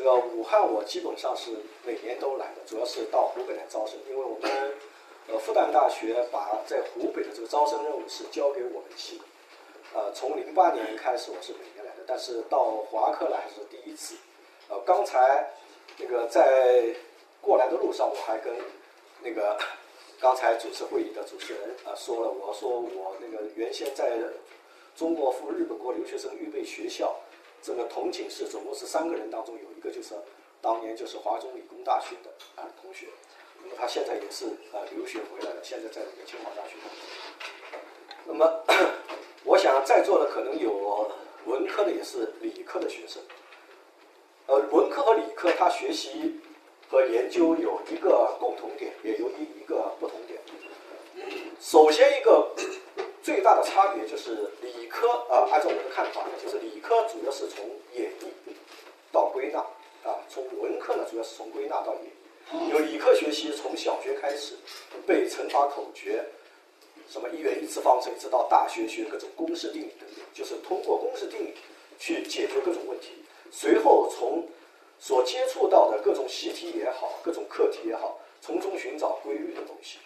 [0.00, 1.50] 这个武汉我基本上是
[1.84, 4.50] 每年都来的，主要是到湖北来招生，因为我们
[5.28, 9.20] 呃复旦大学把在湖北的这个招生任务是交给我们系，
[9.92, 14.14] 呃，从零八年开始我是每年来的，但是到华科来是第一次。
[14.70, 15.50] 呃，刚才
[15.98, 16.82] 那个在
[17.42, 18.54] 过来的路上，我还跟
[19.20, 19.58] 那个
[20.18, 24.18] 刚才主持会议的主持人呃说了，我说我那个原先在
[24.96, 27.14] 中国赴日本国留学生预备学校。
[27.62, 30.14] 这个同寝室总共是三个人，当中有一个就是
[30.62, 32.30] 当年就是华中理工大学的
[32.62, 33.06] 啊同学，
[33.62, 36.76] 那么他现在也是呃留学回来了，现在在那个清华大学。
[38.24, 38.64] 那么
[39.44, 41.10] 我想在座的可能有
[41.44, 43.22] 文科的，也是理科的学生。
[44.46, 46.40] 呃，文科和理科他学习
[46.88, 50.40] 和研究有一个共同点，也有一一个不同点。
[51.60, 52.48] 首先一个。
[53.22, 58.52] 最大的差别就是理科啊，按照我的看法呢，就是理科主要是从演绎
[59.12, 59.58] 到归纳
[60.08, 62.04] 啊，从文科呢主要是从归纳到演。
[62.04, 62.70] 绎。
[62.70, 64.56] 有理科学习从小学开始
[65.06, 66.24] 背乘法口诀，
[67.08, 71.54] 什么一元一次方程，一直到大学学各种公式定理等等，就是通过公式定理
[71.98, 73.22] 去解决各种问题。
[73.52, 74.48] 随后从
[74.98, 79.98] 所接触到的各种习题也好，各种课题也好，从中寻找规律的东西。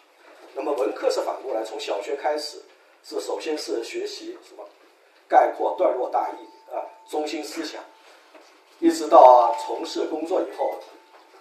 [0.55, 2.61] 那么文科是反过来，从小学开始。
[3.05, 4.67] 是首先是学习什么
[5.29, 7.83] 概括段落大意啊中心思想，
[8.81, 10.75] 一直到从事工作以后，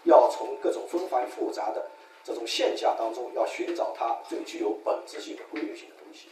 [0.04, 1.86] 要从各种纷繁复杂的
[2.24, 6.28] 这种现象当中，要寻找它最具有本质性的规律性的东西。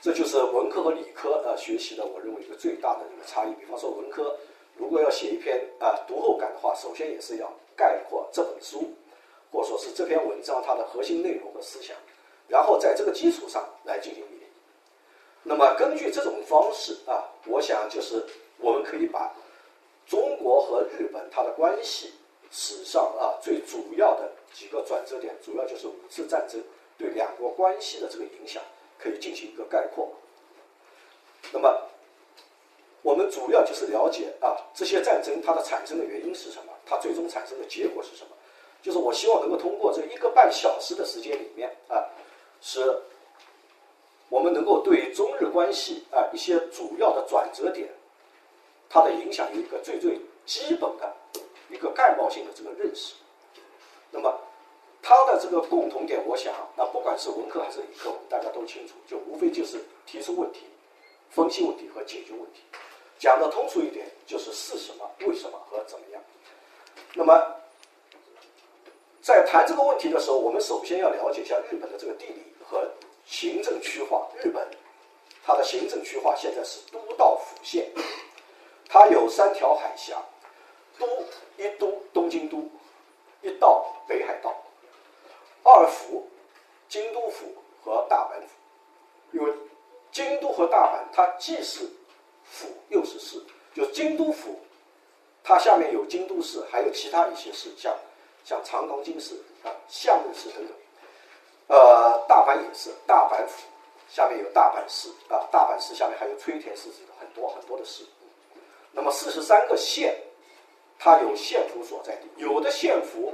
[0.00, 3.52] 这就是文科和理科呃学习的，我认为一个最大的一个差异。
[3.54, 4.36] 比方说文科
[4.76, 8.92] 如果要写一篇啊读后感的话，首先也是要概括这本书，
[9.52, 11.96] 或者说是这篇文章它的核心内容和思想。
[12.48, 14.42] 然后在这个基础上来进行演绎。
[15.42, 18.24] 那么根据这种方式啊，我想就是
[18.58, 19.34] 我们可以把
[20.06, 22.12] 中国和日本它的关系
[22.50, 26.62] 史上啊最主要的几个转折点，主要就是五次战争
[26.96, 28.62] 对两国关系的这个影响，
[28.98, 30.08] 可以进行一个概括。
[31.52, 31.88] 那么
[33.02, 38.30] 我们主要就是了解啊这些战争它的产生的原因是什么，它最终产生的结果是什么。
[38.80, 42.04] 就是我希望能够通过这一个半小时的时间里面啊。
[42.64, 43.02] 是，
[44.28, 47.88] 我们能够对中日关系啊一些主要的转折点，
[48.88, 51.12] 它的影响有一个最最基本的
[51.68, 53.14] 一个概貌性的这个认识。
[54.12, 54.32] 那么，
[55.02, 60.60] 它的这个共同点，我想那，不管是文科还是理科，我们大家都清楚，就无非就是提出问题、
[61.30, 62.60] 分析问题和解决问题。
[63.18, 66.22] 讲的通俗一点，就是是什么、为什么和怎么样。
[67.14, 67.56] 那么，
[69.20, 72.51] 在谈这个问题的时候，我们首先要了解一下日本的这个地理。
[72.72, 72.90] 和
[73.26, 74.66] 行政区划，日本
[75.44, 77.92] 它的行政区划现在是都道府县，
[78.88, 80.16] 它有三条海峡，
[80.98, 81.06] 都
[81.58, 82.66] 一都东京都，
[83.42, 84.56] 一道北海道，
[85.62, 86.26] 二府
[86.88, 88.48] 京都府和大阪府。
[89.32, 89.52] 因为
[90.10, 91.90] 京都和大阪它既是
[92.44, 93.42] 府又是市，
[93.74, 94.58] 就京都府
[95.44, 97.94] 它下面有京都市，还有其他一些市，像
[98.44, 100.74] 像长冈京市啊、厦门市等等。
[101.72, 103.62] 呃，大阪也是，大阪府
[104.06, 108.04] 下面有大阪市啊，大阪市下面还有吹田市很多很多的市。
[108.92, 110.14] 那么四十三个县，
[110.98, 113.32] 它有县府所在地，有的县府，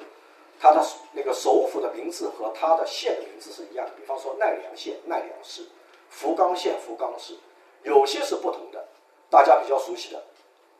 [0.61, 5.67] 它的那个首府的名字和它的县的名字是一样的，比方说奈良县奈良市，
[6.09, 7.37] 福冈县福冈市，
[7.83, 8.87] 有些是不同的。
[9.29, 10.23] 大家比较熟悉的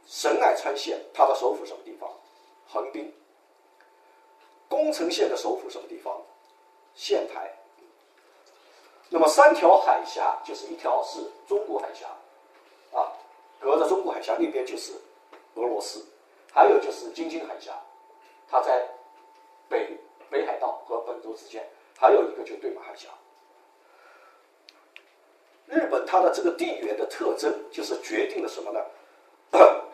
[0.07, 2.09] 神奈川县，它的首府什么地方？
[2.69, 3.13] 横滨。
[4.69, 6.23] 宫城县的首府什么地方？
[6.99, 7.49] 县台，
[9.09, 12.09] 那么三条海峡就是一条是中国海峡，
[12.93, 13.07] 啊，
[13.61, 14.95] 隔着中国海峡那边就是
[15.55, 16.05] 俄罗斯，
[16.53, 17.73] 还有就是京津海峡，
[18.49, 18.85] 它在
[19.69, 19.97] 北
[20.29, 21.65] 北海道和本州之间，
[21.97, 23.09] 还有一个就对马海峡。
[25.67, 28.85] 日本它的这个地缘的特征就是决定了什么呢？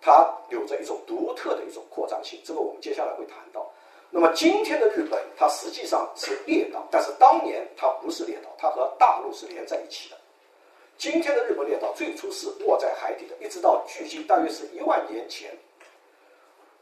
[0.00, 3.68] 它有着一种独特的一种扩张性，这个我们接下来会谈到。
[4.14, 10.16] 那么今天的日本，它实际上是列岛，但是当年它不是列岛，它和大陆是连在一起的。
[10.98, 15.50] 今天的日本列岛最初是卧在海底的，一直到距今大约是一万年前，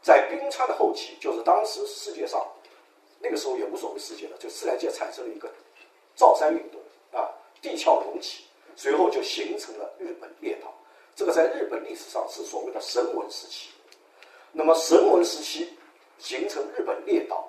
[0.01, 2.45] 在冰川的后期，就是当时世界上
[3.21, 5.49] 那个时候也无所谓世界了，就自然界产生了一个
[6.15, 6.81] 造山运动
[7.17, 7.31] 啊，
[7.61, 8.43] 地壳隆起，
[8.75, 10.67] 随后就形成了日本列岛。
[11.15, 13.69] 这个在日本历史上是所谓的神文时期。
[14.51, 15.69] 那么神文时期。
[16.21, 17.43] 形成日本列岛，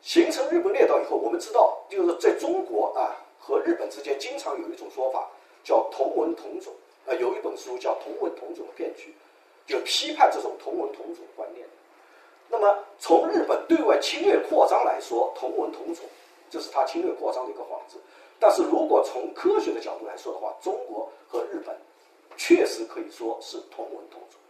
[0.00, 5.28] 形成日本列岛以后，我们知道，就是在中国啊和日本之间，经常有一种说法
[5.64, 6.72] 叫同文同种，
[7.04, 9.12] 啊，有一本书叫《同文同种的骗局》，
[9.70, 11.66] 就批判这种同文同种观念。
[12.48, 16.04] 那么从日本对外侵略扩张来说，同文同种，
[16.48, 17.98] 这是他侵略扩张的一个幌子。
[18.38, 21.76] 但是如果从科学的角度来说的话，中国和日本
[22.36, 24.40] 确实可以说是同文同种。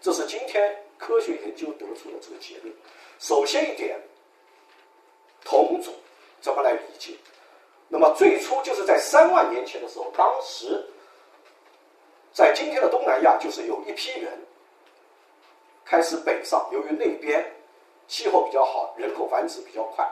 [0.00, 2.74] 这是今天科学研究得出的这个结论。
[3.18, 3.98] 首先一点，
[5.44, 5.94] 同种
[6.40, 7.14] 怎么来理解？
[7.88, 10.84] 那么最初就是在三万年前的时候，当时
[12.32, 14.32] 在今天的东南亚，就是有一批人
[15.84, 17.44] 开始北上，由于那边
[18.08, 20.06] 气候比较好，人口繁殖比较快，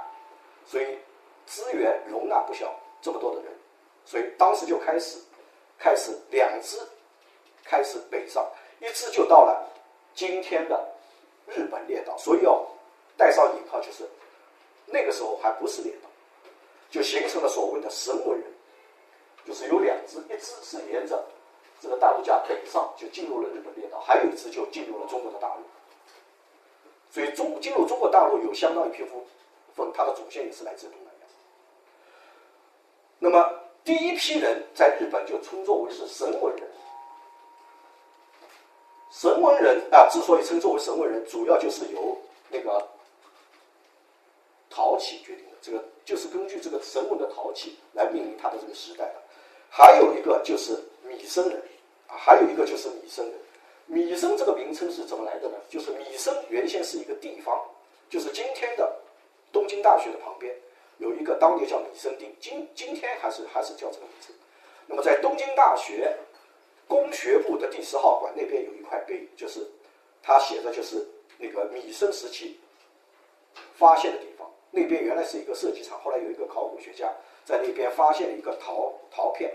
[0.65, 0.97] 所以
[1.45, 3.53] 资源容纳不小这么多的人，
[4.05, 5.19] 所以当时就开始
[5.83, 6.79] 开始两支
[7.65, 8.49] 开始北上，
[8.81, 9.69] 一支就到了
[10.15, 10.89] 今天的
[11.49, 12.65] 日本列岛，所以要
[13.17, 14.09] 带上引号，就是
[14.87, 16.09] 那个时候还不是列岛。
[16.89, 18.47] 就形成了所谓的神文人，
[19.45, 21.21] 就是有两支，一支是沿着
[21.81, 25.63] 这个大陆架北上，就进入了日本列岛；还有一支就进入了中国的大陆。
[27.11, 29.27] 所以中进入中国大陆有相当一批部
[29.75, 31.27] 分，它的祖先也是来自东南亚。
[33.19, 36.69] 那么第一批人在日本就称作为是神文人。
[39.11, 42.17] 神文人啊，之所以称作为神文人，主要就是由
[42.49, 42.89] 那个
[44.71, 45.85] 陶器决定的这个。
[46.05, 49.15] 就是根据这个神文的陶器来命名它的这个时代的，
[49.71, 51.57] 还有一个就是米生人，
[52.09, 53.35] 啊，还有一个就是米生人。
[53.87, 55.55] 米生这个名称是怎么来的呢？
[55.69, 57.57] 就是米生原先是一个地方，
[58.11, 58.93] 就是今天的
[59.53, 60.53] 东京大学的旁边
[61.03, 64.33] 有一个当年叫米生町，今今天还是还是叫这个名字。
[64.87, 66.17] 那么在东京大学
[66.87, 69.69] 工学部的第十号馆那边有一块碑，就是
[70.23, 71.05] 它写的就是
[71.39, 72.61] 那个米生时期
[73.75, 74.49] 发现的地方。
[74.71, 77.13] 那边原来是一个设计厂，后来有一个考古学家
[77.45, 79.53] 在那边发现了一个陶陶片，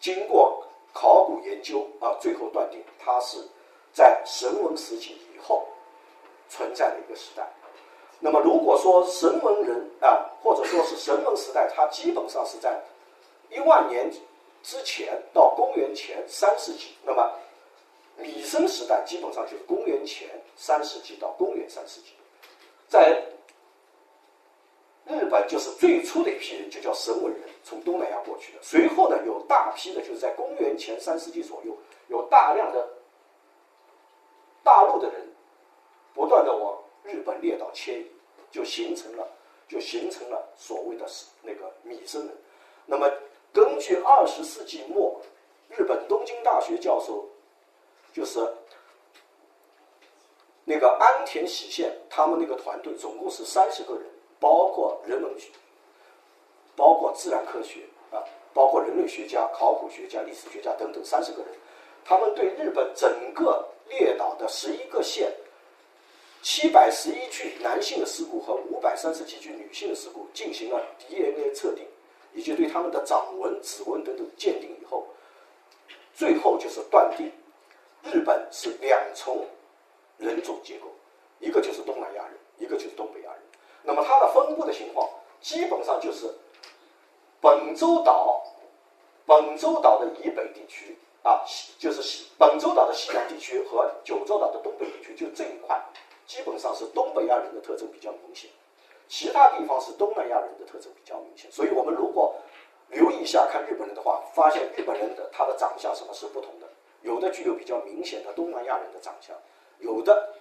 [0.00, 3.38] 经过考古研究啊，最后断定它是
[3.92, 5.68] 在神文时期以后
[6.48, 7.46] 存在的一个时代。
[8.24, 12.80] 那么如果说神文人啊，或者说是神文时代，它基本上是在
[13.50, 14.08] 一万年
[14.62, 16.94] 之前到公元前三世纪。
[17.04, 17.28] 那么
[18.16, 22.12] 米生时代基本上就是公元前三世纪到公元三世纪，
[22.88, 23.20] 在
[25.04, 28.58] 日本就是最初的一批人，就叫神文人，从东南亚过去的。
[28.62, 31.76] 随后呢，有大批的，就是在公元前三世纪左右，
[32.06, 32.88] 有大量的
[34.62, 35.26] 大陆的人
[36.14, 38.06] 不断的往日本列岛迁移，
[38.50, 39.28] 就形成了，
[39.68, 41.04] 就形成了所谓的
[41.42, 42.34] 那个米生人。
[42.86, 43.06] 那么，
[43.52, 45.20] 根据二十世纪末
[45.68, 47.28] 日本东京大学教授，
[48.14, 48.40] 就是
[50.64, 54.04] 那个安田喜宪他们那个团队，总共是三十个人。
[54.40, 55.50] 包括人文学，
[56.74, 58.18] 包括自然科学啊，
[58.52, 61.54] 包括人类学家、考古学家、历史学家等等三十个人，
[62.04, 65.32] 他们对日本整个列岛的十一个县、
[66.42, 71.86] 七百十一具男性的尸骨和五百三十几具女性的尸骨进行了 DNA 测定，
[72.34, 75.06] 以及对他们的掌纹、指纹等等鉴定以后，
[76.12, 77.30] 最后就是断定
[78.02, 79.46] 日本是两重
[80.18, 80.88] 人种结构，
[81.38, 83.40] 一个就是东南亚人，一个就是东北亚人。
[83.84, 85.08] 那么它的分布的情况，
[85.40, 86.28] 基本上就是
[87.40, 88.44] 本州岛、
[89.24, 91.40] 本州岛的以北地区啊，
[91.78, 95.80] 就是西本州岛的西南地区和九州岛的东北地区，就这一块，
[96.32, 98.48] 基本上是东北亚人的特征比较明显，
[99.06, 101.52] 其他地方是东南亚人的特征比较明显。
[101.52, 102.34] 所以我们如果
[102.88, 106.66] 留意一下看日本人的话，发现日本人的他的长相什么是不同的，
[107.02, 109.36] 有的具有比较明显的东南亚人的长相，
[109.80, 110.34] 有的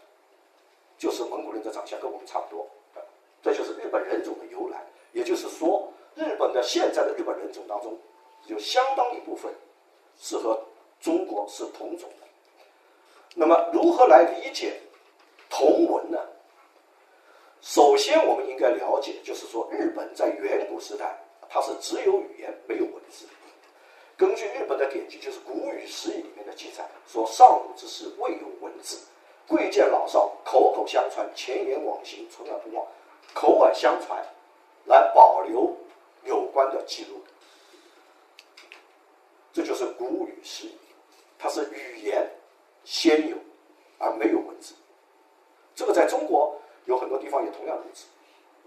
[0.98, 2.66] 就是蒙古人的长相，跟我们差不多。
[3.44, 4.82] 这就是日本人种的由来，
[5.12, 7.98] 也就是说，日本的现在的日本人种当中，
[8.46, 9.54] 有相当一部分
[10.18, 10.58] 是和
[11.02, 12.28] 中国是同种的。
[13.36, 14.80] 那么，如何来理解
[15.52, 16.18] 同文呢？
[17.62, 21.16] 首先，我们应该了解，就是说，日本在远古时代，
[21.48, 23.28] 它是只有语言没有文字。
[24.18, 28.98] 根据日本的典籍，就是《古语十义》里面的记载，说上古之时未有文字，
[29.48, 32.88] 贵贱老少口口相传，前言往行，存而不忘。
[33.34, 34.24] 口耳相传，
[34.86, 35.76] 来保留
[36.24, 37.22] 有关的记录，
[39.54, 40.78] 这就是古语诗语，
[41.38, 42.28] 它是语言
[42.84, 43.38] 先有，
[44.00, 44.74] 而没有文字。
[45.82, 48.06] 这个在中国有很多地方也同样如此，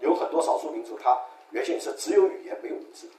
[0.01, 1.17] 有很多少数民族，它
[1.51, 3.09] 原先也是只有语言没有文字。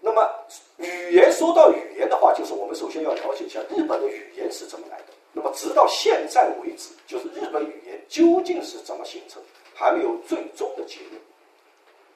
[0.00, 0.30] 那么
[0.76, 5.06] 语言说到语言的话，就是我们首先要了解一下日本的语言是怎么来的。
[5.32, 9.42] 那么直到现在为止，就是日本语言究竟是怎么形成，
[9.74, 11.20] 还没有最终的结论，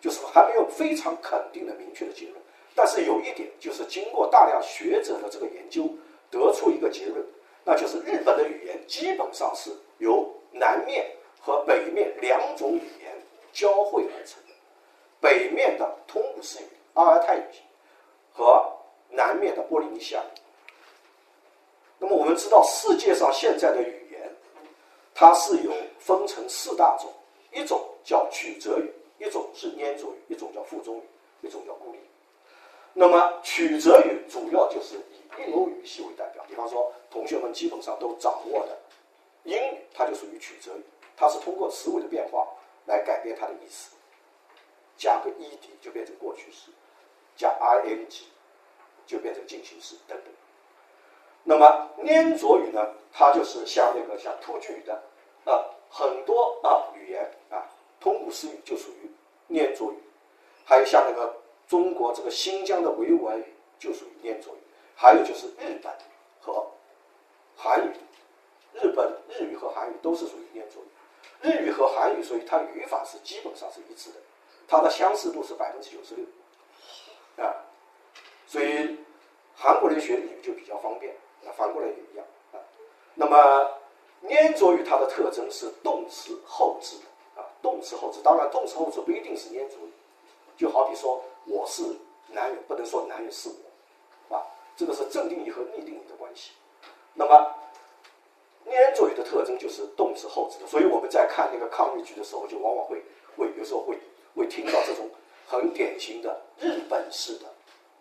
[0.01, 2.37] 就是还没有非常肯定的、明确的结论。
[2.73, 5.91] 但是有一点，就是经过大量学者的这个研究，
[6.31, 7.27] 得出一个结论，
[7.69, 11.05] 那就是日本的语言基本上是由南面
[11.41, 13.13] 和北面两种语言
[13.53, 14.55] 交汇而成的。
[15.21, 17.43] 北面的通古斯语、阿尔泰语
[18.33, 18.73] 和
[19.11, 20.39] 南面的波利尼西亚语。
[21.99, 24.33] 那么我们知道，世界上现在的语言，
[25.13, 27.13] 它是有分成四大种，
[27.53, 31.03] 一种叫曲折语，一种是粘着语，一种叫附中语，
[31.49, 32.03] 一种叫孤立语。
[32.93, 38.77] 那么曲折语主要就是以印欧语系为代表，比方说同学们基本上都掌握的
[39.45, 40.83] 英语，它就属于曲折语，
[41.17, 42.47] 它是通过词尾的变化
[42.85, 43.97] 来改变它的意思，
[44.99, 46.71] 加个 ed 就变成过去式，
[47.35, 48.07] 加 ing
[49.07, 50.27] 就变成进行式等等。
[51.43, 55.03] 那么粘着语呢，它就是像那个像突厥语的
[55.47, 57.65] 啊很多啊语言啊，
[57.99, 59.97] 通古斯语就属于粘着语，
[60.67, 61.35] 还有像那个。
[61.69, 63.45] 中国这个新疆的维吾尔语
[63.77, 64.59] 就属于粘着语，
[64.95, 65.93] 还有就是日本
[66.41, 66.65] 和
[67.57, 67.93] 韩语，
[68.75, 70.89] 日本日语和韩语都是属于粘着语。
[71.43, 74.17] 日语和韩语，所以它语法是基本上是一致的，
[74.69, 77.55] 它的相似度是百分之九十六啊。
[78.47, 78.99] 所以
[79.55, 82.61] 韩国人学日语就比较方便，那反过来也一样啊。
[83.15, 83.79] 那么
[84.29, 89.93] 粘着语它的特征是动词后置的啊，动词后置，当然动词后置不一定是粘着语，
[90.57, 91.23] 就好比说。
[91.49, 91.85] 我是
[92.33, 93.49] 男人，不能说男人是
[94.29, 94.43] 我，啊，
[94.77, 96.51] 这个是正定义和逆定义的关系。
[97.17, 97.55] 那么，
[98.67, 103.03] 粘着语的特征就是动词后置的，所以我们在看那个抗日剧的时候，就往往会
[103.37, 103.99] 会有时候会
[104.35, 105.09] 会听到这种
[105.49, 107.47] 很典型的日本式的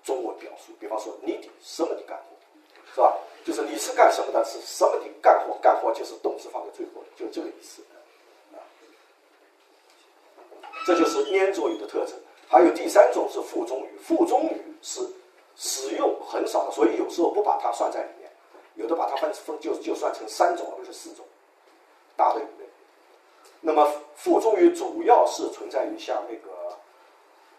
[0.04, 2.36] 中文表述，比方说你的什么的干活，
[2.94, 3.18] 是吧？
[3.46, 4.44] 就是你是干什么的？
[4.44, 5.54] 是什么的干活？
[5.62, 7.82] 干活就是动词放在最后的，就这个意思。
[8.54, 8.58] 啊，
[10.86, 12.16] 这就是粘着语的特征。
[12.48, 15.02] 还有第三种是附中语，附中语是
[15.56, 18.25] 使用很少的，所以有时候不把它算在里面，
[18.76, 21.26] 有的把它分分就就算成三种而不是四种
[22.16, 22.66] 大的语类。
[23.62, 26.78] 那么附中语主要是存在于像那个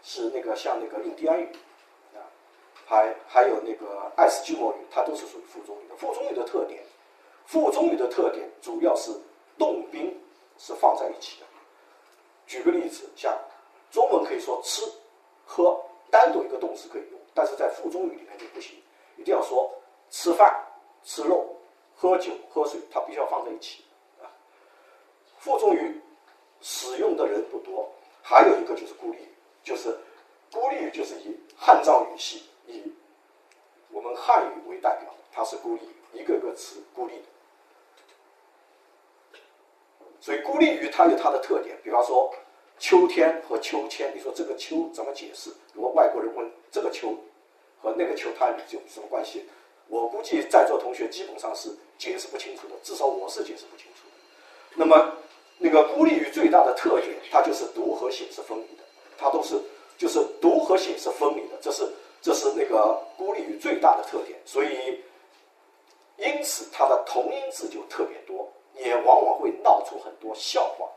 [0.02, 1.48] 是那个像那个印第安语
[2.14, 2.22] 啊，
[2.86, 5.96] 还还有那个爱斯基摩语，它都是属于附中语的。
[5.96, 6.82] 附中语的特点，
[7.44, 9.10] 附中语的特点主要是
[9.58, 10.18] 动宾
[10.58, 11.46] 是放在一起的。
[12.46, 13.36] 举个例子，像。
[13.92, 14.82] 中文可以说吃、
[15.46, 15.80] 喝，
[16.10, 18.76] 单独一个动词可以用，但是在附中语里面就不行，
[19.16, 19.72] 一定要说
[20.10, 20.65] 吃饭、
[21.06, 21.56] 吃肉、
[21.94, 23.84] 喝酒、喝水，它必须要放在一起
[24.20, 24.28] 啊。
[25.38, 26.02] 附中语
[26.60, 27.90] 使用的人不多，
[28.22, 29.18] 还有一个就是孤立，
[29.62, 29.96] 就是
[30.52, 32.92] 孤立语就是以汉藏语系、以
[33.90, 35.80] 我们汉语为代表，它是孤立，
[36.12, 37.22] 一个个词孤立的。
[40.20, 42.34] 所以孤立语它有它的特点，比方说。
[42.78, 45.50] 秋天和秋千，你说这个秋怎么解释？
[45.72, 47.16] 如果外国人问这个秋
[47.80, 49.48] 和那个秋，它有什么关系？
[49.88, 54.14] 我估计在座同学基本上是解释不清楚的，至少我是解释不清楚的。
[54.74, 55.12] 那么，
[55.58, 58.82] 那个孤立语最大的特点，它就是读和写是分离的，
[59.16, 59.54] 它都是
[59.96, 61.88] 就是读和写是分离的，这是
[62.20, 64.38] 这是那个孤立语最大的特点。
[64.44, 65.00] 所以，
[66.18, 70.88] 因此它的同音字就特别多，也往往会闹出很多笑话。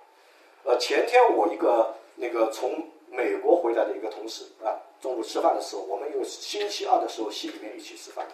[0.64, 8.28] 呃，前天我一个那个从美国回来的一个同事啊，中午吃饭的时候，我们有星期二的时候系里面一起吃饭，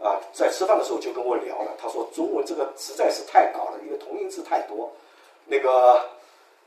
[0.00, 4.90] 啊，在吃饭的时候就跟我聊了，他说中文这个实在是太搞了，因为同音字太多。
[5.46, 6.08] 那个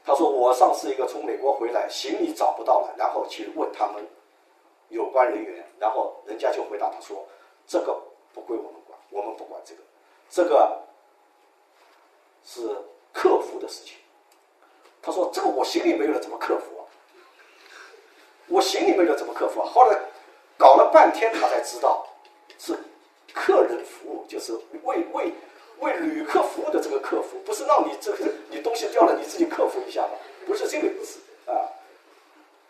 [0.06, 4.06] 他说我上次一个从美国回来，行李找不到了，然后去问他们
[4.90, 7.26] 有关人员，然后人家就回答他说
[7.68, 8.00] 这个
[8.34, 9.82] 不归我们管，我们不管这个，
[10.30, 10.82] 这个
[12.46, 12.62] 是
[13.12, 13.98] 客服的事情。
[15.00, 16.84] 他说：“这个我行李没有了，怎么克服啊？
[18.48, 19.98] 我行李没有了，怎么克服啊？”后来
[20.58, 22.06] 搞了半天，他才知道
[22.60, 22.78] 是
[23.38, 24.52] 客人服务，就是
[24.84, 25.32] 为为
[25.80, 30.10] 为旅客服务的这个客服，不是让你这个你东西掉了你自己克服一下吧？
[30.46, 31.54] 不是这个意思啊。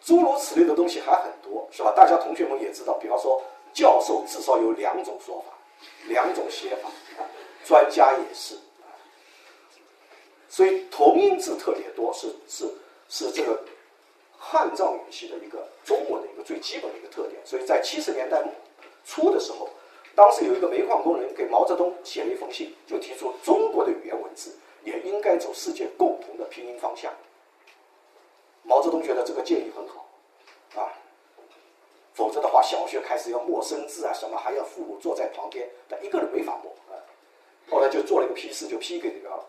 [0.02, 1.92] 诸如此类的东西还很多，是吧？
[1.96, 3.42] 大家同学们也知道，比方说
[3.74, 5.54] 教授至少有两种说法，
[6.08, 6.90] 两种写法，
[7.66, 8.56] 专家也是。
[10.50, 12.66] 所以同音字特别多，是是
[13.10, 13.62] 是这个
[14.38, 17.42] 汉藏语系的一个中文的一个最基本的一个特点。
[17.46, 18.42] 所以在七十年代
[19.06, 19.70] 初的时候，
[20.18, 27.14] 当时有一个煤矿工人给毛泽东写了一封信，就提出中国的语言文字也应该走世界共同的拼音方向。
[28.64, 30.08] 毛泽东觉得这个建议很好，
[30.82, 30.90] 啊，
[32.16, 36.98] 否则的话，小学开始要默生字啊，什么还要父母坐在旁边，但一个人没法默啊。
[37.70, 39.40] 后来就做了一个批示，就批给那个啊。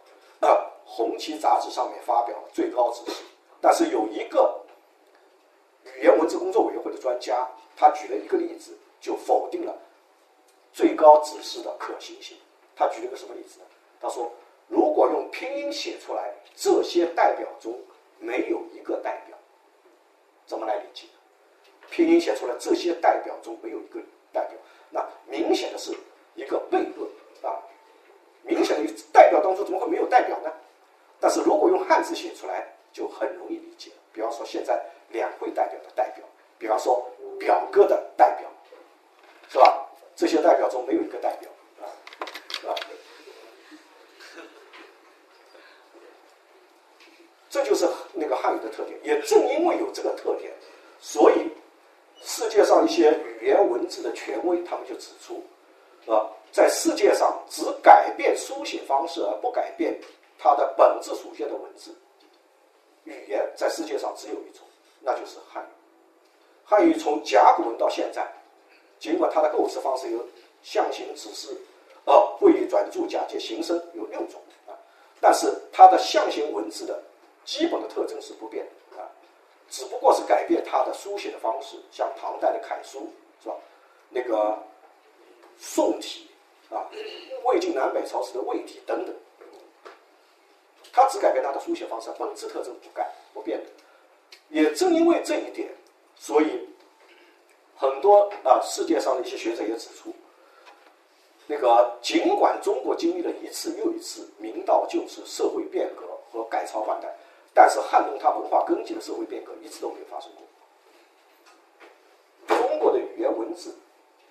[0.85, 3.23] 《红旗》杂志上面发表了最高指示，
[3.59, 4.61] 但是有一个
[5.97, 9.75] 语言文字工作委员会的专家，他举了一个例子，就否定了
[10.79, 12.37] 最高指示的可行性。
[12.77, 13.67] 他举了个什么例子呢？
[14.01, 14.31] 他说，
[14.69, 17.77] 如果用拼音写出来，这些代表中
[18.21, 19.37] 没有一个代表，
[20.47, 21.09] 怎么来理解？
[21.91, 23.99] 拼音写出来，这些代表中没有一个
[24.33, 24.57] 代表，
[24.91, 25.93] 那明显的是
[26.37, 27.11] 一个悖论
[27.43, 27.59] 啊！
[28.43, 30.53] 明显的代表当中怎么会没有代表呢？
[31.19, 33.91] 但是如果用汉字写出来，就很容易理解。
[34.13, 36.25] 比方说，现在两会代表的代表，
[36.57, 37.05] 比方说
[37.37, 38.38] 表哥的代表，
[40.19, 41.49] 这些代表中没有一个代表
[41.81, 41.87] 啊，
[42.67, 42.75] 啊，
[47.49, 48.99] 这就是那个汉语的特点。
[49.05, 50.53] 也正因为有这个特点，
[50.99, 51.49] 所以
[52.21, 55.41] 世界上一些语言文字的权威，他们就指出，
[56.13, 59.97] 啊，在世界上只改变书写方式而不改变
[60.37, 61.97] 它的本质属性的文字。
[63.05, 64.67] 语言在世界上只有一种，
[65.01, 65.69] 那就是汉语。
[66.65, 68.27] 汉语从甲骨文到现在，
[68.99, 70.27] 尽管它的构词方式有
[70.63, 71.57] 象形、指示、
[72.05, 74.75] 哦、会意、转注、假借、形声有六种啊，
[75.21, 77.03] 但是它的象形文字的
[77.45, 79.09] 基本的特征是不变的啊，
[79.69, 83.13] 只不过是改变它的书写的方式，像唐代的楷书
[83.43, 83.55] 是吧？
[84.11, 84.59] 那个
[85.59, 86.29] 宋体
[86.71, 86.87] 啊，
[87.45, 89.15] 魏晋南北朝时的魏体等等。
[90.93, 93.67] 它只改变它的书写方式，本质特征不改不变的。
[94.49, 95.69] 也正因为这一点，
[96.17, 96.69] 所以
[97.79, 100.13] 很多啊世界上的一些学者也指出，
[101.47, 107.09] 那个尽管中国经历了一次又一次明道旧时社会变革和改朝换代，
[107.55, 110.45] 但是撼动它文化根基的社会变革一次都没有发生过。
[112.57, 113.77] 中国的语言文字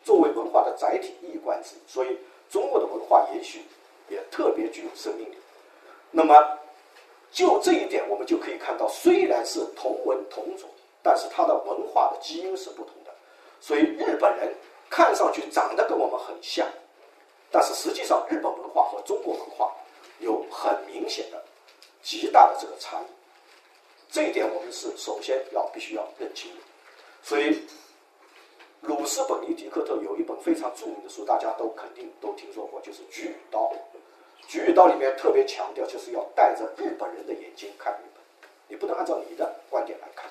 [0.03, 2.17] 作为文化的载体一以贯之，所以
[2.49, 3.63] 中国的文化也许
[4.09, 5.37] 也特别具有生命力。
[6.11, 6.59] 那么，
[7.31, 10.69] 就这一点，我们就可以看到，虽然是同文同种，
[11.01, 12.93] 但是它的文化的基因是不同。
[13.59, 14.53] 所以日本人
[14.89, 16.67] 看上去长得跟我们很像，
[17.51, 19.75] 但是实际上日本文化和中国文化
[20.19, 21.43] 有很明显的、
[22.01, 23.05] 极大的这个差异。
[24.09, 26.61] 这一点我们是首先要必须要认清的。
[27.21, 27.67] 所以，
[28.81, 33.59] 鲁斯本尼迪克特有一本非常著名的书，大家都肯定都听说过，就是《菊与刀》。
[34.47, 38.23] 《菊与刀》里面特别强调，就是要带着日本人的眼睛看日本，
[38.69, 40.29] 你不能按照你的观点来看。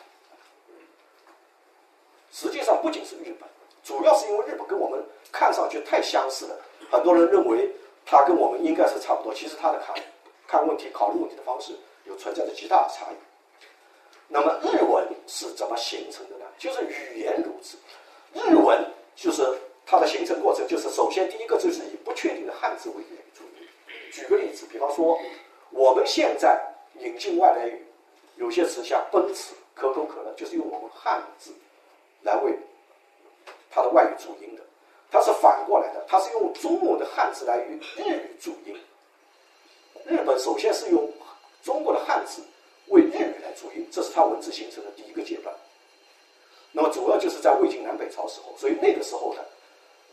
[2.38, 3.48] 实际上，不仅是日本，
[3.82, 6.56] 主要是因为日本跟我们看上去太相似了，
[6.90, 9.32] 很多人认为它跟我们应该是差不多。
[9.32, 9.96] 其实它的看
[10.46, 11.72] 看问题、考虑问题的方式
[12.04, 13.14] 有存在着极大的差异。
[14.28, 16.44] 那么，日文是怎么形成的呢？
[16.58, 17.78] 就是语言如此，
[18.34, 19.42] 日文就是
[19.86, 23.18] 它的形成过程，就是首先第一个就是以不确定的汉字为语。
[24.12, 25.18] 举个例子，比方说，
[25.70, 26.60] 我们现在
[26.98, 27.82] 引进外来语，
[28.36, 31.50] 有些词像奔驰、可口可乐，就是用我们汉字
[32.26, 32.52] 来为
[33.70, 34.62] 它的外语注音的。
[35.10, 38.76] 它是反过来的，它是用中文的汉字来与日语注音。
[40.04, 41.10] 日本首先是用
[41.62, 42.42] 中国的汉字
[42.88, 45.54] 为日语来注音，这是它文字形成的第一个阶段。
[46.72, 49.40] 那么主要就是在魏晋南北朝时候，所以那个时候呢，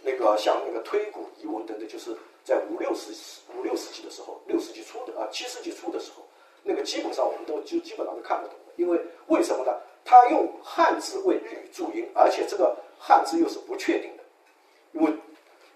[0.01, 2.15] 那个像那个推古遗文等等，就是。
[2.45, 3.13] 在五六世
[3.57, 6.25] 五六世纪的时候，六世纪初的啊七世纪初的时候，
[6.61, 9.71] 那个基本上我们都就基本上都看不懂的，因为为什么呢？
[10.05, 14.23] 他用汉字为日语注音，而且这个汉字又是不确定的，
[14.91, 15.13] 因为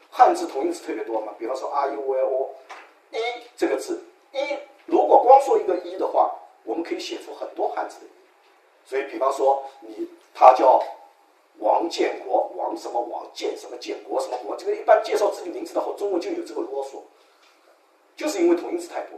[0.10, 1.34] 汉字同音字特别多嘛。
[1.38, 2.56] 比方说 r u l o，
[3.12, 3.18] 一
[3.56, 4.40] 这个字一，
[4.86, 8.06] 如果光说一个一的话，我们可以写出很多汉字的。
[8.86, 10.82] 所以，比方说你他叫。
[11.60, 17.02] 王建国，王什么王建什么建国什么国，这个一般介绍自己名字的话，中文就有这个啰嗦，
[18.16, 19.18] 就是因为同音字太多。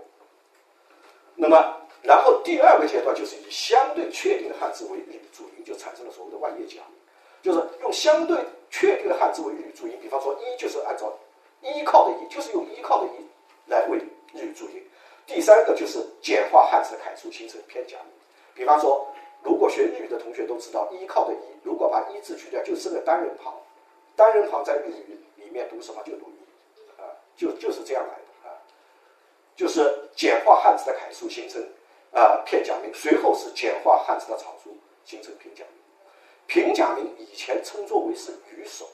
[1.36, 7.00] 那么，然后第二个阶段就是以相对确定的汉字为日语注音，就产生了所谓的万叶假名，
[7.42, 8.38] 就是用相对
[8.70, 9.98] 确定的汉字为日语注音。
[10.02, 11.12] 比方说，一就是按照
[11.62, 13.26] 依靠的依，就是用依靠的依
[13.68, 13.98] 来为
[14.34, 14.84] 日语注音。
[15.26, 18.12] 第三个就是简化汉字的楷书，形成偏假名。
[18.54, 19.08] 比方说。
[19.42, 23.56] 如果学日语的同学都知道，依靠的依，如果把一字去掉，就剩个单人旁。
[24.14, 26.04] 单人旁在日语里面读什么？
[26.04, 27.08] 就读一，啊，
[27.38, 28.52] 就就是这样来的啊。
[29.56, 31.66] 就是简化汉字的楷书，形成
[32.14, 35.82] 啊片假名，随后是简化汉字的草书，形成平假名。
[36.48, 38.88] 平假名以前称作为是女手，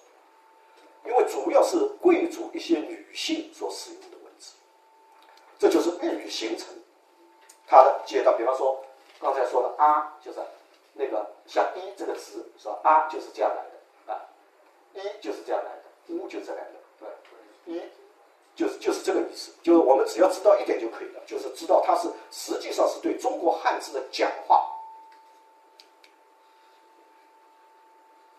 [1.06, 4.54] 因为主要是贵族一些女性所使用的文字。
[5.58, 6.68] 这就是日语形成
[7.68, 8.82] 它的阶段，比方说。
[9.18, 10.40] 刚才说的啊，就是
[10.94, 12.80] 那个像一这个词，是吧？
[12.84, 14.22] 啊就是这样来的啊，
[14.94, 17.82] 一就是这样来的，乌就这样来的，对，一
[18.56, 19.52] 就是就是这个意思。
[19.62, 24.72] 就是我们只要知道一点就可以了，就是知道它是实际上是对中国汉字的讲话。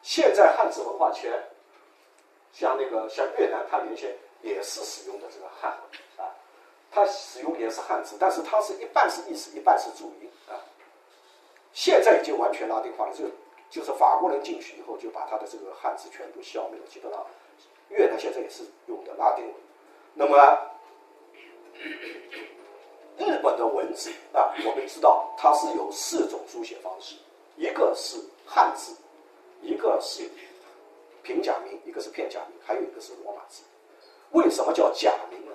[0.03, 1.33] 现在汉字文化圈，
[2.53, 5.73] 像那个像越南，它原先也是使用的这个汉
[6.17, 6.31] 啊，
[6.91, 10.55] 它使用也是汉字，但是它是一半是意思，一半是注音啊。
[11.73, 13.25] 现在已经完全拉丁化了，就
[13.69, 17.27] 就是法国人进去以后，就把它的这个汉字全部消灭了，基本上
[17.89, 19.55] 越南现在也是用的拉丁文。
[20.19, 20.59] 那么
[23.19, 27.17] 日本的文字啊，我们知道它是有四种书写方式，
[27.57, 28.97] 一个是汉字，
[29.61, 30.29] 一个是
[31.23, 33.63] 平假名，一个是片假名，还有一个是罗马字。
[34.31, 35.53] 为什么叫假名呢？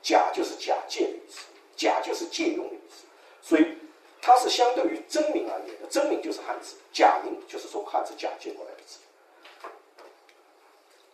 [0.00, 3.04] 假就是假借的意思，假就是借用的意思，
[3.42, 3.76] 所以
[4.22, 5.88] 它是相对于真名而言的。
[5.88, 9.00] 真名就是汉字，假名就是从汉字假借过来的字。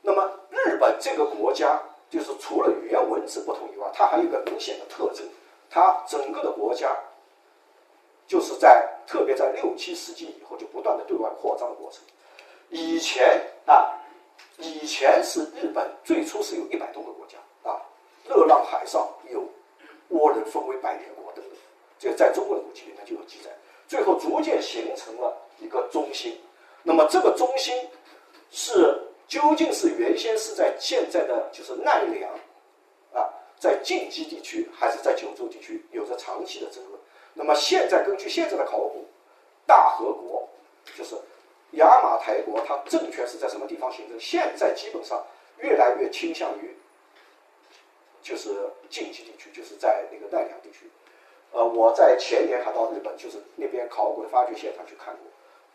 [0.02, 1.80] 那么日本这个国家，
[2.14, 5.26] 就是除了语言文字不同以外，它还有一个明显的特征。
[5.68, 6.96] 它整个的国家，
[8.28, 12.00] 就是在特别在六七世纪以后，就不断的对外扩张的过程。
[12.68, 13.90] 以前啊，
[14.58, 17.36] 以前是日本最初是有一百多个国家
[17.68, 17.82] 啊，
[18.28, 19.42] 热浪海上有
[20.10, 21.58] 倭人分为百年国等等，
[21.98, 23.50] 这个在中国的古籍里面就有记载。
[23.88, 26.40] 最后逐渐形成了一个中心，
[26.84, 27.74] 那么这个中心
[28.52, 32.30] 是究竟是原先是在现在的就是奈良
[33.12, 33.28] 啊。
[33.58, 37.00] 在近畿地区还是在九州地区有着长期的争论。
[37.32, 39.06] 那么现在根据现在的考古，
[39.66, 40.48] 大和国
[40.96, 41.16] 就是
[41.72, 44.20] 雅马台国，它政权是在什么地方形成？
[44.20, 45.24] 现在基本上
[45.58, 46.76] 越来越倾向于
[48.22, 48.50] 就是
[48.90, 50.90] 近畿地区，就是在那个奈良地区。
[51.52, 55.22] 呃，我在前年还到日本，就是那边考古的发掘现场去看过，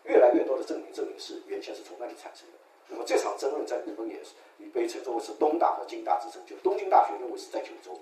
[0.04, 2.58] 越来越多的证明证明是原先是从那里产生的。
[2.90, 7.96] 那么这场争论在日本也是也被称作为是东大和京大之争，就东京大学认为是在九州，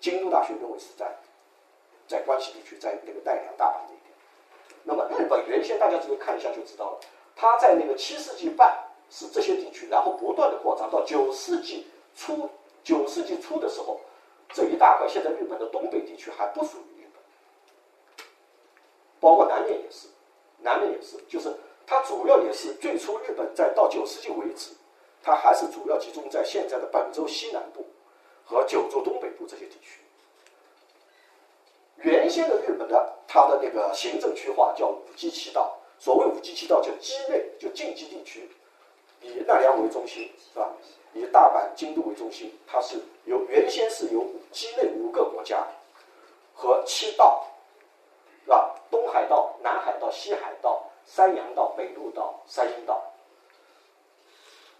[0.00, 1.14] 京都大学认为是在
[2.08, 4.00] 在关西地区，在那个奈良、大阪那边。
[4.84, 7.00] 那么日本原先大家只要看一下就知道了，
[7.36, 8.74] 它在那个七世纪半
[9.10, 12.48] 是这些地区，然后不断的扩张到九世纪初，
[12.82, 14.00] 九世纪初的时候，
[14.48, 18.26] 这一大块现在日本的东北地区还不属于日本，
[19.20, 20.08] 包括南面也是，
[20.58, 21.54] 南面也是，就是。
[21.92, 24.70] 它主要也是最初日本在到九世纪为止，
[25.22, 27.86] 它还是主要集中在现在的本州西南部
[28.46, 30.00] 和九州东北部这些地区。
[31.96, 38.48] 原先的日本的它的那个行政区划叫五畿七道，所谓五畿七道就畿内就近畿地区，
[39.20, 40.70] 以奈良为中心是吧？
[41.12, 45.62] 以大阪、京都为中心，它是由原先是由畿内五个国家
[46.54, 47.46] 和七道
[48.44, 48.74] 是吧？
[48.90, 50.88] 东海道、南海道、西海道。
[51.06, 53.02] 山阳道、北陆道、山阴道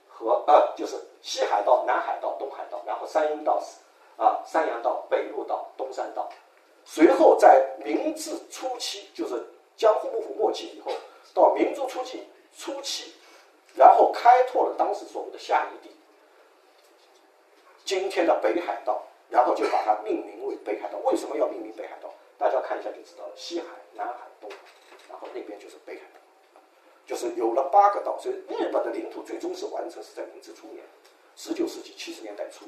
[0.08, 3.78] 和呃，就是西海道、南海道、东海道，然后山阴道是
[4.22, 6.28] 啊，山阳道、北陆道、东山道。
[6.84, 9.44] 随后在明治初期，就是
[9.76, 10.90] 江户幕府末期以后，
[11.32, 13.14] 到明治初期初期，
[13.74, 15.94] 然后开拓了当时所谓的下一地，
[17.84, 20.98] 今天的北海道，然后就把它命名为北海道。
[21.04, 22.12] 为什么要命名北海道？
[22.42, 23.32] 大家看一下就知道了。
[23.36, 24.56] 西海、南海、东海，
[25.08, 26.02] 然后那边就是北海。
[27.06, 30.84] 就是有了八个岛，所以日本的领土最终是完成是在明治初年，
[31.36, 32.64] 十九世纪七十年代初。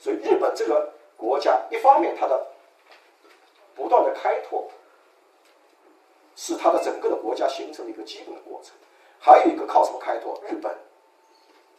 [0.00, 2.44] 所以日本这个国家，一方面它的
[3.76, 4.68] 不断的开拓，
[6.34, 8.72] 是它的整个的国家形成的一个基本的过程；
[9.20, 10.42] 还有一个靠什么开拓？
[10.48, 10.76] 日本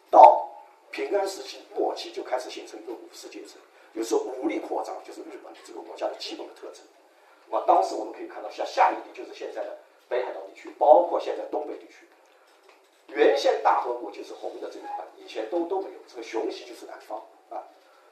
[0.09, 0.47] 到
[0.89, 3.59] 平安时期末期就开始形成一个武士阶层，
[3.93, 6.81] 就是武力扩张，就是日本这个国家的基本的特征。
[7.49, 9.77] 那么当时我们可以看到，像下一地就是现在的。
[10.09, 12.07] 北海道地区，包括现在东北地区，
[13.09, 15.99] 原先大和国就是红的这一块，以前都都没有。
[16.07, 17.61] 这个熊系就是南方啊，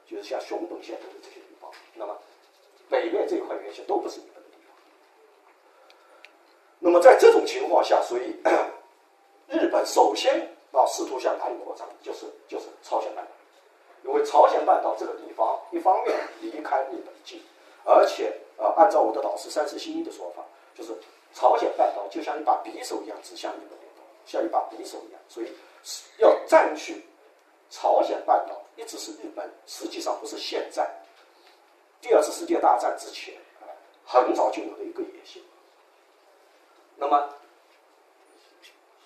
[0.06, 1.72] 就是像熊本县等的这些地方。
[1.96, 2.16] 那么
[2.88, 4.78] 北面这一块原先都不是日本的地方。
[6.78, 8.36] 那么在这种情况下，所以
[9.50, 13.32] 日本首先啊试图向哪里扩张，就是就是朝鲜半岛，
[14.04, 17.42] 因为朝鲜半岛这个地方一方面离开日本近，
[17.86, 20.44] 而且呃按照我的导师三石新一的说法，
[20.76, 20.94] 就是。
[21.34, 23.78] 朝鲜半岛就像一把匕首一样指向日本，
[24.26, 25.52] 像一把匕首一样，所以
[26.18, 27.06] 要占据
[27.70, 29.48] 朝鲜半岛，一直是日本。
[29.68, 30.90] 实际上不是现在，
[32.02, 33.36] 第二次世界大战之前，
[34.04, 35.44] 很早就有的一个野心。
[36.96, 37.30] 那么，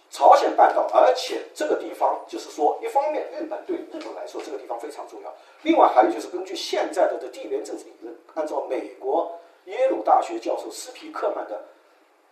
[0.10, 11.62] 朝鲜半岛，而且这个地方就是说，一方面日本对日本来说这个地方非常重要，另外还有就是根据现在的的地缘政治理论，按照美国耶鲁大学教授斯皮克曼的。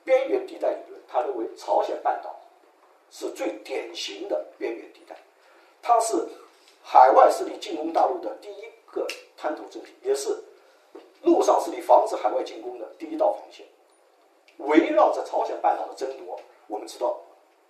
[0.05, 2.35] 边缘地带理论，他认为朝鲜半岛
[3.11, 5.15] 是最典型的边缘地带，
[5.83, 6.27] 它是
[6.81, 9.05] 海外势力进攻大陆的第一个
[9.37, 10.41] 滩头阵地，也是
[11.21, 13.63] 陆上势力防止海外进攻的第一道防线。
[14.57, 17.19] 围绕着朝鲜半岛的争夺，我们知道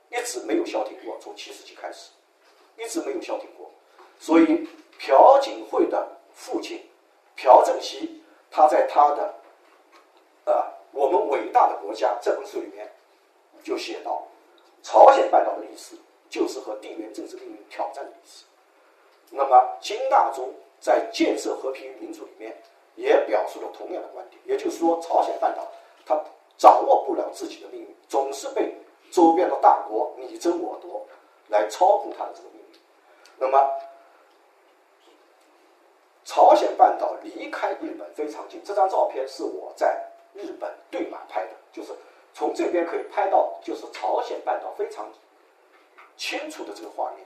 [0.10, 2.12] 一直没有消停过，从七世纪开始，
[2.78, 3.69] 一直没有消停过。
[4.17, 4.67] 所以
[4.98, 6.82] 朴槿惠的父亲
[7.36, 9.34] 朴正熙，他在他的
[10.91, 12.91] 《我们伟大的国家》这本书里面
[13.63, 14.23] 就写到，
[14.82, 15.95] 朝鲜半岛的历史
[16.30, 18.45] 就是和地缘政治命运挑战的历史。
[19.32, 22.56] 那么金大中在《建设和平与民主》里面
[22.95, 25.67] 也表述了同样的观点，也就是说，朝鲜半岛
[26.06, 26.19] 它
[26.58, 28.75] 掌握不了自己的命运，总是被
[29.12, 31.06] 周边的大国你争我夺
[31.49, 32.80] 来操控它的这个命运。
[33.38, 33.80] 那么，
[36.25, 40.09] 朝鲜半岛离开日本非常近，这张照片是我在
[40.41, 41.93] 日本对马拍的，就是
[42.34, 45.08] 从这边可以拍到，就是朝鲜半岛非常
[46.17, 47.25] 清楚的这个画面。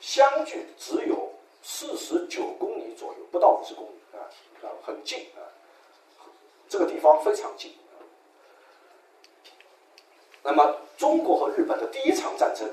[0.00, 4.22] 相距只有四十九公里左右，不到五十公里啊，
[4.62, 5.42] 啊，很近啊，
[6.68, 7.76] 这个地方非常近。
[10.42, 12.70] 那么，中国和日本的第一场战争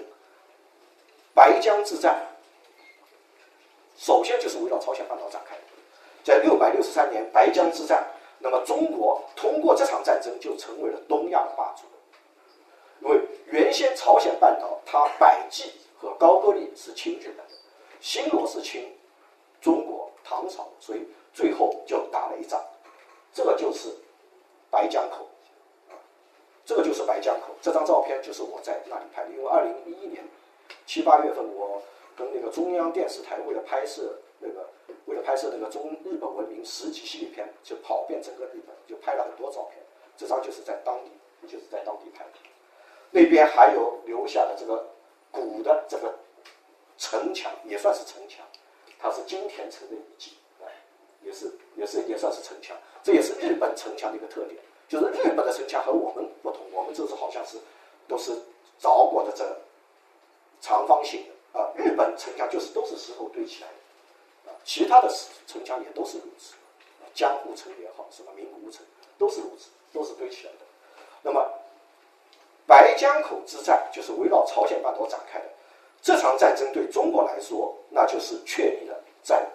[1.34, 2.26] ——白江之战，
[3.98, 5.62] 首先就是围绕朝鲜半岛展开的。
[6.24, 8.08] 在六百六十三年白江之战，
[8.46, 11.84] 那么中国通过这场战争就成为了东亚的霸主，
[13.02, 15.74] 因为原先朝鲜半岛它百济。
[15.98, 17.54] 和高句丽是亲日本的，
[18.02, 18.94] 新罗是亲
[19.62, 22.62] 中国唐朝，所以最后就打了一仗，
[23.34, 23.90] 这个就是
[24.70, 25.26] 白江口，
[26.66, 27.56] 这个就是白江口。
[27.62, 30.22] 这张照片就是我在那里拍的，因为二零一一年
[30.86, 31.82] 七八月份，我
[32.16, 34.70] 跟那个中央电视台为了拍摄那个
[35.06, 39.84] 为了拍摄那个中日本文明十集系列片，就跑遍整个日本，就拍了很多照片。
[40.18, 41.12] 这张就是在当地，
[41.48, 42.32] 就是在当地拍的。
[43.12, 44.88] 那边还有留下的这个。
[45.36, 46.16] 古的这个
[46.98, 48.48] 城墙也算是城墙，
[48.98, 50.64] 它是金田城的遗迹，啊，
[51.22, 52.74] 也是也是也算是城墙。
[53.04, 57.58] 这也是日本城墙的一个特点，就是日本的城墙和我们不同，我们这是好像是
[58.08, 58.32] 都是
[58.80, 59.46] 凿过的这
[60.62, 63.76] 长方形的啊，日本城墙就是都是石头堆起来的，
[64.66, 65.10] 其他的
[65.48, 66.56] 城墙也都是如此，
[67.14, 68.86] 江户城也好，什么名古屋城
[69.18, 70.60] 都是如此，都是堆起来的。
[71.22, 71.50] 那么。
[72.68, 75.46] 白江口之战就是围绕朝鲜半岛展开的，
[76.02, 79.48] 这场战争对中国来说，那就是确立了战，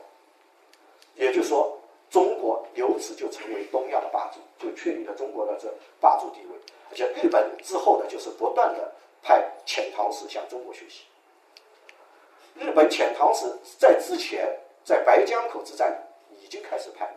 [1.16, 1.76] 也就是说，
[2.08, 5.68] 中国由此就成为东亚的霸主，就确立了中国的这
[6.00, 6.56] 霸主地位。
[6.88, 8.92] 而且日本之后呢，就是不断的
[9.24, 11.02] 派遣唐使向中国学习。
[12.54, 15.96] 日本遣唐使在之前在白江口之战
[16.42, 17.16] 已经开始派了，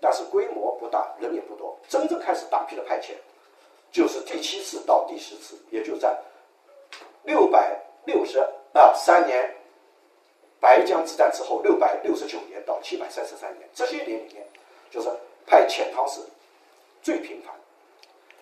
[0.00, 3.12] 但是规模不大，人也不多，真正开始大批的派遣。
[3.92, 6.18] 就是第七次到第十次，也就在
[7.22, 8.38] 六百六十
[8.72, 9.54] 啊三年
[10.60, 14.46] 白江之战之后，六百六十九年到七百三十三年这些年里面，
[14.90, 15.08] 就是
[15.46, 16.20] 派遣唐使
[17.00, 17.54] 最频繁，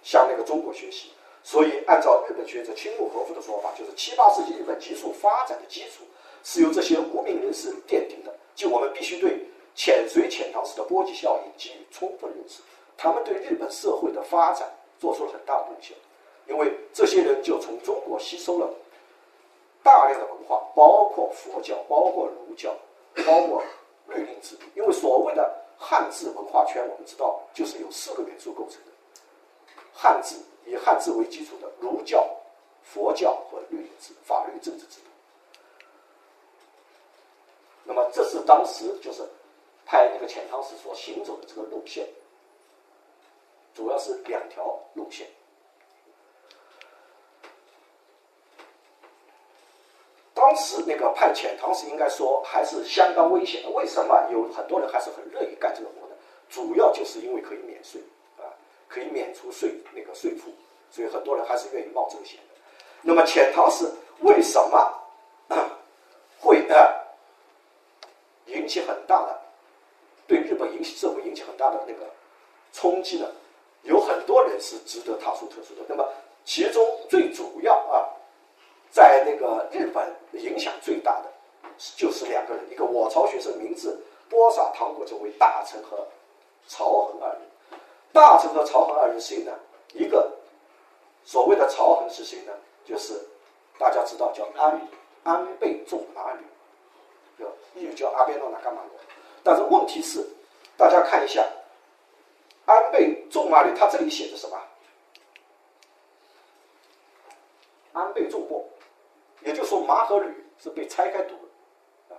[0.03, 1.13] 向那个中国学习。
[1.47, 6.03] 所以，按照日本学者青木和夫的说法，就是七八世纪日本急速发展的基础
[6.43, 8.35] 是由这些无名人士奠定的。
[8.55, 9.39] 就我们必须对
[9.77, 12.63] 遣隋遣唐使的波及效应给予充分认识，
[12.97, 14.69] 他们对日本社会的发展。
[15.01, 15.95] 做出了很大的贡献，
[16.49, 18.71] 因为这些人就从中国吸收了
[19.83, 22.75] 大量的文化，包括佛教、包括儒教、
[23.27, 23.63] 包括
[24.07, 24.63] 律令制度。
[24.75, 28.93] 因为所谓的汉字文化圈，我们知道就是由四个元素构成的：
[29.93, 32.27] 汉字以汉字为基础的儒教、
[32.83, 35.11] 佛教和律令制、法律政治制度。
[37.85, 39.23] 那么，这是当时就是
[39.85, 42.09] 派那个遣唐使所行走的这个路线。
[43.75, 45.27] 主要是两条路线。
[50.33, 53.71] 当时那个派遣唐使应该说还是相当危险的。
[53.71, 56.15] 为什么有很多人还是很乐意干这个活呢？
[56.49, 58.01] 主要就是因为可以免税
[58.39, 58.47] 啊，
[58.89, 60.53] 可以免除税那个税负，
[60.91, 62.61] 所以很多人还是愿意冒这个险的。
[63.03, 65.03] 那么遣唐使为什么
[66.41, 67.05] 会呃
[68.65, 69.39] 引起很大的
[70.27, 72.11] 对日本引起社会引起很大的那个
[72.73, 73.29] 冲击呢？
[73.83, 76.09] 有很多人是值得他说特殊的，那么
[76.47, 78.09] 其中最主要啊，
[78.91, 81.27] 在那个日本影响最大的
[81.95, 86.07] 就是两个人，一个我朝学生名字波萨唐国这位大臣和
[86.67, 87.41] 曹衡二人。
[88.15, 89.53] 大臣和曹衡二人谁呢？
[89.93, 90.33] 一个
[91.23, 92.53] 所谓的曹衡是谁呢？
[92.87, 93.21] 就是
[93.79, 94.81] 大家知道叫安
[95.25, 96.41] 安倍仲麻吕，
[97.39, 97.45] 叫
[97.75, 98.91] 日语叫阿贝诺那干嘛的。
[99.43, 100.25] 但是问题是，
[100.77, 101.45] 大家看一下。
[102.67, 104.59] 安倍仲麻吕，他这里写的什么？
[107.93, 108.65] 安倍仲末，
[109.43, 111.35] 也就是说麻和吕是被拆开读
[112.09, 112.17] 的，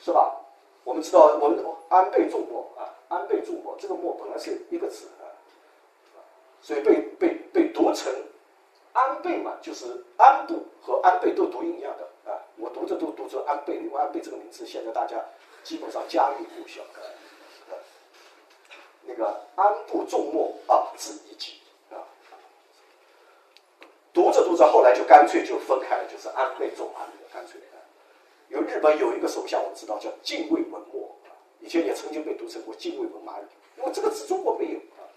[0.00, 0.36] 是吧？
[0.84, 5.26] 我们知道，我们安倍仲末啊，安倍仲末这个墨本来是一个字啊，
[6.62, 8.10] 所以被被被读成
[8.92, 9.84] 安倍嘛，就是
[10.16, 12.08] 安部和安倍都读音一样的。
[12.58, 15.24] 我读着都读着安倍，因为安倍这个名字现在大家
[15.62, 16.82] 基本上家喻户晓。
[19.10, 21.96] 那个安部重末啊，字一己啊，
[24.12, 27.80] 读着读着，后来就干脆就分开了，就是安倍重麻，干脆啊。
[28.50, 31.16] 因为日本有一个首相，我知道叫近卫文墨，
[31.60, 33.38] 以前也曾经被读成过近卫文麻，
[33.78, 35.08] 因为这个字中国没有啊。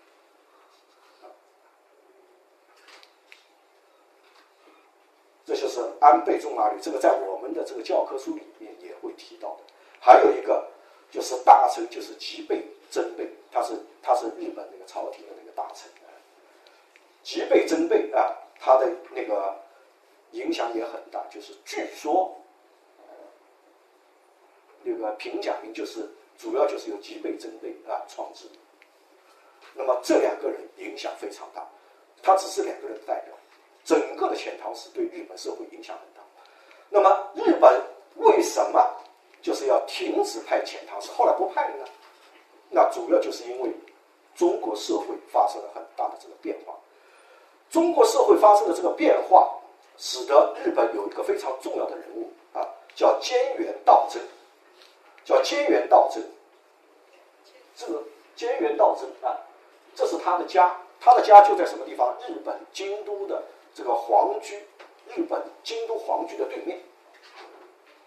[5.46, 9.64] 这就是安倍重麻吕，这个在我们的这个教科书里面也会提到的。
[10.00, 10.68] 还有一个
[11.12, 13.30] 就是大臣，就是吉备真备。
[13.52, 15.88] 他是他是日本那个朝廷的那个大臣，
[17.22, 19.56] 吉备真备啊，他的那个
[20.32, 21.24] 影响也很大。
[21.30, 22.36] 就是据说
[24.84, 28.48] 那个平假名就是主要就是由吉备真备啊创制。
[29.76, 31.64] 那么这两个人影响非常大，
[32.24, 33.36] 他只是两个人的代表，
[33.84, 36.22] 整个的遣唐使对日本社会影响很大。
[36.90, 37.82] 那么日本
[38.18, 38.86] 为什么
[39.42, 41.86] 就是要停止派遣唐使，后来不派了呢？
[42.70, 43.72] 那主要就是因为
[44.36, 46.74] 中国社会发生了很大的这个变化，
[47.70, 49.52] 中国社会发生的这个变化，
[49.98, 52.66] 使得日本有一个非常重要的人物啊，
[52.96, 54.22] 叫菅原道真，
[55.26, 56.24] 叫菅原道真。
[57.76, 58.04] 这个
[58.38, 59.36] 菅原道真啊，
[59.96, 62.16] 这是他的家，他的家就在什么地方？
[62.28, 64.58] 日本京都的这个皇居，
[65.16, 66.80] 日本京都皇居的对面，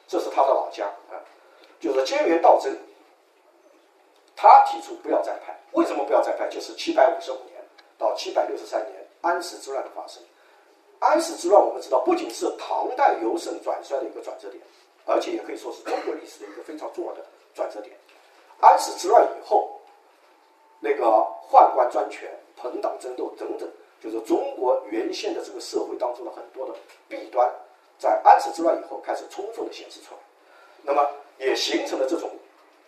[0.06, 1.16] 这是他的老家啊，
[1.80, 2.78] 就是菅原道真。
[4.36, 6.48] 他提出不要再派，为什么不要再派？
[6.48, 7.64] 就是七百五十五年
[7.96, 10.22] 到七百六十三年安史之乱的发生。
[10.98, 14.62] 安史之乱我们知道，不仅是唐代由盛转衰的一个转折点，
[15.06, 17.24] 而且也可以说是中国历史的一个非常重要的
[17.54, 17.96] 转折点。
[18.60, 19.80] 安史之乱以后，
[20.80, 21.04] 那个
[21.50, 23.68] 宦官专权、朋党争斗等等，
[24.04, 26.74] 就是中国原先的这个社会当中的很多的
[27.08, 27.50] 弊端，
[27.98, 30.20] 在安史之乱以后开始充分的显示出来，
[30.82, 32.30] 那么也形成了这种。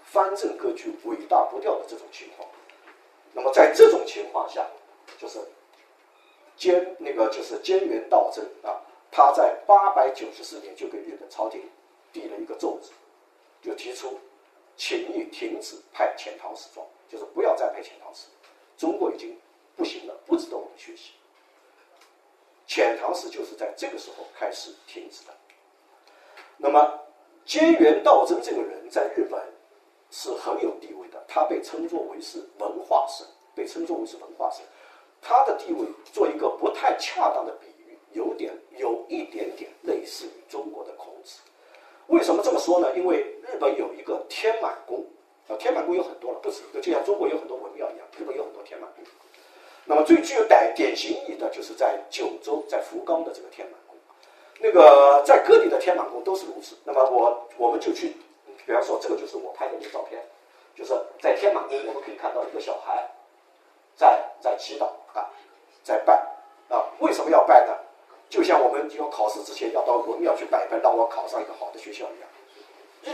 [0.09, 2.49] 藩镇割据、尾大不掉的这种情况，
[3.33, 4.65] 那么在这种情况下，
[5.19, 5.41] 就是
[6.57, 11.61] 菅那个就是菅原道真啊，他在八百九十四年就给日本朝廷
[12.13, 12.93] 递了一个奏折，
[13.61, 14.17] 就提出
[14.77, 18.29] 请你停止派遣唐使状，就是不要再派遣唐使，
[18.79, 19.37] 中国已经
[19.77, 21.13] 不行了，不值得我们学习。
[22.67, 25.33] 遣唐使就是在这个时候开始停止的。
[26.57, 27.01] 那么
[27.47, 29.41] 菅原道真这个人在日本。
[30.09, 34.65] 是很有地位的，他被称作为是文化神，被称作为是文化神。
[35.21, 41.41] 他的地位做一个不太恰当的比喻，有点有一点点类似于中国的孔子。
[42.07, 42.97] 为什么这么说呢？
[42.97, 45.05] 因为日本有一个天满宫，
[45.49, 49.05] 啊，天满宫有很多了，不止一个，就像中国有很多文庙一样，日本有很多天满宫。
[49.87, 53.97] 那么最具有典典型意义的就是在九州，在福冈的这个天满宫。
[54.61, 56.77] 那个在各地的天满宫都是如此。
[56.85, 58.17] 那么我我们就去。
[58.65, 60.21] 比方说，这个就是我拍的一个照片，
[60.75, 63.09] 就是在天满宫，我们可以看到一个小孩
[63.95, 65.31] 在在祈祷啊，
[65.85, 66.15] 在拜
[66.69, 66.83] 啊。
[66.99, 67.73] 为什么要拜呢？
[68.29, 72.29] 就像我们要考试之前要到文庙去拜拜，让我考上一个好的学校一样。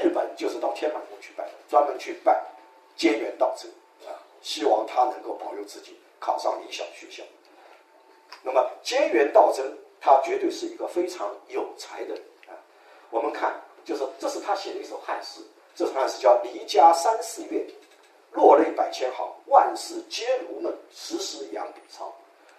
[0.03, 2.43] 日本就是到天满宫去拜，专门去拜
[2.97, 3.71] 菅原道真
[4.09, 7.25] 啊，希望他能够保佑自己考上理想学校。
[8.45, 12.55] 那么菅原道真他绝对是一个非常有才的人啊。
[13.11, 13.53] 我们看。
[13.85, 15.41] 就是这是他写的一首汉诗，
[15.75, 17.67] 这首汉诗叫《离家三四月，
[18.31, 22.15] 落泪百千行，万事皆如梦，时时养笔抄。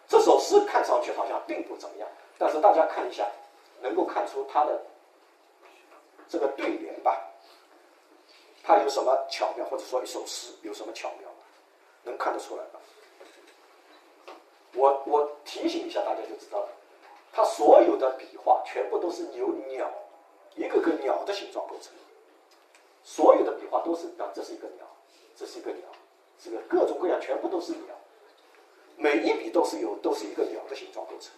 [0.05, 3.25] 这首诗看上去好像并不怎么样，但是大家看一下，
[3.81, 4.77] 能够看出他的
[6.27, 7.17] 这个对联吧？
[8.61, 11.29] 他有什么巧妙，或者说一首诗有什么巧妙，
[12.03, 12.81] 能看得出来吧？
[14.75, 16.69] 我我提醒一下大家就知道了，
[17.31, 19.89] 他所有的笔画全部都是由鸟。
[20.55, 21.91] 一个个鸟的形状构成，
[23.03, 24.85] 所有的笔画都是啊，这是一个鸟，
[25.35, 25.87] 这是一个鸟，
[26.37, 27.95] 这个各种各样全部都是鸟，
[28.95, 31.31] 每一笔都是由都是一个鸟的形状构成，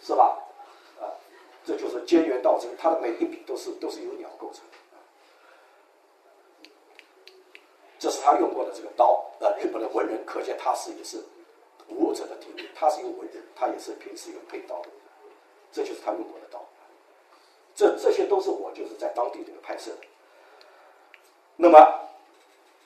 [0.00, 0.38] 是吧？
[1.00, 1.10] 啊，
[1.64, 4.62] 这就是菅原道真，它的每一笔都是都是由鸟构成，
[7.98, 11.18] 是他用过的这个刀呃，日本的文人，可见他是也是
[11.88, 14.88] 武者的地位，他是一个文人，他也是平时有配刀的。
[15.72, 16.64] 这就是他用过的刀，
[17.74, 19.98] 这这些都是我就是在当地这个拍摄的。
[21.56, 21.78] 那么，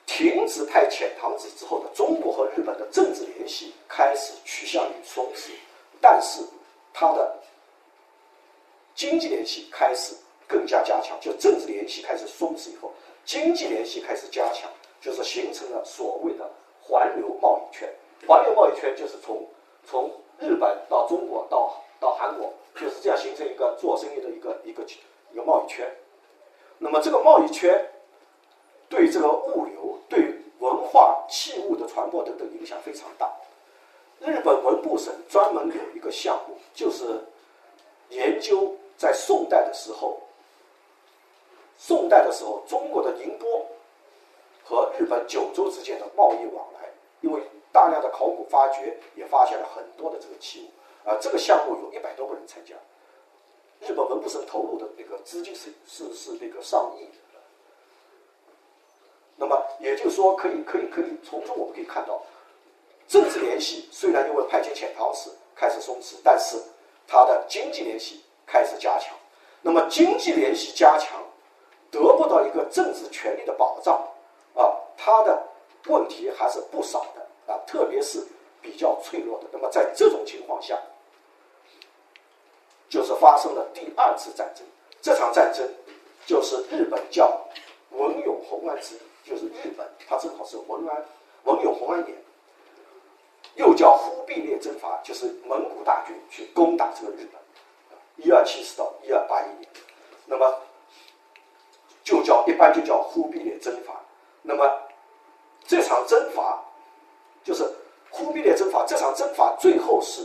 [0.07, 5.51] 停止派遣唐使之后的中国和日本的政治联系开始趋向于松弛，
[6.01, 6.41] 但是
[6.91, 7.37] 它的
[8.95, 10.15] 经济联系开始
[10.47, 11.19] 更加加强。
[11.21, 12.91] 就政治联系开始松弛以后，
[13.25, 14.71] 经济联系开始加强，
[15.05, 16.49] 就是形成了所谓的
[16.81, 17.87] 环流贸易圈。
[18.27, 19.45] 环流贸易圈就是从
[19.87, 24.83] 从日本到中国到到韩国，就是这样形成一个做生意的一个一个
[25.31, 25.87] 一个贸易圈。
[26.79, 27.79] 那么这个贸易圈
[28.89, 33.31] 对这个物流、对文化、器物的传播等等影响非常大。
[34.19, 37.03] 日本文部省专门有一个项目，就是
[38.09, 40.19] 研究在宋代的时候，
[41.77, 43.67] 宋代的时候中国的宁波
[44.67, 46.89] 和日本九州之间的贸易往来，
[47.21, 47.41] 因为
[47.71, 52.73] 大量的考古发掘也发现了很多的这个器物，啊，这个项目有一百多个人参加，
[53.87, 57.07] 日本文部省投入的那个资金是是是那个上亿。
[59.37, 62.21] 那么也就是说，可以可以可以从中我们可以看到。
[63.05, 66.57] 政治联系虽然因为派遣遣唐使开始松弛，但是
[67.05, 69.13] 它的经济联系开始加强。
[69.61, 71.21] 那么经济联系加强，
[71.91, 74.01] 得不到一个政治权利的保障，
[74.97, 75.47] 它的
[75.87, 78.25] 问题还是不少的啊，特别是
[78.61, 79.45] 比较脆弱的。
[79.51, 80.79] 那么在这种情况下，
[82.89, 84.65] 就是发生了第二次战争。
[85.01, 85.69] 这场战争
[86.25, 87.45] 就是日本叫
[87.91, 91.05] 文永弘安之，就是日本它正好是文安
[91.43, 92.17] 文永弘安年。
[93.55, 97.41] 又叫忽必烈征伐，就是蒙古大军去攻打这个日本，
[98.17, 99.69] 一二七四到一二八一年，
[100.25, 100.61] 那么
[102.03, 104.01] 就叫一般就叫忽必烈征伐。
[104.47, 104.71] 那么
[105.65, 106.63] 这场征伐
[107.43, 107.63] 就是
[108.11, 110.21] 忽必烈征伐，这场征伐最后是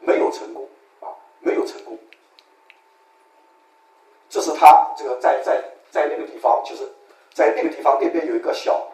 [0.00, 0.66] 没有成功
[1.00, 1.98] 啊，没有成功。
[4.30, 6.90] 这是他这个在在在那个地方，就是
[7.32, 8.84] 在那个地方那边有一个小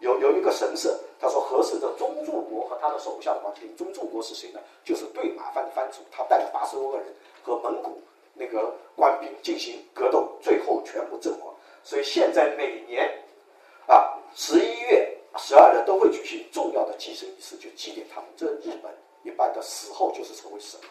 [0.00, 0.98] 有有一个神社。
[1.20, 4.60] 他说：“合适的中柱国和他的手下的话，中柱国是谁呢？
[4.84, 7.06] 就是对马藩的藩主，他带了八十多个人
[7.42, 8.00] 和蒙古
[8.34, 11.52] 那个官兵进行格斗，最后全部阵亡。
[11.82, 13.10] 所以现在每年
[14.34, 18.30] 十一月十二日都会举行重要的祭神仪式，就祭奠他们。
[18.36, 20.88] 这日本一般的死后就是成为神了。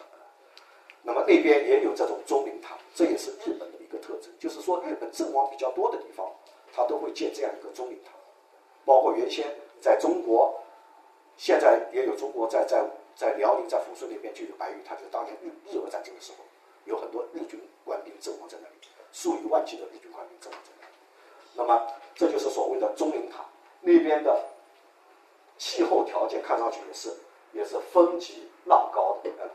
[1.02, 6.30] 那么那边也有这种钟灵堂，这也是日本的一个特征，就是说日本阵亡比较多的地方，
[6.72, 8.12] 他都会建这样一个钟灵堂，
[8.84, 9.46] 包括原先。”
[9.80, 10.60] 在中国，
[11.36, 12.84] 现在也有中国在在
[13.14, 16.38] 在辽宁在抚顺那边就有白玉，它就当年日日俄战争的时候，
[16.84, 18.74] 有很多日军官兵阵亡在那里，
[19.12, 20.87] 数以万计的日军官兵阵亡在那里。
[21.58, 23.44] 那么这就是所谓的中林塔
[23.82, 24.34] 那边的
[25.58, 27.14] 气候条件，看上去也是
[27.52, 29.50] 也是风急浪高的，呃，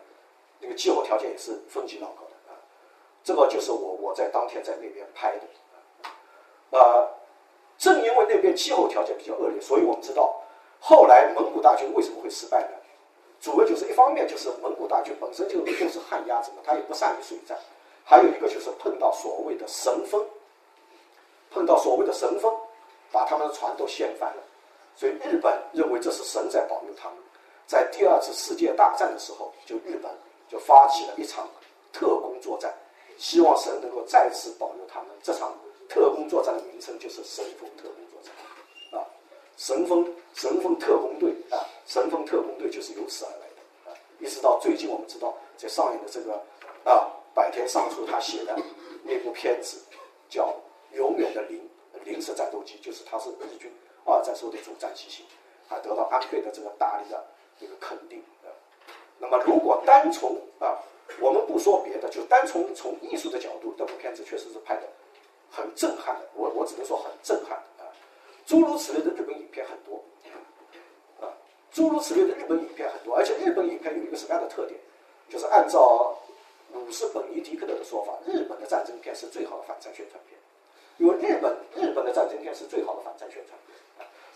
[0.60, 2.60] 那个气候条件也是风急浪高的啊。
[3.24, 6.80] 这个就是我我在当天在那边拍的，啊。
[6.80, 7.10] 呃
[7.76, 10.42] 正因为那边气候条件比较恶劣，所以我们知道，
[10.80, 12.78] 后来蒙古大军为什么会失败呢？
[13.42, 17.58] 主要就是一方面就是蒙古大军本身就就是旱鸭子嘛，他也不善于水战；
[18.06, 20.26] 还有一个就是碰到所谓的神风，
[21.54, 22.54] 碰到所谓的神风，
[23.12, 24.44] 把他们的船都掀翻了。
[24.96, 27.18] 所以日本认为这是神在保佑他们。
[27.68, 30.12] 在第二次世界大战的时候，就日本
[30.50, 31.48] 就发起了一场
[31.92, 32.74] 特工作战，
[33.18, 35.10] 希望神能够再次保佑他们。
[35.22, 35.54] 这场。
[35.90, 39.06] 特工作战的名称就是神风特工作战，啊，
[39.58, 43.94] 神风神风特工队啊，神风特工队就是由此而来的啊。
[44.18, 46.34] 一直到最近，我们知道在上映的这个
[46.90, 48.58] 啊，百田尚书他写的
[49.04, 49.78] 那部片子
[50.30, 50.48] 叫
[50.94, 51.70] 《永远的零
[52.04, 53.72] 零式战斗机》，就是它是日军
[54.06, 55.26] 二战时候的主战机型，
[55.70, 57.24] 啊，得到安倍的这个大力的
[57.60, 58.50] 这个肯定啊。
[59.20, 60.78] 那么，如果单从啊，
[61.20, 64.84] 我们不说别的，就单从从艺术的角度，这部片子确实是拍的。
[65.56, 67.86] 很震撼的，我我只能说很震撼啊！
[68.44, 70.04] 诸如此类的日本影片很多
[71.22, 71.30] 啊，
[71.72, 74.80] 诸如此类的日本影片很多，而且日本影片有一个什么样的特点？
[75.30, 76.18] 就是按照
[76.74, 80.40] 鲁斯本尼迪克的说法，日本的战争片是最好的反战宣传片，
[81.04, 83.60] 因为日本日本的战争片是最好的反战宣传，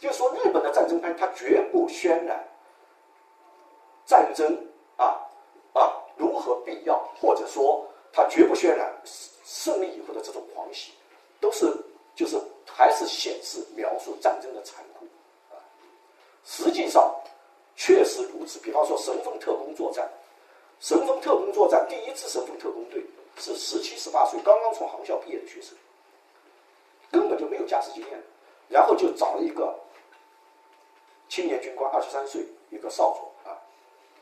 [0.01, 2.45] 就是说日本的战争片它绝不渲染
[4.05, 4.53] 战争
[4.97, 5.05] 啊
[5.71, 8.93] 啊如何必要，或者说它绝不渲染
[9.45, 10.91] 胜利以后的这种狂喜。
[11.39, 11.71] 都是
[12.15, 15.05] 就是还是显示描述战争的残酷
[15.55, 15.55] 啊，
[16.43, 17.15] 实际上
[17.77, 18.59] 确实如此。
[18.59, 20.05] 比方说神风特工作战，
[20.81, 23.01] 神风特工作战第一支神风特工队
[23.37, 25.77] 是十七十八岁刚刚从航校毕业的学生，
[27.11, 28.23] 根本就没有驾驶经验，
[28.69, 29.77] 然后就找了一个
[31.29, 33.57] 青年军官二十三岁一个少佐啊，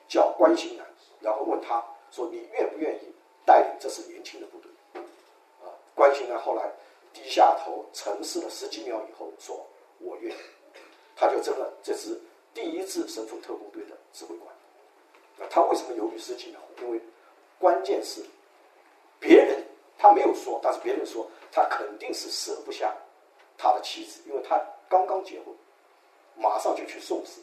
[0.08, 0.86] 叫关兴南，
[1.20, 3.14] 然后问他说你愿不愿意
[3.46, 4.72] 带领这支年轻的部队
[5.64, 5.70] 啊？
[5.94, 6.64] 关兴南后来。
[7.16, 9.66] 低下头沉思了十几秒以后，说
[10.00, 10.40] ：“我愿意。”
[11.16, 12.20] 他就成了这支
[12.54, 14.54] 第一支神风特工队的指挥官。
[15.38, 16.60] 那他为什么犹豫十几秒？
[16.82, 17.00] 因为
[17.58, 18.22] 关键是
[19.18, 19.64] 别人
[19.98, 21.26] 他没有说，但是别人说
[21.56, 22.93] 他肯定是舍不下
[23.58, 25.56] 他的妻子，因为他刚刚结婚，
[26.36, 27.39] 马上就去送死。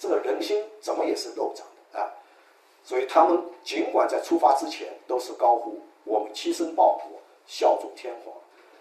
[0.00, 2.10] 这个人心怎么也是肉长的啊。
[2.82, 8.34] 所以他们尽管在出发之前都是高呼“我们七身报国，效忠天皇，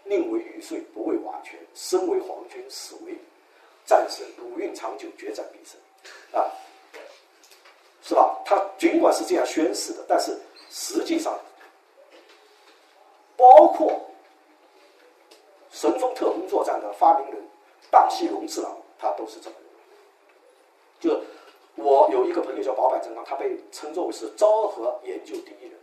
[0.03, 3.15] 宁为玉碎，不为瓦全，身为皇军，死为
[3.85, 5.79] 战神，古运长久，决战必胜”，
[6.33, 6.49] 啊，
[8.01, 8.41] 是吧？
[8.43, 10.35] 他尽管是这样宣誓的，但是
[10.71, 11.39] 实际上，
[13.37, 14.01] 包括
[15.81, 17.41] 神风特工作战的发明人
[17.89, 19.55] 大西龙次郎，他都是这么
[21.01, 21.25] 认为，就。
[21.75, 25.79] 我有一个朋友叫保坂正康，他被称作为是昭和研究第一人。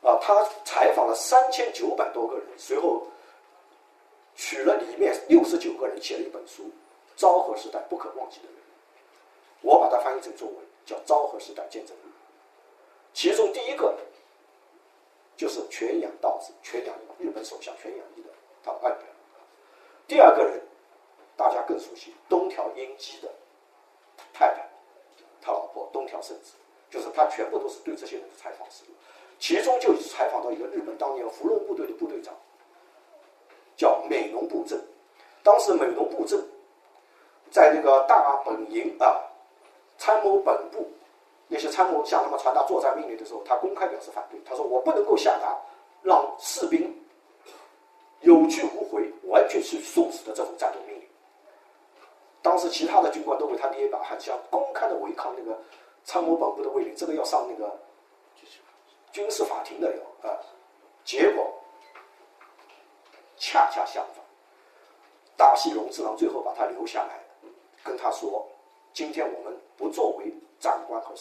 [0.00, 3.06] 啊，他采访了三千九百多个人，随后
[4.34, 6.62] 取了里面六十九个人，写了一本书
[7.16, 8.54] 《昭和时代不可忘记的人》。
[9.60, 10.56] 我把它翻译成中文，
[10.86, 12.08] 叫《昭和时代见证录》。
[13.12, 13.94] 其中第一个
[15.36, 18.28] 就是全养道子，全养日本首相全养一的
[18.62, 19.00] 他外表。
[20.06, 20.60] 第二个人
[21.36, 23.28] 大家更熟悉，东条英机的
[24.32, 24.68] 太太。
[25.40, 26.52] 他老婆东条圣子，
[26.88, 28.94] 就是他全部都是对这些人的采访记录，
[29.38, 32.32] 其中就采访到一个日本当年伏龙部队的部队长，
[33.76, 34.80] 叫美浓部正。
[35.42, 36.40] 当时美浓部正
[37.50, 39.20] 在那个大本营啊，
[39.98, 40.88] 参谋本部
[41.48, 44.40] 那些参谋向他们传达作战命令的时候，他公开表示反对。
[44.44, 45.58] 他说：“我不能够下达
[46.02, 46.91] 让士兵
[48.22, 51.08] 有去无回、完全是送死的这种战斗命令。”
[52.42, 55.56] 当时其他的军官都为他捏一把汗，想公开的违抗那个
[56.04, 57.78] 参谋本部的命令，这个要上那个
[59.12, 60.36] 军事法庭的要啊。
[61.04, 61.52] 结果
[63.36, 64.24] 恰恰相反，
[65.36, 67.20] 大西荣次郎最后把他留下来，
[67.84, 68.48] 跟他说
[68.94, 71.12] ：“今天我们不作为长官和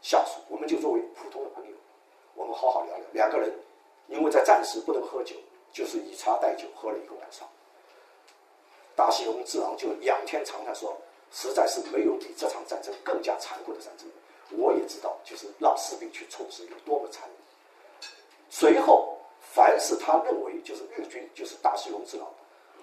[0.00, 1.76] 下属，我们就作为普通的朋友，
[2.34, 3.52] 我们好好聊聊。”两个人
[4.08, 5.34] 因为在战时不能喝酒，
[5.74, 7.46] 就是以茶代酒喝了一个晚上。
[8.96, 10.96] 大西荣治郎就仰天长叹说
[11.32, 14.06] ：“实在是没有比这场战争更加残酷的战争。
[14.56, 17.36] 我也知道，就是让士兵去冲死有多么残忍。”
[18.48, 22.28] 随后，凡是他认为就是日军，就是大西荣治郎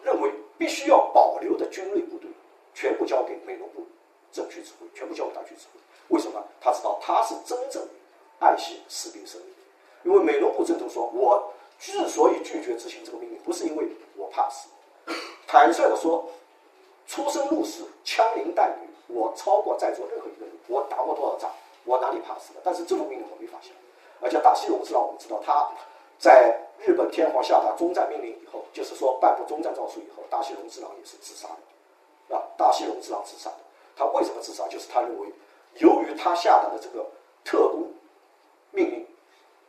[0.03, 2.29] 认为必须要保留的军队部队，
[2.73, 3.87] 全部交给美浓部
[4.33, 5.79] 正去指挥，全部交给他去指挥。
[6.09, 6.43] 为什么？
[6.59, 7.87] 他知道他是真正
[8.39, 9.49] 爱惜士兵生命。
[10.03, 14.69] 因为美浓部正都说：“我之所以拒绝执行这个命令，不是因为我怕死。”
[15.47, 16.29] 坦率的说，
[17.07, 20.53] 出生入死，枪林弹雨，我超过在座任何一个人。
[20.67, 21.51] 我打过多少仗，
[21.83, 22.61] 我哪里怕死的？
[22.63, 23.71] 但是这种命令我没法下。
[24.21, 25.67] 而且大西荣知道，我们知道他
[26.19, 31.47] 在日本天皇下达终战命令以后，就是说颁布终战诏书以后，大西荣之郎也是自杀
[32.29, 33.57] 的，啊，大西荣之郎自杀的。
[33.95, 34.67] 他为什么自杀？
[34.67, 35.27] 就是他认为，
[35.79, 37.05] 由于他下达的这个
[37.43, 37.91] 特工，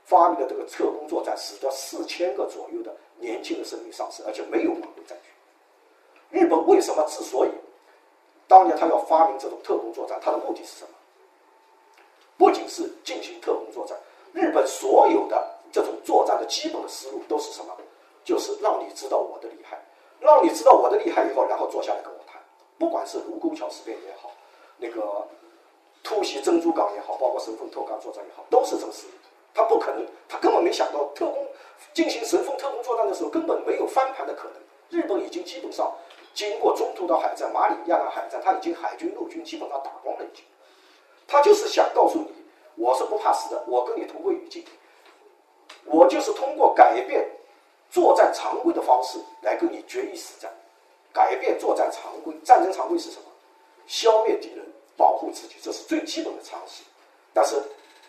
[0.05, 6.39] 发明的这个特工作战，使得四千个左右的年轻的生命丧失，而且没有挽回战局。
[6.39, 7.51] 日本为什么之所以
[8.49, 10.91] 当年他要发明这种特工作战，他的目的是什么？
[12.37, 13.97] 不仅是进行特工作战，
[14.33, 17.77] 日本所有的这种作战的基本的思路都是什么？
[18.25, 19.81] 就是让你知道我的厉害，
[20.21, 22.41] 让你知道我的厉害以后，然后坐下来跟我谈。
[22.79, 24.31] 不管是卢沟桥事变也好，
[24.79, 25.27] 那个
[26.03, 29.13] 突袭珍珠港也好，包括神风特工作战也好，都是这个思路。
[29.55, 31.47] 他不可能，他根本没想到特工
[31.93, 34.55] 进行神风特工作战的时候，根本没有翻盘的可能。
[34.89, 35.93] 日本已经基本上。
[36.35, 40.43] 经过中途岛海战、马里亚纳海战，他已经海军、陆军基本上打光了，已经。
[41.29, 42.33] 他就是想告诉你，
[42.75, 44.65] 我是不怕死的，我跟你同归于尽。
[45.85, 47.29] 我就是通过改变
[47.91, 50.51] 作战常规的方式来跟你决一死战。
[51.13, 53.27] 改变作战常规，战争常规是什么？
[53.87, 54.65] 消灭敌人，
[54.97, 56.83] 保护自己，这是最基本的常识。
[57.35, 57.63] 但是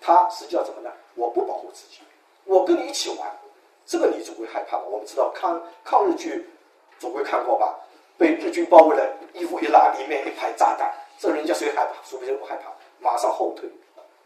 [0.04, 0.92] 他实际上怎么呢？
[1.16, 2.02] 我不保护自己，
[2.44, 3.32] 我跟你一起玩，
[3.86, 4.84] 这个你总会害怕吧？
[4.84, 6.46] 我们知道抗抗日剧
[7.00, 7.80] 总会看过吧？
[8.18, 11.94] 被日军包围了，衣服一拉，里面一排炸弹，这人家谁害怕？
[12.04, 13.70] 说不定不害怕，马上后退。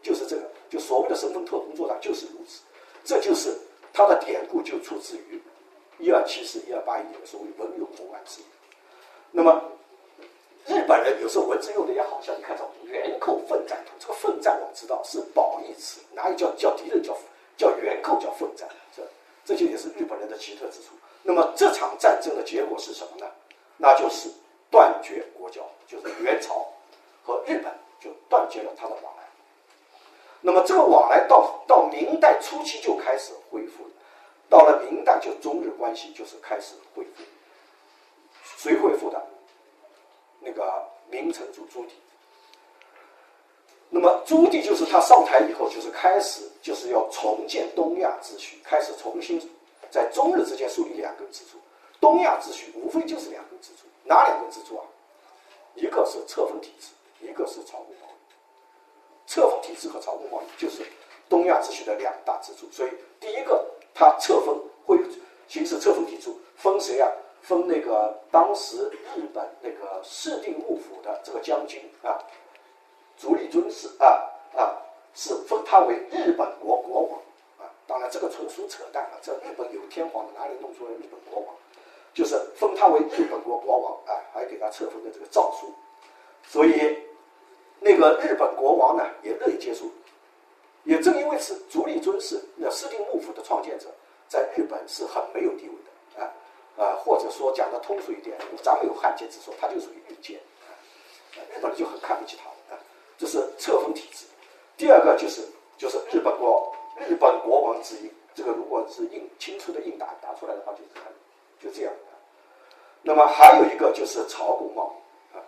[0.02, 2.62] 就是这个，就所谓的神风特工作战就是如此。
[3.04, 3.56] 这就是
[3.92, 5.42] 它的典故，就出自于
[5.98, 8.40] 一二七四、一二八一年的所谓文勇谋安之。
[9.32, 9.62] 那么
[10.66, 17.16] 日本人有时候文字用的也好像，你看这元寇奋战图，这个奋战我们知道是褒义词，哪有叫叫敌人叫
[17.56, 18.68] 叫元寇叫奋战？
[18.96, 19.02] 这
[19.44, 20.94] 这就也是日本人的奇特之处。
[21.22, 23.30] 那么这场战争的结果是什么呢？
[23.76, 24.30] 那就是
[24.70, 26.66] 断绝国交，就是元朝
[27.22, 29.22] 和日本就断绝了他的往来。
[30.40, 33.90] 那么这个往来到到明代初期就开始恢复了，
[34.48, 37.22] 到了明代就中日关系就是开始恢复。
[38.56, 39.22] 谁恢复的？
[40.40, 41.90] 那个明成祖朱棣。
[43.90, 49.40] 那么朱棣就是他上台以后，就是开始就是要重建东亚秩序，开始重新
[49.90, 51.58] 在中日之间树立两根支柱。
[52.00, 54.84] 东亚秩序无非就是两根支柱，哪两根支柱啊？
[55.74, 56.88] 一个是册封体制，
[57.26, 59.30] 一个是朝贡贸易。
[59.30, 60.82] 册封体制和朝贡贸易就是
[61.28, 62.68] 东亚秩序的两大支柱。
[62.70, 63.64] 所以第一个，
[63.94, 64.98] 它册封会
[65.48, 67.10] 形成册封体制，封谁啊？
[67.40, 72.18] 封那个当时日本那个室町幕府的这个将军啊，
[73.18, 74.06] 足利尊氏啊
[74.56, 74.80] 啊，
[75.14, 77.20] 是封他为日本国国王
[77.58, 77.68] 啊。
[77.86, 79.18] 当然这个纯属扯淡啊！
[79.20, 81.54] 这日本有天皇的哪里弄出来日本国王？
[82.14, 85.74] 就是封他为日本国国王啊，还给他册封的这个诏书。
[86.44, 86.98] 所以
[87.80, 89.84] 那个日本国王呢也乐意接受。
[90.84, 93.88] 也正因为是足利尊氏那室町幕府的创建者，
[94.28, 96.22] 在日本是很没有地位的。
[96.24, 96.32] 啊
[96.78, 100.70] 啊，或者说讲的通俗一点，咱们有汉奸之说，他就属于日奸，啊，
[101.52, 102.48] 日本人就很看不起他，
[103.18, 104.24] 这是册封体制。
[104.76, 105.42] 第二个就是
[105.76, 106.72] 就是日本国
[107.08, 111.04] 日本国王之印，这个如果是印清初的印打打出来的话，就是看
[111.60, 111.92] 就这样。
[113.02, 115.42] 那么还有一个就是朝贡贸易，啊，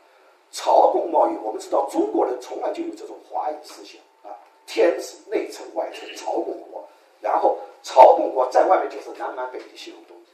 [0.50, 4.34] 朝贡贸易，我们知道中国人从来就有这种华夷思想，啊，
[4.66, 6.84] 天子内臣外臣朝贡国，
[7.20, 10.26] 然后朝贡国在外面就是南蛮北地西戎东东。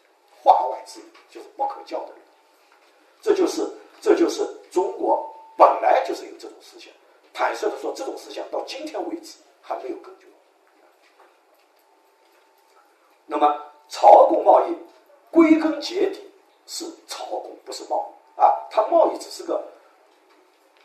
[0.43, 2.18] 化外之人就是不可教的人，
[3.20, 3.68] 这就是
[4.01, 6.93] 这就是中国本来就是有这种思想。
[7.37, 10.26] 坦率的说，这种思想到今天为止还没有根据。
[13.26, 14.74] 那么朝贡贸易
[15.30, 16.30] 归根结底
[16.66, 18.66] 是朝贡，不是贸易啊。
[18.70, 19.62] 它贸易只是个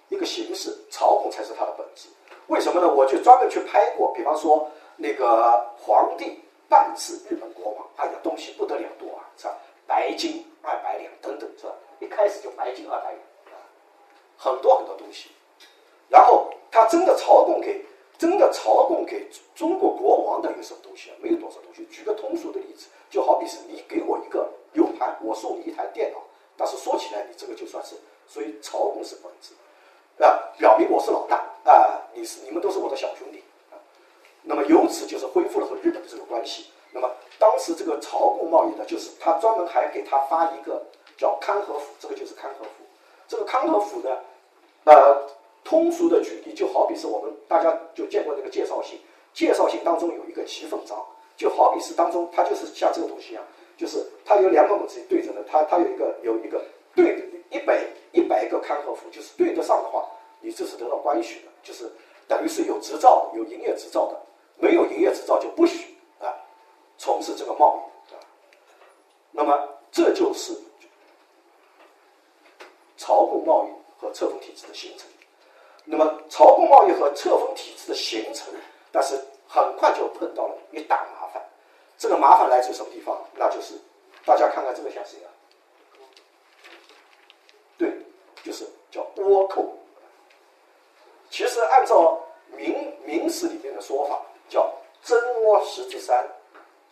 [0.09, 2.09] 一个形式，朝贡才是它的本质。
[2.47, 2.93] 为什么呢？
[2.93, 6.37] 我就专门去拍过，比方说那个皇帝
[6.67, 9.23] 办事日本国王，哎呀，东西不得了多啊。
[9.37, 9.57] 是吧？
[9.87, 11.73] 白金二百两等等，是吧？
[12.01, 13.21] 一开始就白金二百两，
[14.35, 15.31] 很多很多东西。
[16.11, 17.83] 然后他真的朝贡给
[18.17, 21.15] 真的朝贡给中国国王的有什么东西啊？
[21.21, 21.87] 没有多少东西。
[21.89, 26.17] 举个通俗的例子，就好比是你给我一个 U 盘，我送你一台电脑，
[26.57, 27.95] 但是说起来你这个就算是，
[28.27, 29.53] 所以朝贡是本质，
[30.23, 33.41] 啊，表明我是老大啊，你是你们都是我的小兄弟。
[34.43, 36.71] 那么由此就是恢复了和日本的这个关系。
[36.91, 37.09] 那么
[37.39, 40.83] 当时这个朝贡贸易呢，就是他专门还给他发一个
[41.15, 42.71] 叫康和府，这个就是康和府。
[43.27, 44.17] 这个康和府呢，
[44.85, 45.27] 呃，
[45.71, 48.99] 通俗的举例，就好比是我们大家就见过那个介绍信，
[49.33, 51.01] 介绍信当中有一个骑凤章，
[51.37, 53.43] 就好比是当中它就是像这个东西一样，
[53.77, 56.61] 就是它有两个东西对着的，它它有一个有一个
[56.93, 60.05] 对一百一百个康和符，就是对得上的话，
[60.41, 61.89] 你这是得到关许的，就是
[62.27, 64.21] 等于是有执照有营业执照的，
[64.57, 66.35] 没有营业执照就不许啊。
[66.97, 68.19] 从事这个贸易，啊，
[69.31, 70.53] 那么这就是
[72.97, 75.07] 朝贡贸易和册封体制的形成。
[75.91, 78.47] 那么朝贡贸易和册封体制的形成，
[78.93, 81.43] 但是很快就碰到了一大麻烦。
[81.97, 83.21] 这个麻烦来自什么地方？
[83.35, 83.73] 那就是
[84.25, 85.27] 大家看看这个像谁啊？
[87.77, 87.91] 对，
[88.41, 89.67] 就是叫倭寇。
[91.29, 92.17] 其实按照
[92.55, 94.73] 明明史里面的说法，叫
[95.03, 96.25] 真倭十之三。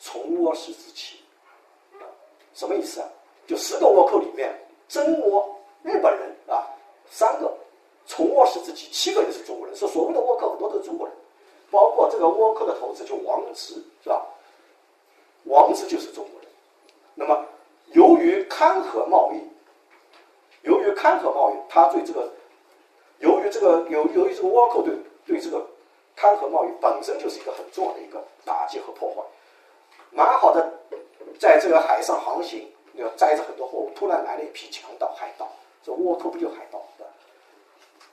[0.02, 1.20] 从倭十之七，
[2.54, 3.08] 什么意思啊？
[3.48, 4.54] 就十个倭寇里面，
[4.90, 5.46] 真倭
[5.84, 6.68] 日本人啊
[7.10, 7.54] 三个，
[8.10, 9.76] 从沃氏之七，七个人是中国人。
[9.76, 11.16] 是所谓的倭寇很多都是中国人，
[11.70, 14.26] 包括这个倭寇的头子就王直，是吧？
[15.46, 16.50] 王直就是中国人。
[17.14, 17.46] 那么
[17.94, 19.40] 由于勘合贸易，
[20.64, 22.28] 由于勘合贸易，他对这个，
[23.20, 24.96] 由于这个由由于这个倭寇对
[25.28, 25.64] 对这个
[26.18, 29.22] 勘合贸易本身就是一个很重要的一个打击和破坏。
[30.10, 30.68] 蛮好的，
[31.40, 35.48] 在这个海上航行，要载着很多货物，突然来了一批强盗、海盗，
[35.84, 36.66] 这倭寇不就海？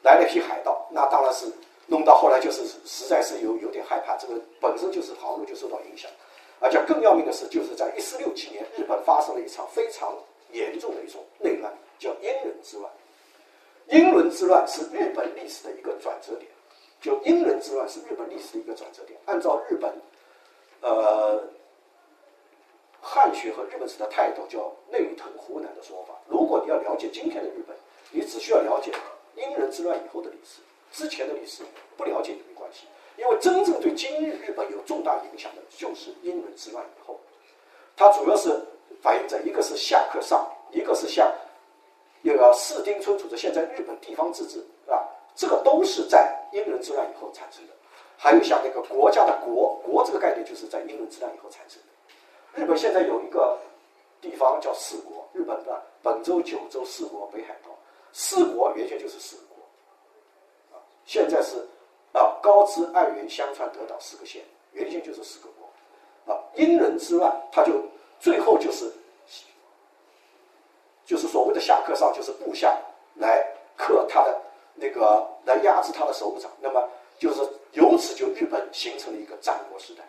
[0.06, 1.46] 来了一批海盗，那当然是
[1.88, 6.08] 弄到后来就是实在是有有点害怕，这个本身就是航路就受到影响，
[6.60, 10.16] 而且更要命的是，就是在一四六七年，日本发生了一场非常
[10.52, 12.88] 严重的一种内乱，叫英伦之乱。
[13.88, 16.48] 英伦之乱是日本历史的一个转折点，
[17.00, 19.18] 就英伦之乱是日本历史的一个转折点。
[19.26, 19.92] 按照日本，
[20.82, 21.42] 呃。
[23.08, 26.14] 汉学和日本史的态度叫内藤湖南的说法。
[26.26, 27.76] 如果你要了解今天的日本，
[28.10, 28.90] 你只需要了解
[29.36, 30.60] 英人之乱以后的历史，
[30.90, 31.62] 之前的历史
[31.96, 32.86] 不了解也没关系。
[33.16, 37.18] 因为真正对今日日本有重大影响的就是英人之乱以后，
[37.96, 38.60] 它主要是
[39.00, 41.32] 反映在一个是下克上，一个是像
[42.20, 45.08] 那个四町村组织，现在日本地方自治是吧？
[45.34, 47.72] 这个都是在英人之乱以后产生的。
[48.18, 52.60] 还有像那个国家的国国这个概念，就是在英人之乱以后产生的。
[52.60, 53.58] 日本现在有一个
[54.20, 57.70] 地方叫四国，日本的本州、九州、四国、北海道，
[58.18, 61.56] 四国原先就是四个国，啊，现在是
[62.12, 64.42] 啊高知、爱媛、香川、德岛四个县，
[64.72, 67.72] 原先就是四个国，啊，因人之乱，他就
[68.18, 68.90] 最后就是
[71.04, 72.74] 就是所谓的下克上，就是部下
[73.16, 73.46] 来
[73.76, 74.40] 克他的
[74.74, 76.88] 那个来压制他的首长，那么
[77.18, 77.42] 就是
[77.72, 80.02] 由此就日本形成了一个战国时代。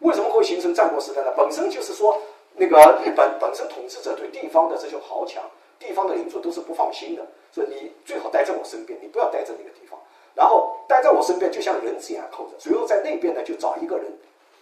[0.00, 1.32] 为什么会形成战国时代呢？
[1.36, 2.20] 本身就是说，
[2.54, 5.48] 那个日本本身统治者对地方的这种豪强、
[5.78, 9.98] 地方的领主都是不放心的，所以你最好待在我身边，你不要待在那个地方。
[10.34, 12.50] 然后待在我身边，就像人质一样扣着。
[12.58, 14.06] 随后在那边呢，就找一个人，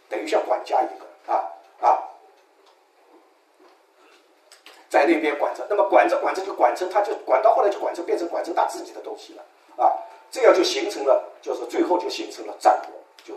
[0.08, 1.50] 等于像管家一个啊
[1.80, 1.98] 啊，
[4.88, 5.66] 在那边管着。
[5.68, 9.42] 那么管着管着就管成，他就管到后来就管成变成管成他自己的东西了
[9.82, 9.92] 啊。
[10.30, 12.92] 这样就形成了，就是最后就形成了战国。
[13.24, 13.34] 就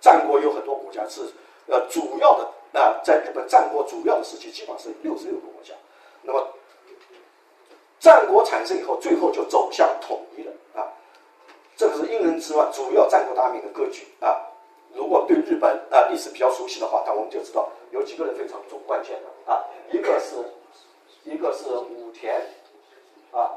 [0.00, 1.20] 战国有很多国家是
[1.66, 5.74] 呃主要的啊，在日本战国主要的时期，基本上是六十六个国家。
[6.22, 6.48] 那么
[8.06, 10.86] 战国产生以后，最后就走向统一了啊。
[11.76, 14.46] 这个是因人之外，主要战国大名的格局啊。
[14.94, 19.58] 如果对日本啊历史比较熟悉的话，那我们就知道有几个人非常重关键的啊，
[19.90, 20.36] 一个是
[21.24, 22.40] 一个是武田
[23.32, 23.50] 啊，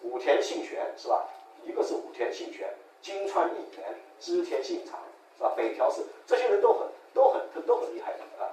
[0.00, 1.28] 武田信玄是吧？
[1.66, 2.66] 一个是武田信玄，
[3.02, 4.98] 金川义元、织田信长
[5.36, 5.52] 是吧？
[5.54, 8.48] 北条氏这些人都很都很都很厉害的啊，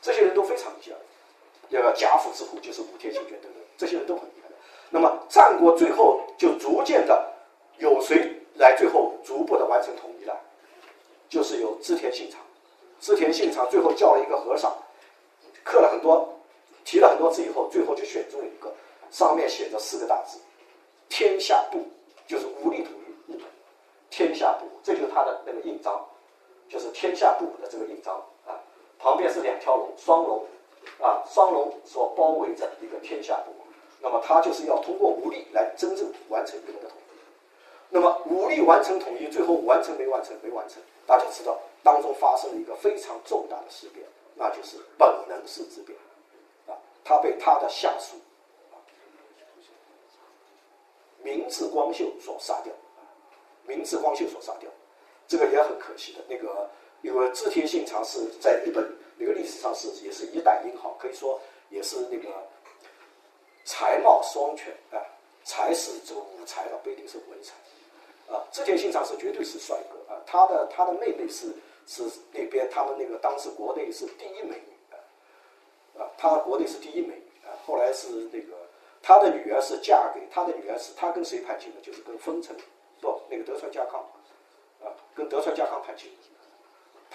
[0.00, 0.96] 这些人都非常厉害。
[1.70, 4.54] 这个贾府之虎就是武田信玄等等，这些人都很厉害的。
[4.90, 7.32] 那么战国最后就逐渐的
[7.78, 10.34] 有谁来最后逐步的完成统一了？
[11.28, 12.40] 就是有织田信长。
[13.00, 14.74] 织田信长最后叫了一个和尚，
[15.62, 16.32] 刻了很多，
[16.84, 18.72] 提了很多字以后，最后就选中了一个，
[19.10, 20.38] 上面写着四个大字：
[21.08, 21.84] 天下布，
[22.26, 22.96] 就是武力统一。
[24.08, 26.02] 天下布，这就是他的那个印章，
[26.70, 28.14] 就是天下布的这个印章
[28.46, 28.56] 啊。
[28.98, 30.42] 旁边是两条龙，双龙
[31.00, 33.52] 啊，双龙所包围着一个天下布。
[34.00, 37.18] 那么他就是要通过武力来真正完成日本的统一。
[37.88, 40.36] 那么武力完成统一，最后完成没完成？
[40.42, 40.82] 没完成。
[41.06, 45.98] 大家知道当中发生了一个非常重大的事变，那就是本能寺之变。
[46.66, 48.16] 啊，他被他的下属
[51.22, 52.72] 明治光秀所杀掉。
[53.66, 54.70] 明治光秀所杀掉，
[55.26, 56.20] 这个也很可惜的。
[56.28, 56.70] 那个
[57.02, 61.40] 因为织田信长是在日本那个历史上是也是一代英豪，可以说
[61.70, 62.28] 也是那个。
[63.68, 65.02] 才貌双全啊，
[65.42, 67.52] 才是这个武才了，不一定是文才
[68.32, 68.46] 啊。
[68.52, 71.52] 织田信长是绝对是帅哥啊，他的他的妹妹是
[71.84, 74.94] 是那边他们那个当时国内是第一美女啊
[75.98, 77.50] 啊，他国内是第一美女啊。
[77.66, 78.54] 后来是那个
[79.02, 81.80] 他的女儿是嫁给他的女儿是他跟谁攀亲的？
[81.80, 82.56] 就是跟丰臣
[83.00, 84.00] 不那个德川家康
[84.80, 86.08] 啊，跟德川家康攀亲。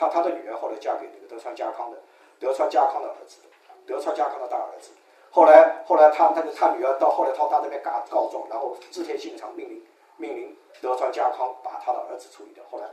[0.01, 1.97] 他他的女儿后来嫁给那个德川家康的
[2.39, 3.37] 德川家康的儿子，
[3.85, 4.89] 德川家康的大儿子。
[5.29, 9.85] 后来，后来他他他女儿到后来他他那边告告状，然后织田信长命令
[10.17, 12.63] 命令德川家康把他的儿子处理掉。
[12.71, 12.85] 后来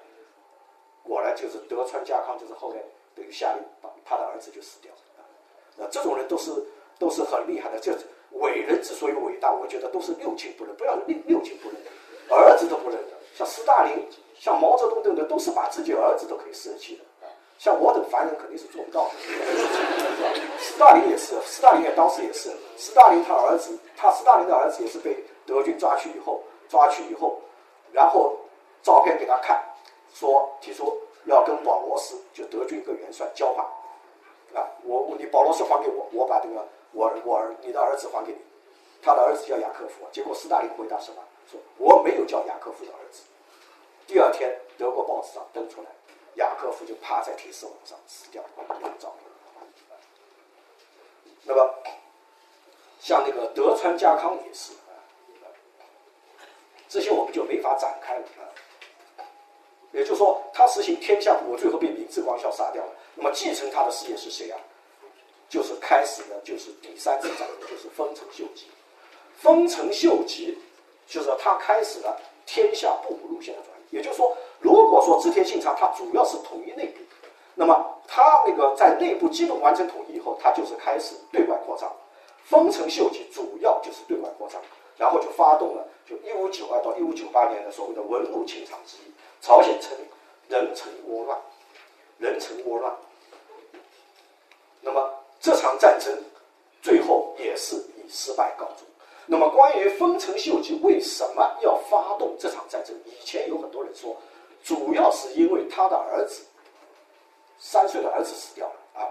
[1.02, 2.76] 果然就是德川家康就是后来
[3.14, 5.24] 等于下令把他的儿子就死掉了。
[5.78, 6.52] 那，这种人都是
[6.98, 7.80] 都是很厉害的。
[7.80, 7.96] 这
[8.32, 11.78] 伟人之所以伟大，我觉得都是六亲不认，不要六六亲不认，
[12.28, 13.16] 儿子都不认的。
[13.34, 14.06] 像斯大林、
[14.39, 17.05] 像毛泽东等等，都是把自己儿子都可以舍弃的。
[17.59, 19.11] 像我等凡人肯定是做不到的。
[20.61, 27.41] 斯大林也是，斯大林也当时也是，斯大林他儿子，他斯大林的儿子也是被德军抓去以后，抓去以后，
[27.93, 28.36] 然后
[28.80, 29.61] 照片给他看，
[30.14, 33.66] 说提出要跟保罗斯就德军一个元帅交换，
[34.55, 38.39] 啊，我你保罗斯还给我，我把这个我我儿你的儿子还给你，
[39.03, 41.16] 他的儿子叫雅克夫，结果斯大林回答什么？
[41.51, 43.22] 说我没有叫雅克夫的儿子。
[44.09, 45.88] 第二天德国报纸上登出来。
[46.36, 49.28] 雅克夫就趴在铁丝网上死掉了，那个照片。
[51.42, 51.74] 那么，
[53.00, 54.94] 像那个德川家康也是啊，
[56.88, 58.46] 这些我们就没法展开了啊。
[59.90, 62.92] 也就是说，他实行天下布，最后被明治光孝杀掉了。
[63.16, 64.61] 那么继承他的事业是谁啊？
[65.48, 68.68] 就是开始的，就是第三次战争，就是丰臣秀吉。
[69.38, 70.56] 丰臣秀吉
[71.06, 74.36] 就是他开始了天下布路线的，也就是说。
[74.61, 76.99] 如果说织田信长他主要是统一内部，
[77.55, 81.89] 那么他那个在内部基本完成统一以后，他就是开始对外扩张。
[82.45, 84.61] 丰臣秀吉主要就是对外扩张，
[84.97, 89.97] 然后就发动了就一五九二到一五九八年的所谓的文武清场之役，朝鲜城
[90.49, 91.39] 人臣倭乱，
[92.18, 92.93] 人臣倭乱。
[94.80, 95.09] 那么
[95.39, 96.12] 这场战争
[96.82, 98.78] 最后也是以失败告终。
[99.28, 104.16] 那么关于丰臣秀吉为什么要发动这场战争，以前有很多人说。
[104.64, 106.42] 主要是因为他的儿子
[107.58, 109.08] 三岁的儿子死掉了啊，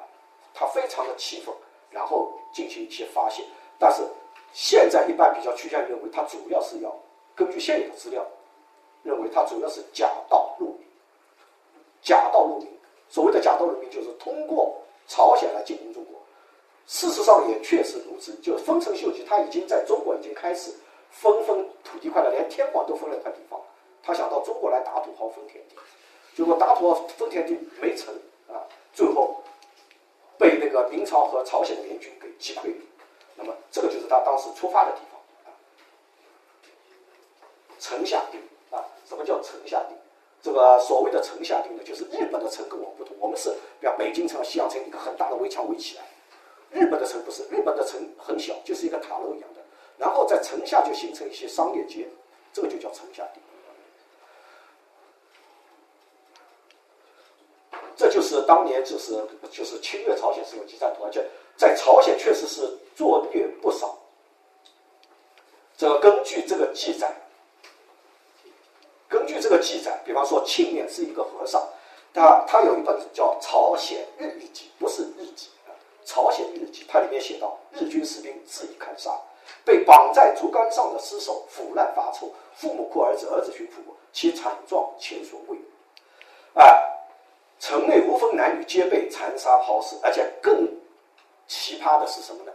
[0.54, 1.56] 他非常的气愤，
[1.90, 3.44] 然后进行一些发泄。
[3.80, 4.04] 但是
[4.52, 6.94] 现在一般比较趋向认为，他主要是要
[7.34, 8.24] 根据现有的资料，
[9.04, 10.86] 认为他主要是假道入民。
[12.02, 12.68] 假道入民，
[13.10, 14.76] 所谓的假道入民，就是通过
[15.08, 16.20] 朝鲜来进攻中国，
[16.88, 20.74] 事实上也确实如此，就丰臣秀吉他已经在中国已经开始
[21.12, 23.60] 分分土地块了，连天皇都分了块地方，
[24.02, 25.76] 他想到中国来打土豪分田地，
[26.34, 28.16] 结果打土豪分田地没成
[28.48, 28.64] 啊，
[28.94, 29.44] 最后
[30.38, 32.74] 被那个明朝和朝鲜联军给击溃。
[33.36, 35.52] 那么这个就是他当时出发的地方啊，
[37.80, 38.40] 城下町
[38.72, 39.98] 啊，什么叫城下町？
[40.42, 43.50] 这个所谓的城下地呢，就是日本的城跟我们不同，我们是
[43.82, 46.04] 比方北京城、西洋城一个很大的围墙围起来。
[46.72, 49.62] 日本的城不是，日本的城很小，就是一个塔楼一样的，
[49.98, 52.08] 然后在城下就形成一些商业街，
[52.54, 53.42] 这个就叫城下町。
[57.96, 63.98] 这就是当年就是就是侵略朝鲜时候激战图，而且在朝鲜确实是作孽不少。
[65.76, 67.12] 这个根据这个记载，
[69.08, 71.68] 根据这个记载，比方说庆面是一个和尚，
[72.14, 75.50] 他他有一本叫《朝鲜日历记》，不是日记。
[76.08, 79.12] 朝鲜日记，它里面写到：日军士兵恣意砍杀，
[79.66, 85.64] 被绑在竹竿上的尸首腐烂发臭，父母哭儿子，儿子寻父母，其惨状前所未有。
[86.62, 86.66] 啊，
[87.60, 90.66] 城内无分男女，皆被残杀抛尸，而且更
[91.46, 92.54] 奇葩的是什么呢？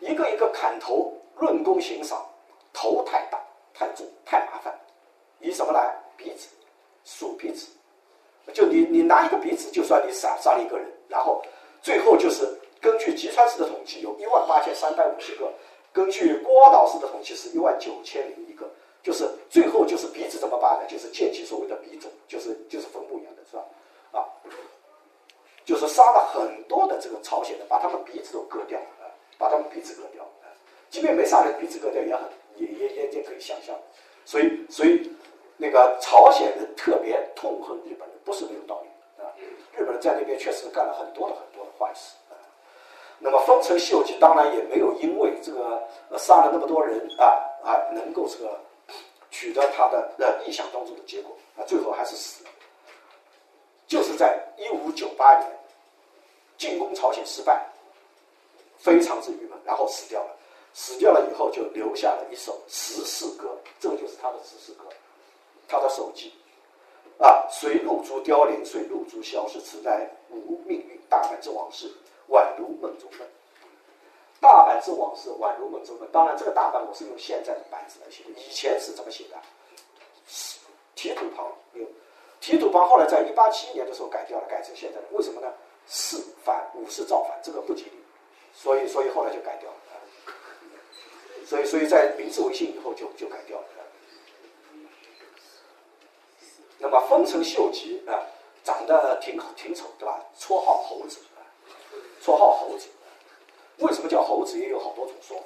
[0.00, 2.22] 一个一个砍头，论功行赏，
[2.70, 3.40] 头太大
[3.72, 4.78] 太重太麻烦，
[5.38, 5.96] 以什么来？
[6.18, 6.48] 鼻子，
[7.06, 7.66] 数鼻子，
[8.52, 11.42] 就你你拿一个鼻子就算你杀杀了一个人，然后
[11.80, 12.59] 最后就是。
[12.80, 15.46] 根据吉川市的统计，有一万八千三百五十个；
[15.92, 18.68] 根据郭岛市的统计是一万九千零一个。
[19.02, 20.86] 就是最后就是鼻子怎么办呢？
[20.86, 23.64] 就是建起所谓的鼻冢，就是就是坟墓一样的，是吧？
[24.12, 24.28] 啊，
[25.64, 29.08] 就是杀了很多的这个朝鲜人，把他们鼻子都割掉，啊，
[29.38, 30.52] 把他们鼻子割掉，啊，
[30.90, 32.24] 即便没杀人，鼻子割掉也很
[32.56, 33.74] 也也也也可以想象。
[34.26, 35.10] 所以所以
[35.56, 39.32] 那个朝鲜人特别痛恨日本人，不是没有道理啊。
[39.72, 42.16] 日本人在那边确实干了很多的很多的坏事。
[43.22, 45.86] 那么丰臣秀吉当然也没有因为这个
[46.18, 47.26] 杀了那么多人啊
[47.62, 48.58] 啊，能够这个
[49.30, 52.50] 取得他的呃意想当中的结果啊，最后还是死了。
[53.86, 55.50] 就是在一五九八年
[56.56, 57.62] 进攻朝鲜失败，
[58.78, 60.36] 非常之郁闷，然后死掉了。
[60.72, 64.84] 死掉了以后就留下了一首十四歌，这个就是他的十四歌，
[65.66, 66.32] 他的手记
[67.18, 71.90] 啊，随露珠凋零，随露珠消失，此乃吾命运大半之往事。
[72.30, 73.28] 宛如梦中梦，
[74.40, 76.08] 大阪之往事宛如梦中梦。
[76.10, 79.36] 当然，这个大阪我是用现在的板子来写的，以前是怎么写的？
[80.94, 81.86] 提土旁有
[82.40, 85.06] 提土旁，后来在一八七一年的时候改掉了，改成现在的。
[85.12, 85.52] 为什么呢？
[85.86, 87.92] 四反五是造反，这个不吉利，
[88.52, 89.76] 所以所以后来就改掉了。
[91.46, 93.64] 所以所以在明治维新以后就就改掉了。
[96.78, 98.22] 那么丰臣秀吉啊，
[98.62, 100.24] 长得挺挺丑，对吧？
[100.38, 101.18] 绰号猴子。
[102.22, 102.88] 绰号猴子，
[103.78, 104.58] 为什么叫猴子？
[104.58, 105.44] 也有好多种说法。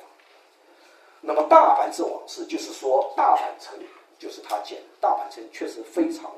[1.21, 3.79] 那么大阪之往事，就是说大阪城
[4.19, 6.31] 就是他建，大阪城确实非常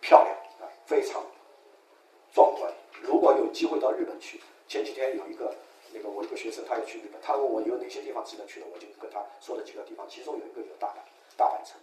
[0.00, 1.22] 漂亮啊，非常
[2.32, 2.72] 壮观。
[3.02, 5.52] 如果有机会到日本去，前几天有一个
[5.92, 10.98] 那个我一个学生，他要去日本，他问我有哪些地方值得去的，我就跟他说了几个地方，其中有一个就是大阪，
[11.36, 11.76] 大阪城，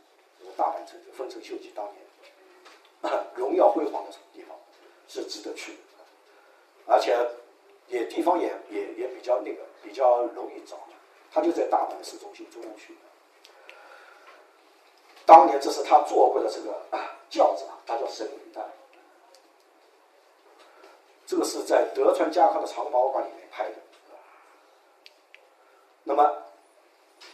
[0.55, 4.57] 大阪城就丰臣秀吉当年 荣耀辉煌的地方，
[5.07, 5.77] 是值得去的，
[6.87, 7.15] 而且。
[7.91, 10.77] 也地方也也也比较那个比较容易找，
[11.31, 12.95] 他就在大阪市中心中央区。
[15.25, 16.73] 当年这是他坐过的这个
[17.29, 18.61] 轿子啊，它叫神女带。
[21.25, 23.75] 这个是在德川家康的藏宝馆里面拍的。
[26.03, 26.35] 那么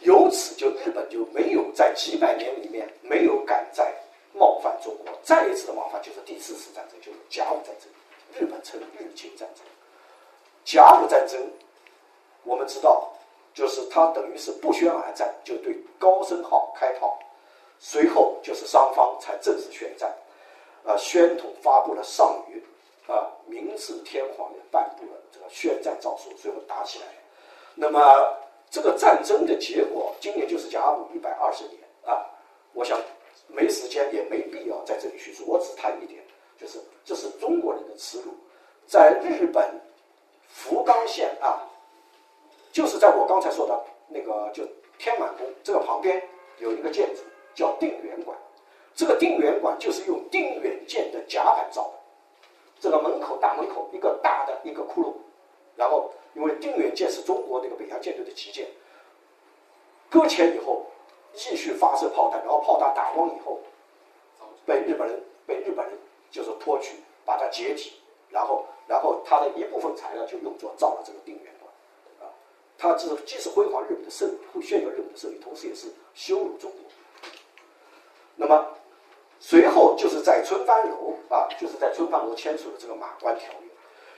[0.00, 3.92] 由此就日本就没有在几百年里面没有敢再
[4.32, 7.90] 冒犯中国，再一次的冒犯就是第四次战争，就是甲午战争，
[8.40, 9.64] 日本称日清战争。
[10.68, 11.40] 甲午战争，
[12.44, 13.10] 我们知道，
[13.54, 17.18] 就是它等于是不宣而战，就对高升号开炮，
[17.78, 20.14] 随后就是双方才正式宣战。
[20.84, 27.06] 啊，宣统发布了上谕，啊，明治天皇也颁布了这个宣战诏书，最后打起来。
[27.74, 27.98] 那么
[28.68, 32.28] 这个战争的结果，今年就是甲午一百二十年啊。
[32.74, 33.00] 我想
[33.46, 36.22] 没时间也没必要在这里叙述，我只谈一点，
[36.58, 38.34] 就是这是中国人的耻辱，
[38.86, 39.66] 在日本。
[40.58, 41.62] 福冈县啊，
[42.72, 44.66] 就是在我刚才说的那个就
[44.98, 46.20] 天满宫这个旁边
[46.58, 47.22] 有一个建筑
[47.54, 48.36] 叫定远馆，
[48.92, 51.92] 这个定远馆就是用定远舰的甲板造的，
[52.80, 55.14] 这个门口大门口一个大的一个窟窿，
[55.76, 58.66] 然后因为定远舰是中国那个北洋舰队的旗舰，
[60.10, 60.86] 搁浅以后
[61.34, 63.60] 继续发射炮弹，然后炮弹打光以后，
[64.66, 65.96] 被日本人被日本人
[66.32, 67.97] 就是拖去把它解体，
[68.30, 68.64] 然后。
[68.88, 71.70] 然后它的一部分材料就用作造了这个定远馆，
[72.78, 76.80] 它这既是辉煌日本的胜利，炫耀日本的胜利，同时也是羞辱中国。
[78.36, 78.66] 那么
[79.38, 83.68] 随后就是在春帆楼啊，就是在春帆楼签署的这个马关条约。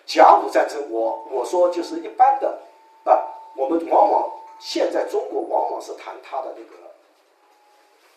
[0.07, 2.61] 甲午战争，我我说就是一般的
[3.03, 4.31] 啊，我们往往
[4.61, 6.77] 现在中国往往是谈它的那个，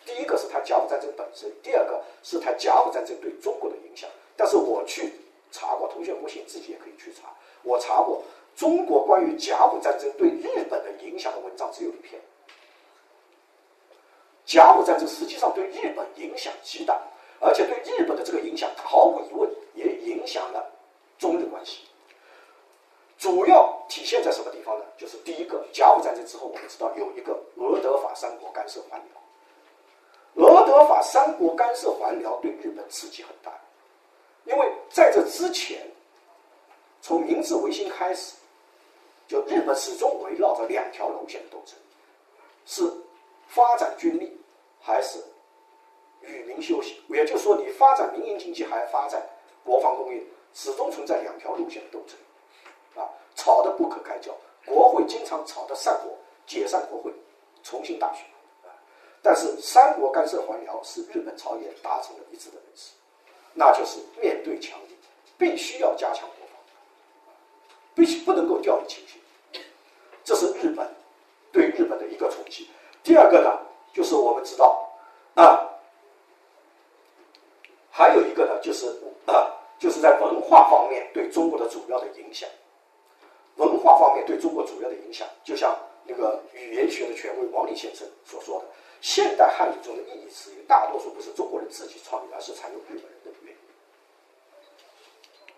[0.06, 4.08] 第一个是谈甲午战争本身，第二个是谈甲午战争对中国的影响。
[4.36, 5.12] 但是我去
[5.54, 7.28] 查过，同学不信自己也可以去查。
[7.62, 8.20] 我查过
[8.56, 12.20] 中国关于甲午战争对日本的影响的文章只有一篇。
[14.44, 17.00] 甲午战争实际上对日本影响极大，
[17.40, 20.68] 而且对日本的这个影响毫无疑问也影响了
[21.18, 21.84] 中日关系。
[23.16, 24.84] 主要体现在什么地方呢？
[24.98, 33.52] 就是第一个，甲午战争之后，我们知道有一个俄德法三国干涉还辽，俄德法三国干涉还辽对日本刺激很大。
[34.44, 35.86] 因为在这之前，
[37.00, 38.34] 从明治维新开始，
[39.26, 41.76] 就日本始终围绕着两条路线的斗争：
[42.66, 42.82] 是
[43.48, 44.38] 发展军力，
[44.80, 45.18] 还是
[46.20, 47.02] 与民休息？
[47.08, 49.22] 也就是说，你发展民营经济，还发展
[49.64, 50.22] 国防工业，
[50.52, 54.34] 始终存在两条路线的斗争，啊，吵得不可开交。
[54.66, 56.16] 国会经常吵得散国，
[56.46, 57.12] 解散国会，
[57.62, 58.24] 重新大选，
[58.62, 58.72] 啊。
[59.22, 62.92] 但是三国干涉还辽是日本朝野达成了一致的认识。
[63.54, 64.96] 那就是面对强敌，
[65.38, 66.58] 必须要加强国防，
[67.94, 69.20] 必须不能够掉以轻心。
[70.24, 70.88] 这是日本
[71.52, 72.68] 对日本的一个冲击。
[73.02, 73.50] 第二个呢，
[73.92, 74.90] 就是我们知道
[75.34, 75.70] 啊，
[77.90, 78.86] 还有一个呢，就是
[79.26, 82.48] 啊，就是在文化方面对中国的主要的影响。
[83.56, 88.66] 文化方面对中国主要的影响，就像那个语言学的权威王立先生所说的，
[89.00, 93.30] 现代汉语中的意义词语，大多数不是中国人自己创立，而是采用日本人的。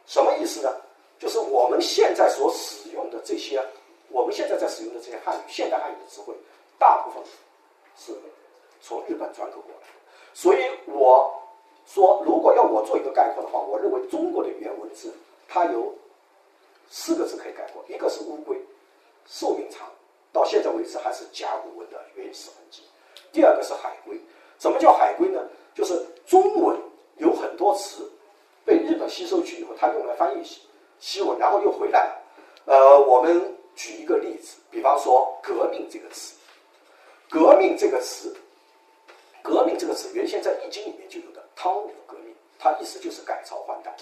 [0.06, 0.72] 什么意思呢？
[1.18, 3.60] 就是我们现在所使用的这些，
[4.10, 6.34] 我们现在在使用的这些汉语，现代汉语的词汇，
[6.78, 7.22] 大部分
[7.96, 8.12] 是
[8.82, 9.94] 从日本转口过来的。
[10.34, 11.32] 所以我
[11.86, 15.12] 说，如果要我做一个概括的话，我认为中国的语言文字
[15.48, 15.92] 它有
[16.90, 18.56] 四个字可以概括：一个是乌龟，
[19.26, 19.88] 寿命长，
[20.32, 22.82] 到现在为止还是甲骨文的原始痕迹；
[23.32, 24.20] 第二个是海龟。
[24.58, 25.40] 什么叫海龟呢？
[25.74, 26.78] 就是中文
[27.16, 28.08] 有很多词。
[28.66, 30.60] 被日本吸收去以后，它用来翻译西
[30.98, 32.22] 西文，然后又回来了。
[32.66, 36.34] 呃，我们举一个例子，比方说“革命”这个词
[37.30, 38.36] ，“革命”这个词
[39.40, 43.94] ，“革命”这个词原先在《易经》里面就有的“汤武革命”，它意思就是改朝换代。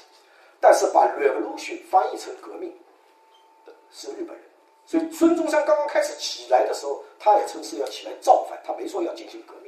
[0.61, 2.73] 但是把 “revolution” 翻译成“革命”
[3.67, 4.45] 的是日本人，
[4.87, 9.64] 所以孙中山刚刚开始起来的时候，他也称是要起来造反，他没说要进行革命。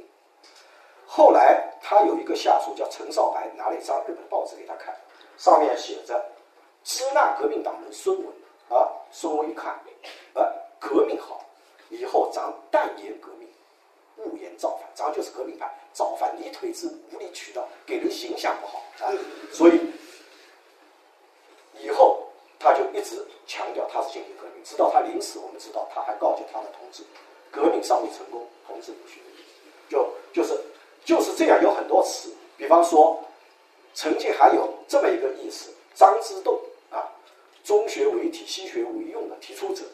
[1.17, 4.95] 后来，他有一个下属叫陈少白，拿了一张日本报纸给他看，
[5.39, 6.23] 上面写着
[6.85, 8.27] “支那革命党人孙文”。
[8.69, 9.73] 啊，孙文一看，
[10.35, 10.45] 啊，
[10.79, 11.43] 革命好，
[11.89, 13.49] 以后咱但言革命，
[14.19, 19.09] 勿言造反，咱就是革命派，造反离腿子无理取闹，给人形象不好啊。
[19.51, 19.81] 所以
[21.79, 27.03] 以后他就一直强调他是进行革命，直到他临死，我们知道他还告诫他的同志，
[27.51, 29.23] 革命尚未成功，同志不许
[29.89, 30.61] 就就是。
[31.07, 32.29] 就是这样，有很多词，
[32.59, 33.23] 比方说，
[33.95, 36.99] 曾经还有这么一个意思：张之洞啊，
[37.63, 39.85] 中学为体，西学为用的提出者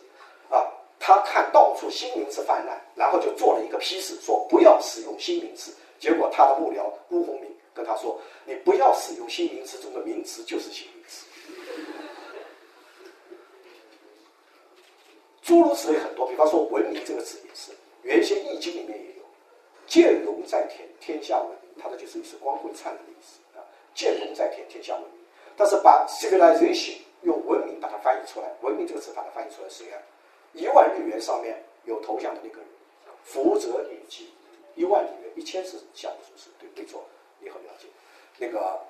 [0.48, 0.64] 啊，
[0.98, 5.70] 他看到处新名词泛滥，然后就做了一个批示，说不要使用新名词。
[6.00, 11.26] 结果他的幕僚辜鸿铭跟他说：“你不要使用新名词中的名词就是新名词。”
[15.42, 19.11] 诸如此类很多，比方说“文明”这个词也是，原先《易经》里面也。
[19.92, 23.60] 见龙在天，天下文明，它的就是一是光辉灿烂的意思啊。
[23.94, 25.20] 见龙在天，天下文明。
[25.54, 30.00] 但是把 civilization 用文明把它翻译出来，文明这个词把它翻译出来是谁啊？
[30.54, 32.66] 一万日元上面有头像的那个人，
[33.22, 34.32] 福泽谕吉。
[34.76, 37.04] 一万日元，一千是项目组织，对，没错，
[37.40, 37.86] 你很了解。
[38.38, 38.80] 那个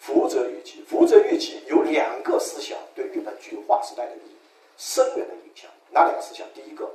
[0.00, 4.36] 福泽谕吉，福泽谕吉有两个思想对日本具有划时代的意义、
[4.76, 5.70] 深远的影响。
[5.88, 6.46] 哪两个思想？
[6.52, 6.86] 第一个，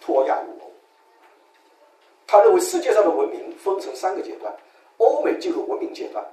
[0.00, 0.69] 脱亚入欧。
[2.30, 4.54] 他认为世界上的文明分成三个阶段，
[4.98, 6.24] 欧美进入文明阶段，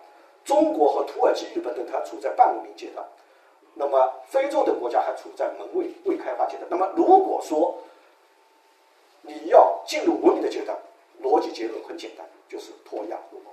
[0.45, 3.03] 中国和土耳其、日本等它处在半文明阶段，
[3.73, 6.67] 那么非洲等国家还处在门卫未开发阶段。
[6.69, 7.75] 那么如果说
[9.23, 10.77] 你要进入文明的阶段，
[11.19, 13.51] 逻辑结论很简单，就是脱亚入欧。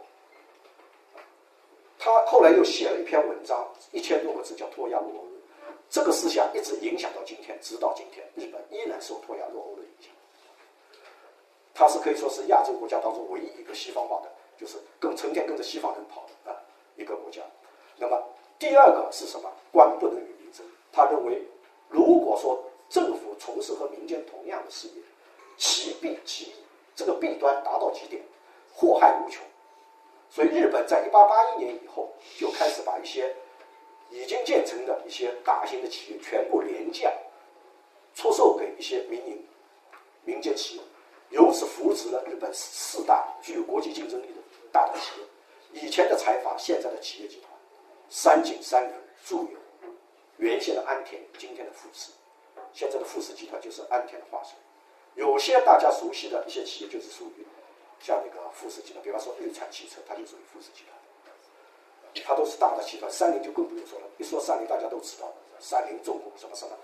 [1.99, 5.23] 他后来又写了一篇文章，一千多个字，叫《脱亚入欧》，
[5.89, 10.11] 这个思想一直影响到今天，直到今天，日本依然受脱亚入欧的影响。
[11.75, 16.57] 它是可以说是亚洲国家当中唯一一个西方化的，就是跟成天跟着西方人跑的啊
[16.97, 17.43] 一个国家。
[17.97, 18.23] 那么
[18.59, 19.51] 第二个是什么？
[19.73, 20.65] 官不能与民争。
[20.93, 21.43] 他认为，
[21.89, 25.03] 如果说政府从事和民间同样的事业，
[25.57, 26.55] 其弊其益，
[26.95, 28.23] 这个弊端达到极点，
[28.73, 29.45] 祸害无穷。
[30.31, 33.35] 所以日本在一八八一年以后就开始把一些
[34.11, 37.13] 已经建成的一些大型的企业全部廉价
[38.15, 39.45] 出售给一些民营
[40.25, 40.83] 民间企业，
[41.35, 44.35] 由此扶持了日本四大具有国际竞争力的
[44.71, 45.83] 大的企业。
[45.83, 47.51] 以前的财阀，现在的企业集团，
[48.09, 48.93] 三井、三菱、
[49.27, 49.59] 住友，
[50.37, 52.13] 原先的安田，今天的富士，
[52.73, 54.53] 现在的富士集团就是安田的化身。
[55.17, 57.45] 有些大家熟悉的一些企业就是属于
[57.99, 63.11] 像那个富士集团，比方说日产汽车，它就属于富士集团，它都是大的集团。
[63.11, 66.77] 三菱就更不用说了，一说三菱大家都知道，三菱重工什么什么，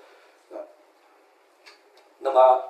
[0.51, 0.67] 呃，
[2.19, 2.69] 那么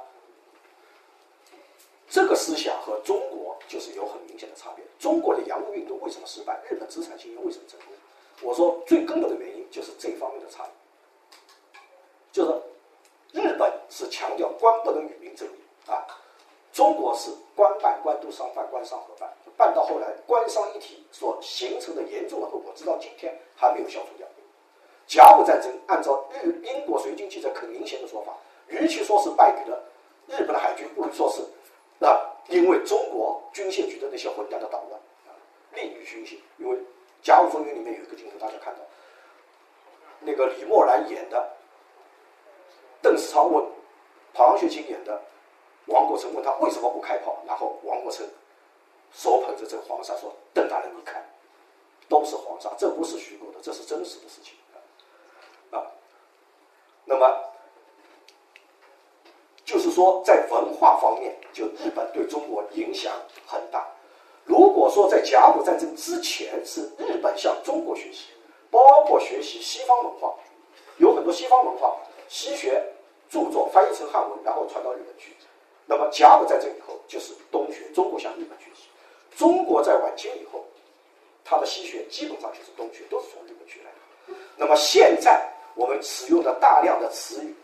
[2.10, 4.84] 这个思想和中国就是有很明显的差别。
[4.98, 6.60] 中国的洋务运动为什么失败？
[6.68, 7.88] 日本资产经营为什么成功？
[8.42, 11.76] 我说最根本的原因就是这方面的差异，
[12.32, 12.50] 就是
[13.32, 15.52] 日本是强调官不能与民争利
[15.86, 16.04] 啊，
[16.72, 24.26] 中国是官办官督商办官商合办，办到后来官商一体所形成的严重的后果，直到今天还没有消除掉。
[25.06, 28.32] 甲午战争按照日英国随军记者肯明贤的说法，
[28.66, 29.80] 与其说是败给了
[30.26, 31.40] 日本的海军，不如说是。
[32.50, 35.30] 因为中国军械局的那些混蛋的捣乱啊，
[35.72, 36.36] 利于军械。
[36.58, 36.76] 因为
[37.22, 38.80] 《甲午风云》里面有一个镜头，大家看到，
[40.18, 41.50] 那个李默然演的，
[43.00, 43.64] 邓世昌问
[44.34, 45.22] 庞学清演的
[45.86, 48.28] 王国成问他为什么不开炮，然后王国成
[49.12, 51.24] 手捧着这个黄沙说：“邓大人，你看，
[52.08, 54.54] 都是黄沙，这不是虚构的，这是真实的事情
[55.70, 55.86] 啊。”
[57.06, 57.49] 那么。
[59.90, 63.12] 说，在文化方面，就日本对中国影响
[63.46, 63.86] 很大。
[64.44, 68.26] 如果说在甲午战争之前是日本向中国学习，
[68.70, 70.34] 包括学习西方文化，
[70.98, 71.96] 有很多西方文化、
[72.28, 72.82] 西学
[73.28, 75.36] 著作翻译成汉文，然后传到日本去。
[75.86, 78.88] 那么甲午战争以后就是东学，中国向日本学习。
[79.36, 80.64] 中国在晚清以后，
[81.44, 84.34] 它的西学基本上就是东学，都是从日本学来的。
[84.56, 87.54] 那么现在我们使用的大量的词语。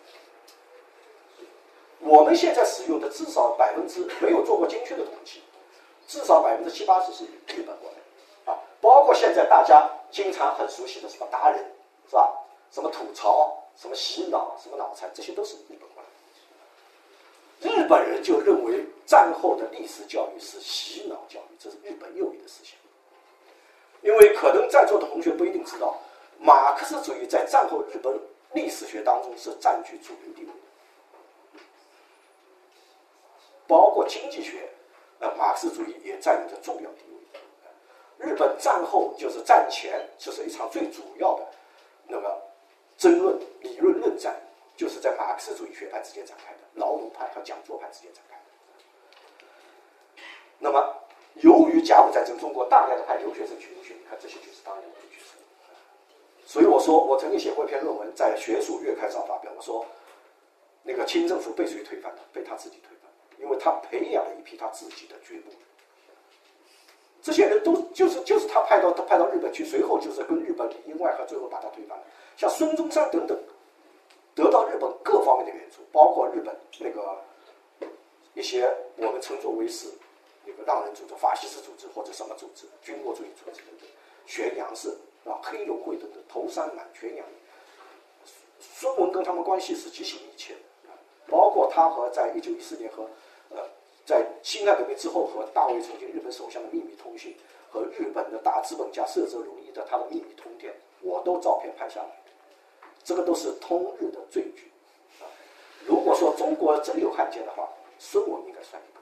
[2.01, 5.43] 我们现在使用的至少百分之没有做过精确的统计，
[6.07, 7.97] 至少百分之七八十是日本过来
[8.45, 11.59] 的，啊，包括现在大家经常很熟悉的什么达人，
[12.09, 12.33] 是吧？
[12.71, 17.77] 什么吐槽，什么洗脑，什么脑残，这些都是日本过来的。
[17.77, 22.77] 日本人就认为战后的历史教育是洗脑教育，这是日本右翼的思想。
[24.03, 25.97] 因为可能在座的同学不一定知道，
[26.39, 28.17] 马克思主义在战后日本
[28.53, 30.51] 历史学当中是占据主流地位。
[33.67, 34.69] 包括经济学，
[35.21, 38.27] 呃，马克思主义也占有着重要地位。
[38.27, 41.47] 日本战后就是战前，就是一场最主要的
[42.07, 42.43] 那个
[42.97, 44.35] 争论、理论论战，
[44.77, 48.43] 就是在马克思主义学派之间展开的，劳动派和讲座派之间展开的。
[50.59, 50.97] 那么，
[51.43, 55.37] 由于甲午战争，中国大量的派留学生去留学，你看这些就是当年的留学生。
[56.47, 59.85] 所以我说，我曾经写过一篇论文，在《学术月刊》上发表，我说
[60.83, 62.23] 那个清政府被谁推翻的？
[62.33, 63.06] 被他自己推翻。
[63.47, 65.51] 因为他培养了一批他自己的军部，
[67.23, 72.05] 这些人都就是就是他派到他派到日本去，随后就是跟日本里应外合，最后把他推翻了。
[72.37, 73.39] 像孙中山等等，
[74.35, 77.23] 得到日本各方面的援助，包括日本那个
[78.35, 79.87] 一些我们称作为是
[80.45, 83.89] 那个浪人组织、法西斯组织或者什么组织、军国主义组织等等，
[84.27, 84.91] 玄阳是
[85.25, 87.25] 啊、黑龙会等等，头山满、全阳，
[88.59, 90.91] 孙文跟他们关系是极其密切的，
[91.27, 93.09] 包括他和在一九一四年和，
[94.07, 97.37] 在辛亥革命之后，和大卫曾经日本首相的秘密通讯，
[97.69, 100.73] 和日本的大资本家涩泽荣一的他的秘密通电，
[101.03, 102.23] 我都照片拍下来，
[103.03, 104.71] 这个都是通日的证据。
[105.21, 105.27] 啊，
[105.85, 107.69] 如果说中国真有汉奸的话，
[107.99, 109.01] 孙文应该算一个。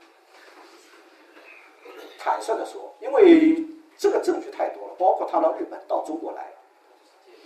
[2.19, 3.63] 坦率的说，因为
[3.99, 6.51] 这个证据太多了，包括他到日本到中国来，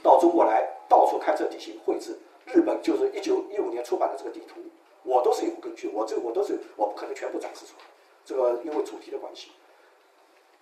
[0.01, 2.16] 到中国来到处勘测地形，绘制
[2.47, 4.60] 日本就是一九一五年出版的这个地图。
[5.03, 7.85] 我都是有根据，我这我都是我不可能全部展示出来，
[8.25, 9.53] 这个因为主题的关系。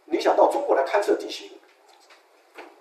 [0.04, 1.50] 你想到中国来勘测地形，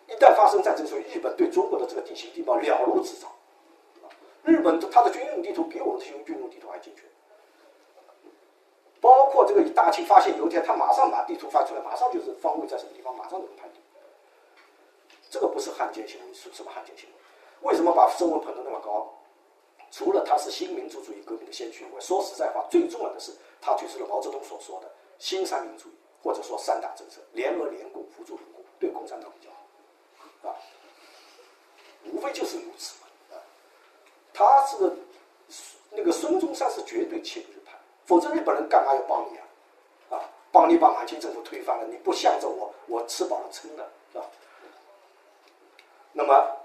[0.08, 3.32] 一旦发生战争，所以日本对中国的这个地形地貌了如指掌。
[4.44, 7.02] 日本的它的军用地图比我们的军军用地图还精确，
[9.02, 13.82] 包括这个大清发现油田，他马上把地图发出来，马上就是方位在什么地方，马上就能判定。
[15.32, 17.16] 这个不是汉奸行为，是什么汉奸行为？
[17.70, 19.12] 为什么把声纹捧得那么高？
[19.96, 23.32] 除了他是新民主主义革命的先驱以外，说实在话，最重要的是
[23.62, 29.50] 他推出了毛泽东所说的新三民主义，或者说三大政策：联俄、联共、扶助共，对共产党比较
[30.18, 30.56] 好，啊，
[32.12, 33.40] 无非就是如此嘛，啊，
[34.34, 34.76] 他是
[35.92, 36.84] 那个孙中山是。
[36.84, 37.72] 绝对亲日派，
[38.06, 40.18] 否则日本人干嘛要帮你啊？
[40.18, 44.26] 啊，帮你把满清政府推翻了，你不向着我，我吃饱了撑的，是吧？
[46.12, 46.58] 那么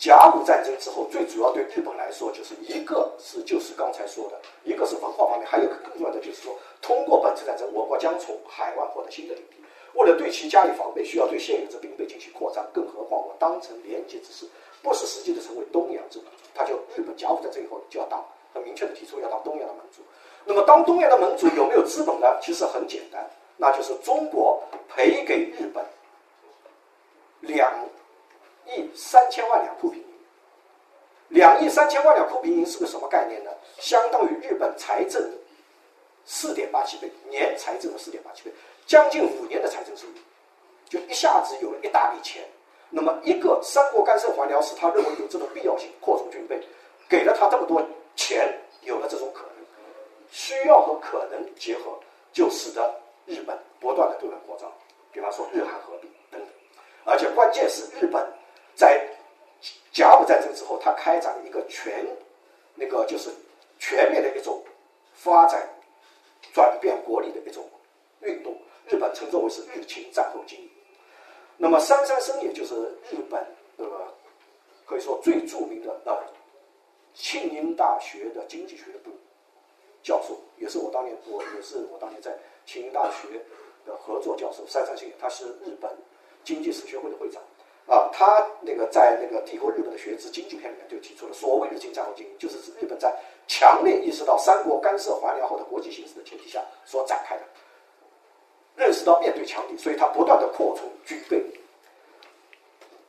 [0.00, 9.56] 甲午战争之后，最主要对日本来说，就是一个是就是刚才说的，一个是文化方面，还有个更重要的就是说，通过本次战争，我国将从海外获得新的领地。
[9.92, 12.66] 为了对其加以防备，需要对现有之兵备进行扩张。
[12.72, 14.46] 更何况我当成廉洁之势，
[14.82, 16.24] 不是实际的成为东洋之主。
[16.54, 18.24] 他就日本甲午战争以后就要当，
[18.54, 20.00] 很明确的提出要当东洋的盟主。
[20.46, 22.26] 那么当东洋的盟主有没有资本呢？
[22.40, 23.28] 其实很简单，
[23.58, 25.84] 那就是中国赔给日本
[27.40, 27.70] 两
[28.76, 30.06] 亿三千万两库平银。
[31.28, 33.50] 两亿三千万两库平银是个什么概念呢？
[33.78, 35.22] 相当于日本财政
[36.24, 38.52] 四点八七倍，年财政的四点八七倍。
[38.86, 40.14] 将近五年的财政收入，
[40.88, 42.44] 就一下子有了一大笔钱。
[42.90, 46.60] 那么，一个三国干涉还辽时，他认为有这种必要性，扩充军备，
[47.08, 47.80] 给了他这么多
[48.16, 48.52] 钱，
[48.82, 49.64] 有了这种可能，
[50.32, 51.96] 需要和可能结合，
[52.32, 52.92] 就使得
[53.26, 54.68] 日本不断的对外扩张。
[55.12, 56.48] 比方说，日韩合并等等。
[57.04, 58.26] 而且，关键是日本
[58.80, 59.06] 在
[59.92, 62.02] 甲午战争之后，他开展了一个全
[62.74, 63.28] 那个就是
[63.78, 64.64] 全面的一种
[65.12, 65.68] 发展、
[66.54, 67.68] 转变国力的一种
[68.22, 68.56] 运动。
[68.88, 70.70] 日本称之为是日清战后经营。
[71.58, 72.74] 那么三山生也就是
[73.10, 73.46] 日本
[73.76, 74.14] 那个
[74.86, 76.18] 可以说最著名的呃
[77.12, 79.10] 庆应大学的经济学部
[80.02, 82.34] 教授，也是我当年我也是我当年在
[82.64, 83.44] 庆应大学
[83.84, 85.94] 的合作教授三山生也，他是日本
[86.42, 87.42] 经济史学会的会长
[87.90, 93.12] 啊，他那个在那个《帝国日本的学制经济篇》里面就提出了，所谓日清战后经营，就是指日本在
[93.48, 97.42] 强烈意识到三国干涉还辽后的国际形势的前提下所展开的。
[98.76, 101.44] 认识到面对强敌，所以他不断的扩充军备。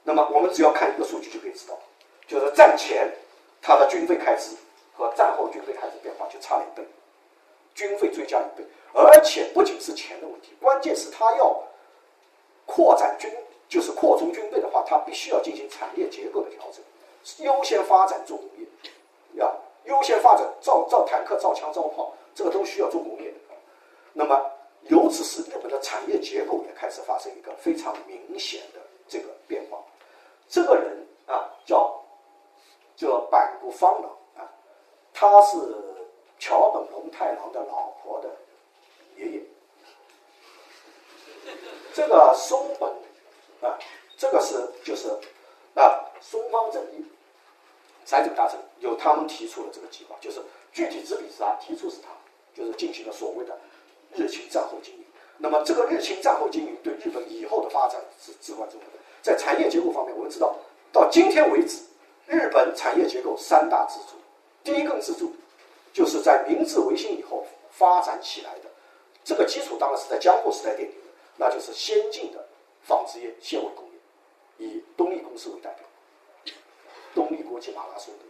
[0.03, 1.77] 那么我们只要看一个数据就可以知道，
[2.25, 3.07] 就是战前
[3.61, 4.55] 他的军费开支
[4.97, 6.83] 和战后军费开支变化就差了一倍，
[7.75, 11.63] 军费追加一倍，而且不仅是钱的问题，关键是他要
[12.65, 13.31] 扩展军，
[13.71, 16.83] 就是扩充军备的话，他必须要进行产业结构的调整，
[17.45, 18.67] 优先发展重工业，
[19.35, 23.33] 要优先发展造造坦克、造枪、造炮，这个都需要重工业。
[24.11, 24.51] 那么。
[24.85, 29.77] 由此使日本的产业结构也开始发生一个非常明显的这个变化。
[30.49, 32.03] 这个人啊，叫
[32.97, 34.51] 叫板谷方郎啊，
[35.13, 35.55] 他是
[36.39, 38.29] 桥本龙太郎的老婆的
[39.17, 39.41] 爷爷。
[41.93, 42.91] 这个松本
[43.61, 43.77] 啊，
[44.17, 45.07] 这个是就是
[45.75, 47.05] 啊松方正义
[48.05, 52.09] 财政大臣，由他们提出了这个计划，就是具体执笔是他提出是他，
[52.53, 53.57] 就是进行了所谓的。
[54.13, 55.05] 日清战后经营，
[55.37, 58.93] 那么这个日清战后经营对日本以后的发展是至关重要的。
[59.21, 60.53] 在产业结构方面，我们知道，
[60.91, 61.77] 到今天为止，
[62.27, 64.17] 日本产业结构三大支柱，
[64.65, 65.33] 第一根支柱
[65.93, 68.65] 就是在明治维新以后发展起来的，
[69.23, 71.07] 这个基础当然是在江户时代奠定的，
[71.37, 72.45] 那就是先进的
[72.83, 73.85] 纺织业、纤维工
[74.57, 75.85] 业，以东丽公司为代表，
[77.13, 78.25] 东丽国际马拉松的，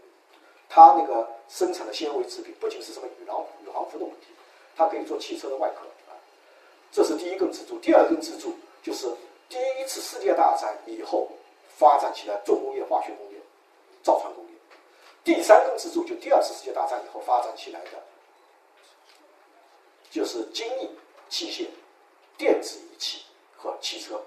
[0.70, 4.28] 它那个生产的纤维制品不仅是什么羽绒羽绒服的问题。
[4.76, 6.16] 它可以做汽车的外壳啊，
[6.92, 7.78] 这是第一根支柱。
[7.80, 9.06] 第二根支柱就是
[9.50, 11.30] 第一次世界大战以后
[11.78, 13.38] 发展起来重工业、化学工业、
[14.02, 14.52] 造船工业。
[15.24, 18.02] 第三根支柱就第二次世界大战以后发展起来的，
[20.10, 20.90] 就是精密
[21.30, 21.68] 器械、
[22.38, 23.24] 电子仪器
[23.58, 24.20] 和汽车。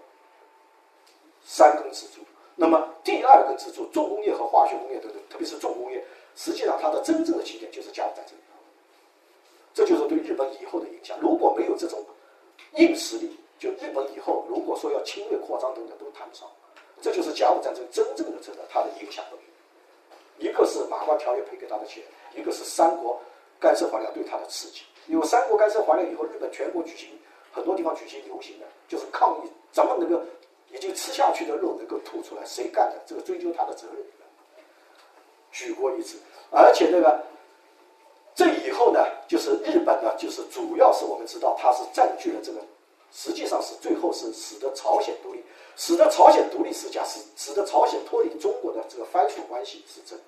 [1.44, 2.20] 三根支柱。
[2.56, 6.02] 那么第二根支柱，重工业和化学工业等等，特别是重工业，
[6.34, 8.34] 实际上它的真正的起点就是甲午战争。
[9.74, 11.18] 这就是对日本以后的影响。
[11.20, 12.04] 如果没有这种
[12.76, 16.48] 硬实力，就日本以后如果说要侵略、扩张等等，都谈不上。
[17.00, 19.24] 这就是甲午战争真正的这个它的影响。
[20.38, 22.02] 一个是马关条约赔给他的钱，
[22.34, 23.20] 一个是三国
[23.60, 24.82] 干涉还辽对他的刺激。
[25.06, 27.08] 因为三国干涉还辽以后，日本全国举行
[27.52, 30.24] 很多地方举行游行的，就是抗议咱们那个
[30.74, 32.96] 已经吃下去的肉能够吐出来，谁干的？
[33.06, 34.04] 这个追究他的责任。
[35.52, 36.16] 举国一致，
[36.50, 37.22] 而且那个。
[38.36, 38.98] 这以后呢，
[39.28, 42.58] 就是日本呢，就是主要是我们知道，它是占据了这个，
[43.12, 45.40] 实际上是最后是使得朝鲜独立，
[45.76, 50.18] 使得朝鲜独立是假，使使得朝鲜脱离中国的这个藩属关系是真。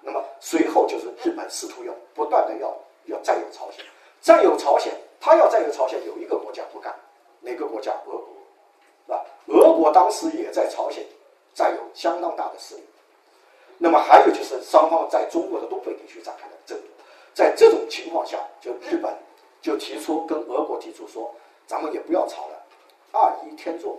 [0.00, 3.84] 那么随后就是日本试图要不断的要要占有朝鲜，
[4.20, 6.92] 占有朝鲜，他要占有朝鲜，有一个国家不干，
[7.38, 7.92] 哪个国家？
[8.06, 8.26] 俄国，
[9.46, 11.04] 俄国当时也在朝鲜
[11.54, 12.82] 占有相当大的势力。
[13.78, 16.86] 那么还有就是双方在中国的东北地区展开的争夺。
[17.34, 19.12] 在这种情况下，就日本
[19.60, 21.34] 就提出跟俄国提出说，
[21.66, 22.62] 咱们也不要吵了，
[23.10, 23.98] 二一天作，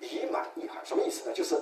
[0.00, 1.34] 以满一韩，什么意思呢？
[1.34, 1.58] 就是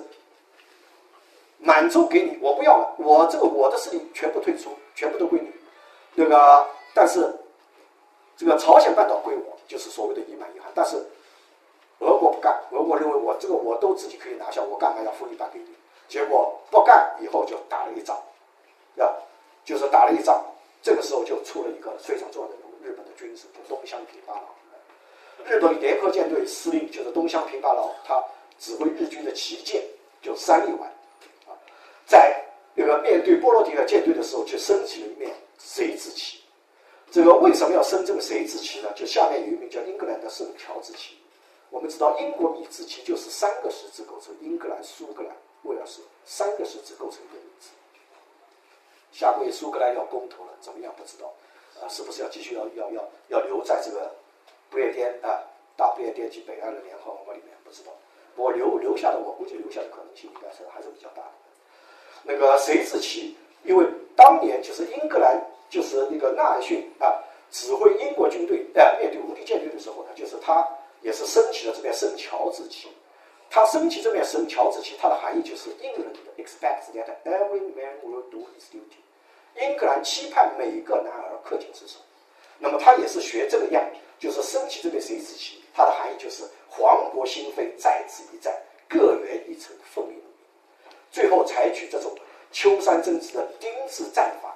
[1.57, 5.49] 满洲给你，我不要了，我这个我的势力全部退出，全部都归你。
[6.15, 7.33] 那个但是
[8.35, 10.69] 这个朝鲜半岛归我，就是所谓的以满遗憾。
[10.75, 10.97] 但是
[11.99, 15.67] 俄国不干，俄国认为我这个我都自己可以拿下，我干嘛要分一半给你？
[16.07, 18.15] 结果不干以后就打了一仗，
[18.97, 19.09] 啊，
[19.63, 20.43] 就是打了一仗。
[20.81, 24.43] 这个时候就出了一个非常重要的人物，日本的军事，东乡平八郎。
[25.45, 28.23] 日本联合舰队司令就是东乡平八郎，他
[28.59, 29.81] 指挥日军的旗舰
[30.21, 30.87] 就三立丸，
[31.47, 31.57] 啊，
[32.05, 32.39] 在
[32.75, 36.39] 那个面对波罗的海舰队的时候，就升起了一面谁字旗。
[37.09, 38.91] 这个为什么要升这个谁字旗呢？
[38.95, 41.17] 就下面有一名叫英格兰的圣乔治旗。
[41.75, 47.71] 我们知道英国米字旗就是三个十字构成，英格兰、苏格兰、威尔士三个十字构成一个米字。
[49.11, 50.93] 下个月苏格兰要公投了，怎么样？
[50.95, 51.33] 不知道，
[51.81, 54.09] 啊，是不是要继续要要要要留在这个
[54.69, 55.43] 不列颠啊
[55.75, 57.53] 大不列颠及北爱尔兰联合王国里面？
[57.65, 57.91] 不知道。
[58.37, 61.31] 我留留下的，我估计留下的可能性应该是还是比较大的。
[62.23, 63.35] 那个谁字旗？
[63.65, 63.85] 因为
[64.15, 67.19] 当年就是英格兰，就是那个纳尔逊啊，
[67.51, 70.65] 指挥英国军队啊面对无敌舰队的时候呢，就是他
[71.01, 72.89] 也是升起了这面圣乔治旗。
[73.49, 78.97] 他升起这面圣乔治旗，它的含义就是英人的 expect that every man will do his duty。
[79.55, 81.99] 英格兰期盼每一个男儿恪尽职守，
[82.59, 83.81] 那么他也是学这个样，
[84.19, 88.53] 就是升起这个谁字旗，它的含义就是皇国兴废，在此一战，
[88.89, 92.13] 各源一城，奋力努力，最后采取这种
[92.51, 94.53] 秋山真子的丁字战法。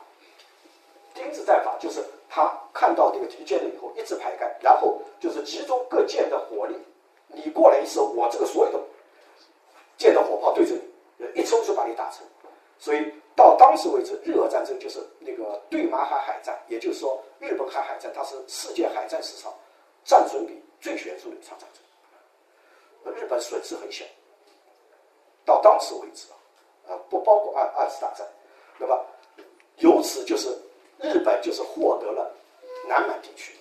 [1.13, 6.75] 丁字战法就是他看到这个敌舰了以后，一字排开，然后就是集中各舰的火力，
[7.27, 8.79] 你过来一射，我这个所有的
[9.97, 10.75] 舰的火炮对着
[11.17, 12.25] 你，一冲就把你打沉，
[12.77, 13.11] 所以。
[13.35, 19.49] 到当时为止，日俄战争就是那个对马海海战，也就是说，日本海海战，它是世界海战史上
[20.03, 23.13] 战损比最悬殊的一场战争。
[23.15, 24.03] 日本损失很小。
[25.45, 26.35] 到当时为止啊，
[26.89, 28.27] 呃，不包括二二次大战，
[28.77, 29.05] 那么
[29.77, 30.49] 由此就是
[31.01, 32.31] 日本就是获得了
[32.87, 33.53] 南满地区，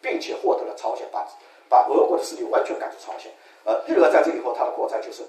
[0.00, 1.26] 并且获得了朝鲜，把
[1.68, 3.32] 把俄国的势力完全赶出朝鲜。
[3.64, 5.22] 呃，日俄战争以后，它的国战就是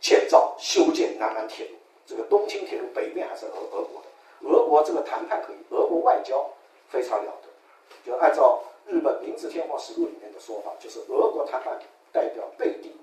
[0.00, 1.72] 建造修建南满铁路。
[2.06, 6.50] 这个东青铁路北面还是俄俄国的，俄国这个谈判可以，俄国外交
[6.88, 7.48] 非常了得。
[8.04, 11.78] 就按照日本明治天皇实录里面的说法，就是俄国谈判
[12.12, 12.94] 代表贝蒂，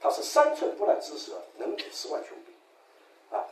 [0.00, 3.38] 他是三寸不烂之舌，能抵十万雄兵。
[3.38, 3.42] 啊，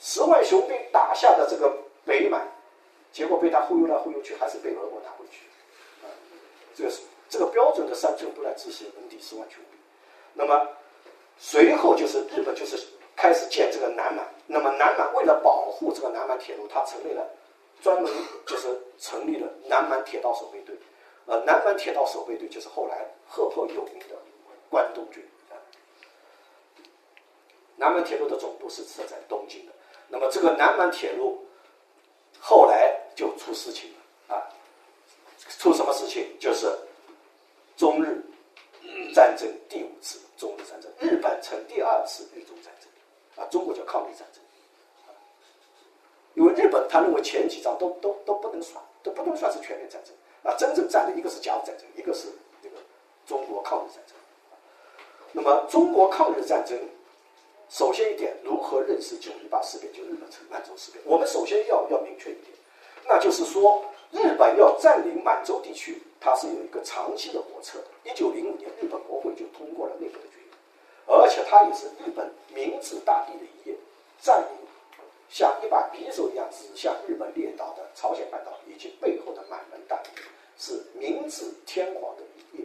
[0.00, 1.72] 十万雄兵打下的这个
[2.04, 2.44] 北满，
[3.12, 5.46] 结果被他忽悠来忽悠去，还是被俄国拿回去。
[6.02, 6.10] 啊，
[6.74, 9.78] 这个是这个标准的三寸不烂之舌，能抵十万雄兵。
[10.34, 10.68] 那么
[11.38, 12.76] 随后就是日本就是。
[13.14, 17.24] 开始建这个南满，那么南满为了保护这个南满铁路，他成立了
[17.80, 18.10] 专门
[18.46, 18.66] 就是
[18.98, 20.74] 成立了南满铁道守备队，
[21.26, 24.16] 呃，南满铁道守备队就是后来赫赫有名的
[24.70, 25.22] 关东军。
[27.76, 29.72] 南满铁路的总部是设在东京的，
[30.08, 31.46] 那么这个南满铁路
[32.40, 34.48] 后来就出事情了啊，
[35.58, 36.26] 出什么事情？
[36.38, 36.66] 就是
[37.76, 38.22] 中日
[39.14, 42.88] 战争第五次中日战争，日本成第二次日中战争。
[43.34, 44.42] 啊，中国叫抗日战争，
[46.34, 52.28] 因为日本他认为前几仗都都都不能算，都不能算是全面战争啊，真正战的一个是甲午战争，一个是
[52.62, 52.76] 这个
[53.26, 54.14] 中国抗日战争。
[55.32, 56.78] 那么中国抗日战争，
[57.70, 61.02] 首先一点，如何认识九一八事变，就日本成满洲事变？
[61.06, 62.52] 我们首先要要明确一点，
[63.06, 67.78] 那就是说，日本要占领满洲地区，它是有一个长期的国策。
[68.04, 70.50] 一九零五年，日本国会就通过了内阁的决议。
[71.06, 73.76] 而且它也是日本明治大帝的一页，
[74.20, 74.48] 占领
[75.28, 80.10] 像一把匕首一样指向日本列岛的朝鲜半岛以及背后的满门大帝，
[80.56, 82.64] 是明治天皇的一页，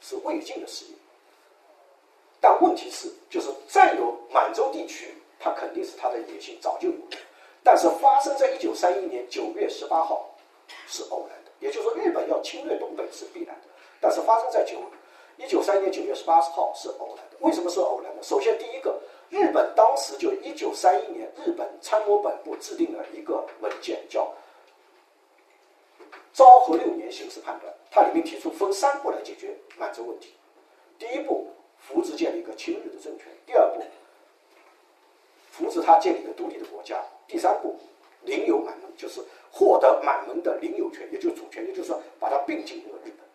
[0.00, 0.92] 是魏晋的事业。
[2.40, 7.18] 但问题是，就是占有满洲地区，它肯定是他的野心早就有了。
[7.64, 10.30] 但是发生在一九三一年九月十八号
[10.86, 13.62] 是偶然的，也就是说，日本要侵略东北是必然的。
[14.00, 14.78] 但是发生在九。
[15.36, 18.22] 一九三一年九月十八号是偶然的，为什么是偶然的？
[18.22, 19.00] 首先，第一个，
[19.30, 24.22] 日本当时就一九三一年，日本参谋本部制定了一个文件，叫
[26.32, 30.34] 《昭和六年形势判断》，它里面提出分三步来解决满洲问题。
[31.00, 31.48] 第一步，
[31.80, 33.82] 扶植建立一个亲日的政权；第二步，
[35.50, 37.76] 扶植他建立一个独立的国家；第三步，
[38.22, 39.20] 领有满门，就是
[39.50, 43.26] 获得满门的领有权，也就是主权，也就是说把它并进入日本。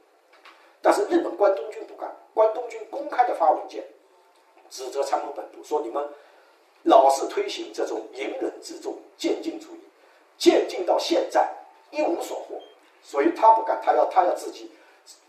[0.82, 3.84] 但是日本关东军不干，关东军公开的发文件，
[4.70, 6.08] 指责参谋本部说你们
[6.84, 9.80] 老是推行这种隐忍自重、渐进主义，
[10.38, 11.50] 渐进到现在
[11.92, 12.62] 一无所获，
[13.04, 14.72] 所以他不干，他要他要自己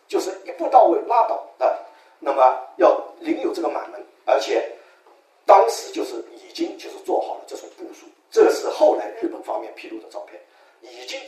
[0.06, 1.84] 就是一步到位拉倒的，
[2.20, 2.40] 那么
[2.76, 4.70] 要领有这个满门，而且
[5.44, 10.40] 当时就是已经就是做好了这种部署，这是后来日本方面披露的照片，
[10.80, 11.20] 已经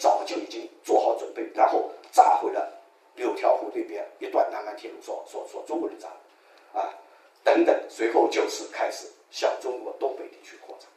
[8.13, 10.89] 后就是开始向中国东北地区扩张。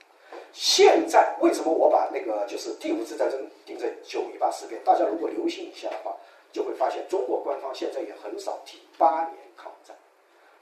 [0.52, 4.82] 现在为什么我把那个就是第五次战争定在九一八事变？
[4.84, 6.16] 大家如果留心一下的话，
[6.52, 9.95] 就会发现中国官方现在也很少提八年抗战。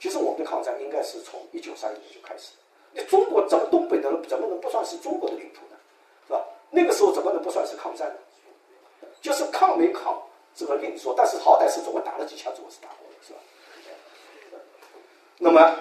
[0.00, 2.52] 其实我们的抗战应该是从一九三一年就开始。
[2.92, 5.76] 你中国怎么东北的怎么能不算是中国的领土呢？
[6.26, 6.44] 是吧？
[6.70, 9.08] 那个时候怎么能不算是抗战呢？
[9.20, 10.22] 就是抗没抗
[10.54, 13.38] 这个另说，但是好歹是中国打了几枪，中国是打过的，是吧？
[15.36, 15.76] 那么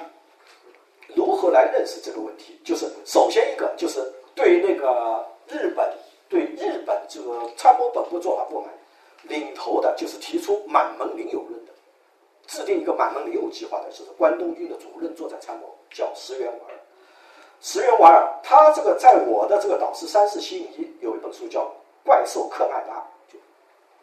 [1.15, 2.60] 如何来认识这个问题？
[2.65, 5.94] 就是首先一个就是对那个日本
[6.28, 8.70] 对日本这个参谋本部做法不满，
[9.24, 11.72] 领头的就是提出满门领有论的，
[12.48, 16.79] 制定一个满门领有计划的，就是关东军的主任作战参谋，叫石原莞尔。
[17.59, 21.59] 石原莞尔，他这个在我的这个导师三世西尼有一本书叫
[22.05, 23.37] 《怪兽克麦拉》，就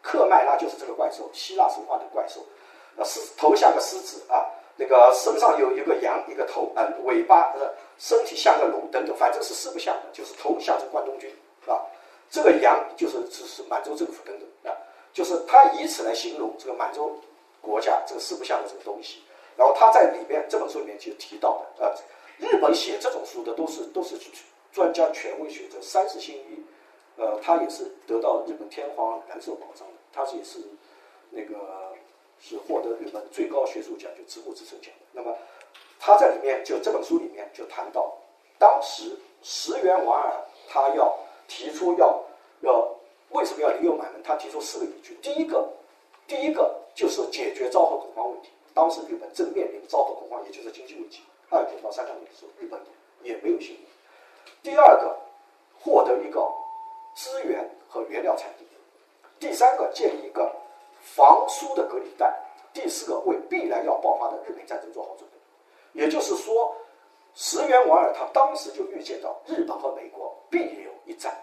[0.03, 2.39] 克麦拉就是这个怪兽，希腊神话的怪兽，
[2.95, 4.45] 那狮头像个狮子啊。
[4.75, 11.27] 那个身上有一个羊，一个头，呃，尾巴，呃，身体像个龙，等等，反正是四不像的，就是头像是关东军，
[11.63, 11.83] 是吧？
[12.29, 14.77] 这个羊就是只是满洲政府等等啊，
[15.13, 17.19] 就是他以此来形容这个满洲
[17.59, 19.23] 国家这个四不像的这个东西。
[19.57, 21.95] 然后他在里面这本书里面就提到的，呃，
[22.37, 24.17] 日本写这种书的都是都是
[24.71, 26.63] 专家权威学者，三世新一，
[27.17, 30.59] 呃，他也是得到日本天皇蓝色宝藏的，他是也是
[31.29, 31.55] 那个。
[32.43, 34.91] 是获得日本最高学术奖，就直木之成奖。
[35.11, 35.31] 那么
[35.99, 38.11] 他在里面就这本书里面就谈到，
[38.57, 41.15] 当时石原莞尔他要
[41.47, 42.19] 提出要
[42.61, 42.91] 要
[43.29, 44.23] 为什么要领有满门？
[44.23, 45.15] 他提出四个依据。
[45.21, 45.69] 第一个，
[46.25, 48.49] 第一个就是解决昭和恐慌问题。
[48.73, 51.21] 当时日本正面临昭和恐慌，也就是经济危机。
[51.49, 52.79] 二九到三三年的时候，日本
[53.21, 53.83] 也没有信用。
[54.63, 55.17] 第二个，
[55.79, 56.47] 获得一个
[57.15, 58.65] 资源和原料产地。
[59.39, 60.51] 第三个，建立一个。
[61.03, 62.31] 防苏的隔离带，
[62.71, 65.99] 第四个为必然要爆发的日美战争做好准备。
[65.99, 66.75] 也就是说，
[67.33, 71.35] 石原莞尔他当时就预见到日本和美国必有一战，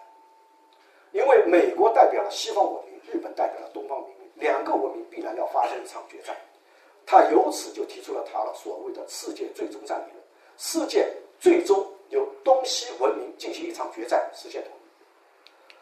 [1.11, 6.37] 因为美国代表了西方文明，日本代表了东方文明，两个文明必然要发生一场决战。
[7.11, 10.23] 他由此就提出了他的所谓的世界最终战理论：
[10.59, 11.11] 世界
[11.41, 15.75] 最终由东西文明进行一场决战，实现统一。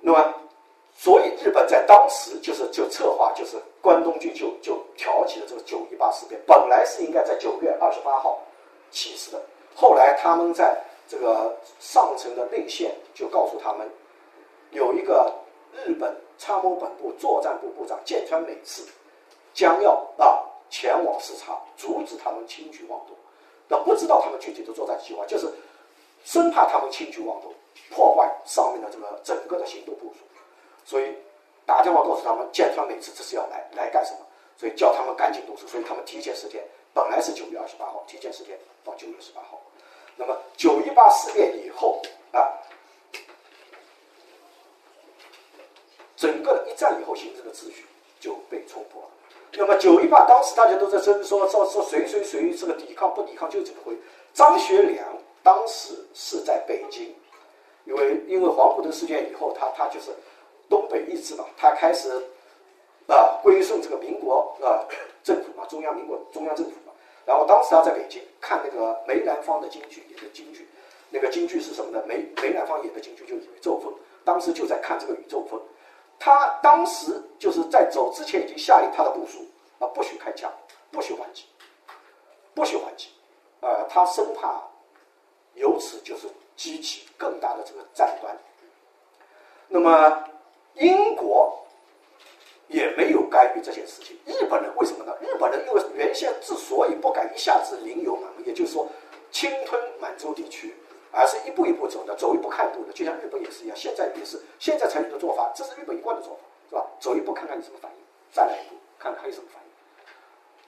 [0.00, 0.34] 那么。
[1.00, 6.40] 所以日本在当时就是就策划，就是关东军就就挑起了这个九一八事变。
[6.44, 8.42] 本来是应该在九月二十八号
[8.90, 9.40] 起事的，
[9.76, 10.76] 后来他们在
[11.06, 13.88] 这个上层的内线就告诉他们，
[14.72, 15.32] 有一个
[15.72, 18.82] 日本参谋本部作战部部长剑川美次
[19.58, 20.40] 将要啊
[20.70, 23.16] 前往视察，阻止他们轻举妄动。
[23.66, 25.52] 那不知道他们具体的作战计划，就是
[26.24, 27.52] 生怕他们轻举妄动，
[27.90, 30.20] 破坏上面的这个整个的行动部署。
[30.84, 31.12] 所以
[31.66, 34.18] 打电话告诉他们，剑川每次这是要来来干什么？
[34.56, 35.66] 所以叫他们赶紧动手。
[35.66, 36.62] 所以他们提前十天，
[36.94, 39.60] 本来是九月二十八号，提前十天到九月十八号。
[40.14, 42.46] 那么九一八事变以后啊，
[46.14, 47.86] 整个一战以后形成的秩序
[48.20, 49.08] 就被冲破了。
[49.54, 53.96] 那么九一八当时大家都在争说说说谁谁谁这个抵抗不抵抗就怎么回？
[54.34, 55.06] 张学良
[55.42, 57.14] 当时是在北京，
[57.84, 60.10] 因为因为黄埔的事件以后，他他就是。
[60.70, 62.10] 东北一支嘛，他开始
[63.06, 64.84] 啊归顺这个民国啊
[65.24, 66.92] 政府嘛，中央民国中央政府嘛。
[67.24, 70.68] 然后当时他在北京看那个梅兰芳的京剧，演的京剧，
[71.08, 72.04] 那个京剧是什么呢？
[72.06, 73.90] 梅梅兰芳演的京剧就是《宇宙风》，
[74.26, 75.58] 当时就在看这个《宇宙风》。
[76.18, 79.46] 他当时就是在走之前已经下令他的部署
[79.78, 80.52] 啊，不许开枪，
[80.90, 81.44] 不许还击，
[82.54, 83.08] 不许还击，
[83.60, 84.62] 呃，他生怕
[85.54, 86.26] 由此就是
[86.56, 88.36] 激起更大的这个战端。
[89.68, 90.24] 那么。
[90.74, 91.60] 英国
[92.68, 94.16] 也没有干预这件事情。
[94.24, 95.12] 日本人为什么呢？
[95.20, 98.86] 日本人因为原先之所以不敢一下子领有满门，也就是说
[99.32, 100.76] 侵吞满洲地区，
[101.12, 103.76] 而是一步一步走的，走一步看一步的，就像日本也是一样。
[103.76, 106.86] 现在也是现在采取的做法，这是日本一贯的做法，是吧？
[107.00, 107.98] 走一步看看你什么反应，
[108.32, 109.68] 再来一步看看还有什么反应。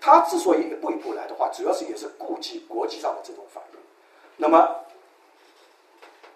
[0.01, 3.79] 他之所以一步一步来的话，主要是也是顾及国际上的这种反应。
[4.37, 4.77] 那么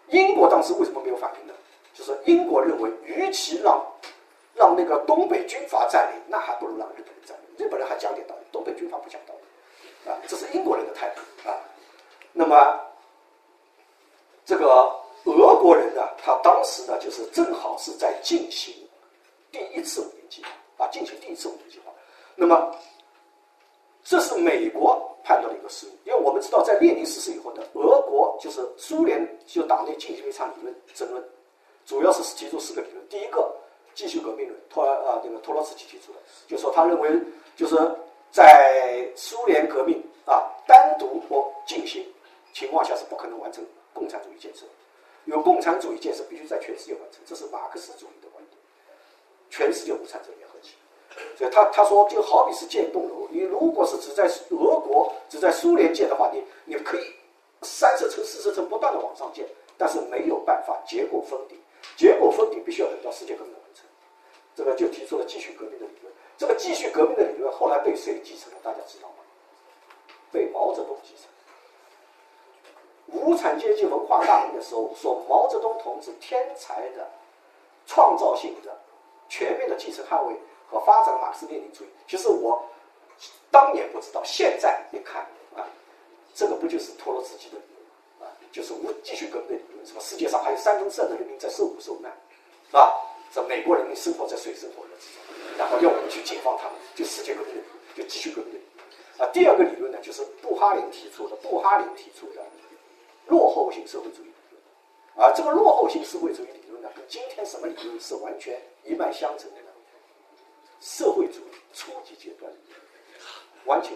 [0.09, 1.55] 英国当时为什么没有反应呢？
[1.95, 3.83] 就是英国认为，与其让
[4.55, 7.67] 让那个东北军阀占领，那还不如让日本人占领。
[7.67, 11.57] 日本人还讲点道理，东北军阀不讲道理，啊，这是英国人的态度啊。
[12.33, 12.81] 那么，
[14.45, 14.95] 这个
[15.25, 18.75] 俄国人呢，他当时呢，就是正好是在进行
[19.51, 21.91] 第一次五年计划啊，进行第一次五年计划。
[22.37, 22.75] 那么，
[24.03, 31.25] 这是美国判断的一个失误，因为我们知道，在列宁逝世以后呢，俄国就是苏联就党内进行了一场理论争论。
[31.87, 33.55] 主要是提出四个理论，第一个
[33.95, 37.11] 继续革命论，托啊那个托洛茨基提出的，就说他认为
[37.57, 37.77] 就是
[38.31, 42.05] 在苏联革命啊单独或进行
[42.53, 43.65] 情况下是不可能完成
[43.95, 44.67] 共产主义建设。
[45.25, 48.59] 有共产主义建设必须在全世界完成，这是马克思主义的观点。
[49.49, 50.75] 全世界无产者联合起，
[51.39, 57.15] 所以他他说就好比是建一栋楼，你如果是只在俄国、只在苏联建的话，你你可以
[57.63, 59.47] 三十层、四十层不断的往上建，
[59.79, 61.59] 但是没有办法结构封顶，
[61.97, 63.87] 结构封顶必须要等到世界革命完成。
[64.55, 66.13] 这个就提出了继续革命的理论。
[66.37, 68.59] 这个继续革命的理论后来被谁继承了？
[68.63, 69.25] 大家知道吗？
[70.31, 71.31] 被毛泽东继承。
[73.07, 77.09] 无产阶级文化大革命的时候，说毛泽东同志天才的、
[77.87, 78.77] 创造性的、
[79.29, 80.35] 全面的继承、捍卫
[80.71, 81.89] 和发展马克思列宁主义。
[82.09, 82.63] 其实我
[83.51, 85.23] 当年不知道，现在一看
[85.55, 85.65] 啊，
[86.35, 88.33] 这个不就是托洛茨基的理论啊？
[88.51, 92.11] 就是无继续革命理论，什么世界上还有三分之二的人民在受苦受难，
[92.67, 93.01] 是吧？
[93.33, 97.63] 这美国人民生活在水深火热之中，然后要我们去解放他们，就世界革命，
[97.95, 98.61] 就继续革命。
[99.19, 102.43] 啊，第二个理论呢，就是布哈林提出的，布哈林提出的。
[103.27, 104.63] 落后型社会主义理论，
[105.17, 109.69] 而这个落后型社会主义理论呢，跟今天什么理论是完全一脉相承的呢？
[110.81, 112.53] 社会主义初级阶段，
[113.65, 113.93] 完全。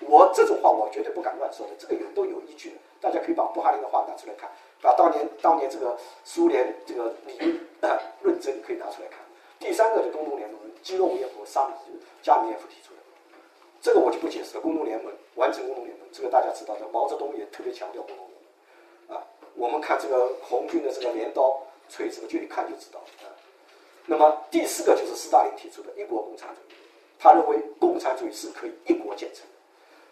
[0.00, 2.76] 我这种话我绝对不敢乱说的，这个有都有依据的。
[3.00, 7.60] 大家可以把布哈林的话拿出来看，把当年当年这个苏联这个理论
[8.22, 9.18] 论证可以拿出来看。
[9.58, 11.74] 第三个是工农联盟，基诺维耶夫、沙米
[12.22, 13.00] 加米耶夫提出的，
[13.80, 14.60] 这个我就不解释了。
[14.60, 18.26] 工农联盟完成工农联盟，这个大家知道的，毛泽东也特别强调工农。
[19.58, 23.26] 我们看这个红军的这个镰刀锤子，就一看就知道啊。
[24.06, 26.76] 那么第四个就是斯大林提出的一国共产主义，
[27.18, 29.52] 他认为共产主义是可以一国建成的，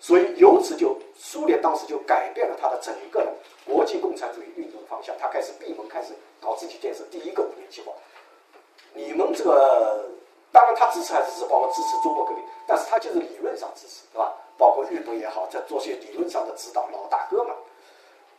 [0.01, 3.32] 所以由此就苏联当时就改变了他的整个的
[3.64, 6.12] 国际共产主义运动的方向，他开始闭门开始
[6.43, 7.93] 搞自己建设第一个五年计划。
[8.93, 10.10] 你们这个
[10.51, 14.35] 当然他支持还是支持，包括支持中国革命，但是他就是理论上支持，对吧？
[14.59, 17.55] 包括日本也好，在做些理论上的指导，老大哥嘛。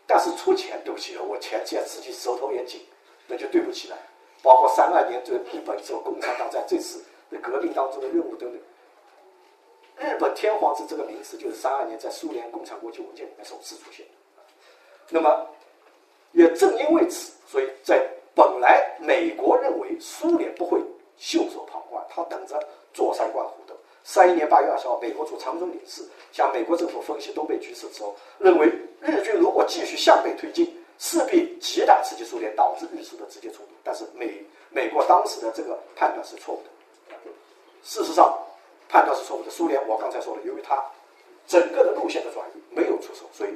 [0.07, 2.81] 但是出钱，对不起，我钱现在自己手头也紧，
[3.27, 3.97] 那就对不起了。
[4.41, 8.61] 包括三二年这个日本做共产党在这次的革命当中的任务等等。
[9.97, 14.05] 日本天皇制这个名词就是三二年在苏联共产国际文件里面首次出现。
[15.09, 15.47] 那么，
[16.31, 20.79] 也正因为此，所以在本来美国认为苏联不会
[21.17, 22.57] 袖手旁观，他等着
[22.93, 23.55] 坐山观虎。
[24.07, 26.01] 三一年八月二十号，美国驻长征领事
[26.31, 28.65] 向美国政府分析东北局势之后，认为
[29.01, 33.71] 日军如果继续向北推进，势必极大刺激苏联，导致日苏的直接冲突。
[33.83, 36.69] 但是美美国当时的这个判断是错误的。
[37.83, 38.33] 事实上，
[38.87, 39.51] 判断是错误的。
[39.51, 40.81] 苏联，我刚才说了，由于它
[41.45, 43.49] 整个的路线的转移没有出手，所以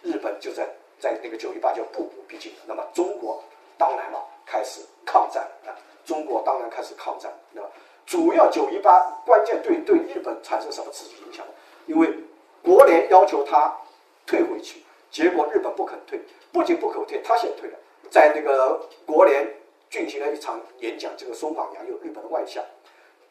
[0.00, 0.64] 日本就在
[1.00, 2.52] 在那个九一八就步步逼近。
[2.68, 3.42] 那么中国
[3.76, 5.74] 当然了，开始抗战啊！
[6.06, 7.68] 中国当然开始抗战，那么。
[8.06, 11.44] 主要九一八关键对对日本产生什么刺激影响？
[11.86, 12.12] 因为
[12.62, 13.74] 国联要求他
[14.26, 16.20] 退回去，结果日本不肯退，
[16.52, 17.78] 不仅不肯退，他先退了。
[18.10, 19.48] 在那个国联
[19.90, 22.62] 进行了一场演讲，这个松冈洋右日本的外相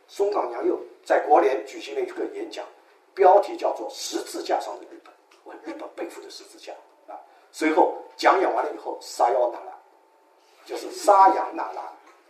[0.07, 2.65] 松冈洋右在国联举行了一个演讲，
[3.14, 6.73] 标题叫做“十字架上的日本”，我日本背负的十字架
[7.07, 7.19] 啊。
[7.52, 9.77] 随后讲演完了以后，杀腰拿拉，
[10.65, 11.84] 就是杀羊拿拉，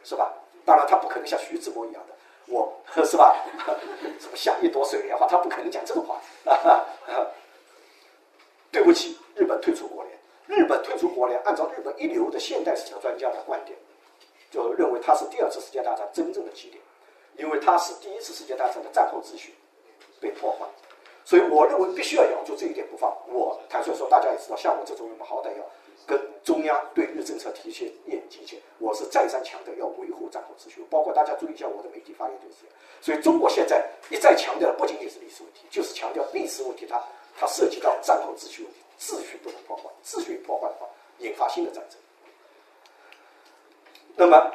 [0.04, 0.32] 是吧？
[0.64, 2.11] 当然他不可能像徐志摩一样的。
[2.52, 2.72] 我
[3.06, 3.36] 是吧？
[4.19, 5.26] 什么像一朵水莲花？
[5.26, 6.19] 他不可能讲这种话。
[8.72, 10.18] 对不起，日本退出国联。
[10.48, 13.78] 日本退出国联，按照日本一流的现代史学专家的观点，
[14.49, 16.84] 就认为它是第二次世界大战真正的起点，
[17.38, 19.56] 因为它是第一次世界大战的战后秩序
[20.19, 20.65] 被破坏。
[21.23, 23.15] 所以，我认为必须要咬住这一点不放。
[23.28, 25.64] 我坦率说，大家也知道，像我这种人，我好歹要
[26.06, 28.60] 跟中央对日政策提一些意见。
[28.80, 32.76] 我是再三强调要维护战后秩序，包括大家注意一下我的媒体发言就是这样。
[33.02, 37.02] 所以，中国现在一再强调的不仅仅是历史问题，就是强调历史问题，它
[37.38, 40.88] 它涉及到战后秩序问题，秩序不能破坏，秩序破坏的话，
[41.19, 41.99] 引发新的战争。
[44.15, 44.52] 那么，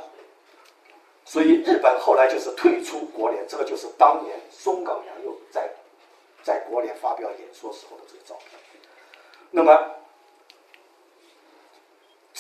[1.25, 5.71] 所以日本后来就是退出国联，这个就是当年松冈洋右在。
[6.43, 8.51] 在国联发表演说时候的这个照片。
[9.51, 9.91] 那么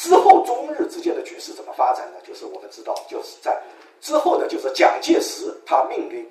[0.06, 2.18] 之后中日之间的局势怎么发展呢？
[2.22, 3.60] 就是我们知道，就是在
[4.00, 6.24] 之后呢，就是蒋介石他命令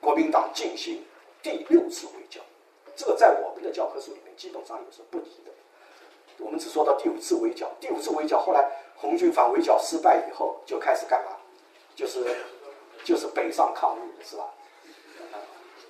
[0.00, 1.04] 国民党进行
[1.42, 2.40] 第六次围剿。
[2.96, 5.50] 这个在我们的教科书里面基本上也是不提的。
[6.38, 7.70] 我们只说到第五次围剿。
[7.78, 8.66] 第五次围剿后来
[8.96, 11.32] 红军反围剿失败以后，就开始干嘛？
[11.94, 12.24] 就是
[13.04, 14.44] 就是北上抗日，是吧？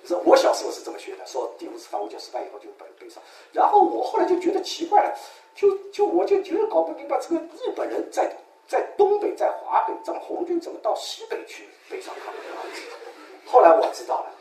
[0.03, 5.17] 是我小时候是这么学的，说第五次反围剿失败以后就北北上，然后我后来就觉得奇怪了，
[5.55, 8.33] 就就我就觉得搞不明白，这个日本人在
[8.67, 12.37] 在东北在华北，这么红军怎么到西北去北上抗日？
[13.45, 14.31] 后来我知道了，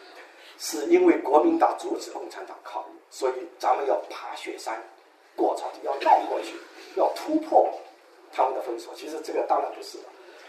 [0.59, 4.81] 是因为国民党阻止共产党抗日，所以咱们要爬雪山，
[5.35, 6.55] 过草地，要绕过去，
[6.95, 7.69] 要突破
[8.33, 8.95] 他们的封锁。
[8.95, 10.05] 其实这个当然不是的，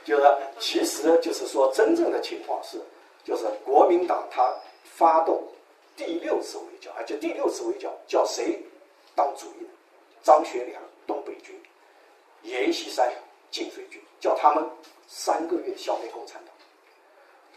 [0.06, 0.24] 就是
[0.60, 2.80] 其实就是说真正的情况是，
[3.24, 5.42] 就是国民党他发动
[5.98, 8.62] 第六次围剿，而且第六次围剿叫谁
[9.16, 9.68] 当主意？
[10.24, 11.60] 张学良东北军，
[12.44, 13.12] 阎锡山
[13.50, 14.64] 晋绥军，叫他们
[15.08, 16.54] 三个月消灭共产党。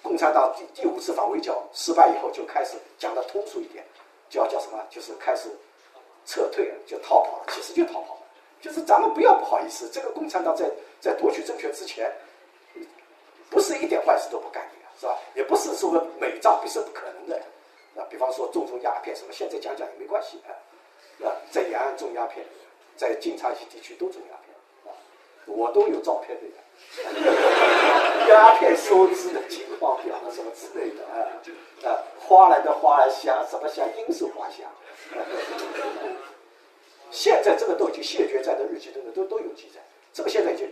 [0.02, 3.84] 共产党第第五次反围剿失败以后，就开始讲的通俗一点，
[4.28, 4.78] 叫叫什么？
[4.90, 5.48] 就是开始
[6.26, 7.44] 撤退了，就逃跑了。
[7.48, 8.20] 其实就逃跑了，
[8.60, 9.88] 就是咱们不要不好意思。
[9.90, 10.70] 这个共产党在
[11.00, 12.12] 在夺取政权之前，
[13.48, 15.18] 不是一点坏事都不干的，是吧？
[15.34, 17.40] 也不是说美仗不是不可能的。
[17.94, 20.52] 那，比方说种种鸦片什么，现在讲讲也没关系啊。
[21.22, 22.44] 啊，在延安种鸦片，
[22.96, 24.54] 在晋察冀地区都种鸦片
[24.86, 24.96] 啊，
[25.46, 26.42] 我都有照片的。
[28.28, 31.30] 鸦片收支的情况表啊什么之类的啊
[31.84, 34.66] 啊，花来的花香，什么香罂粟花香。
[37.12, 39.80] 现在这个都已经谢绝在的日记等等都都有记载，
[40.12, 40.68] 这个现在已经，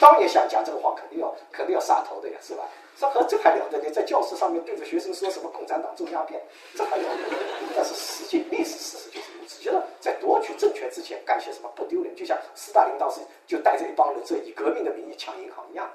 [0.00, 2.64] 当年想讲这个话，肯定要肯定要杀头的呀，是吧？
[2.96, 3.78] 这和这还了得？
[3.78, 6.40] 你在教室上面对着学生说什么共产党种鸦片，
[6.74, 7.36] 这还了得？
[7.76, 9.62] 但是实际历史事实就是如此。
[9.62, 15.90] 觉得在夺取政权之前干些什么不丢脸，就像斯大林当时就带着一帮人，这以革命的名义抢银行一样。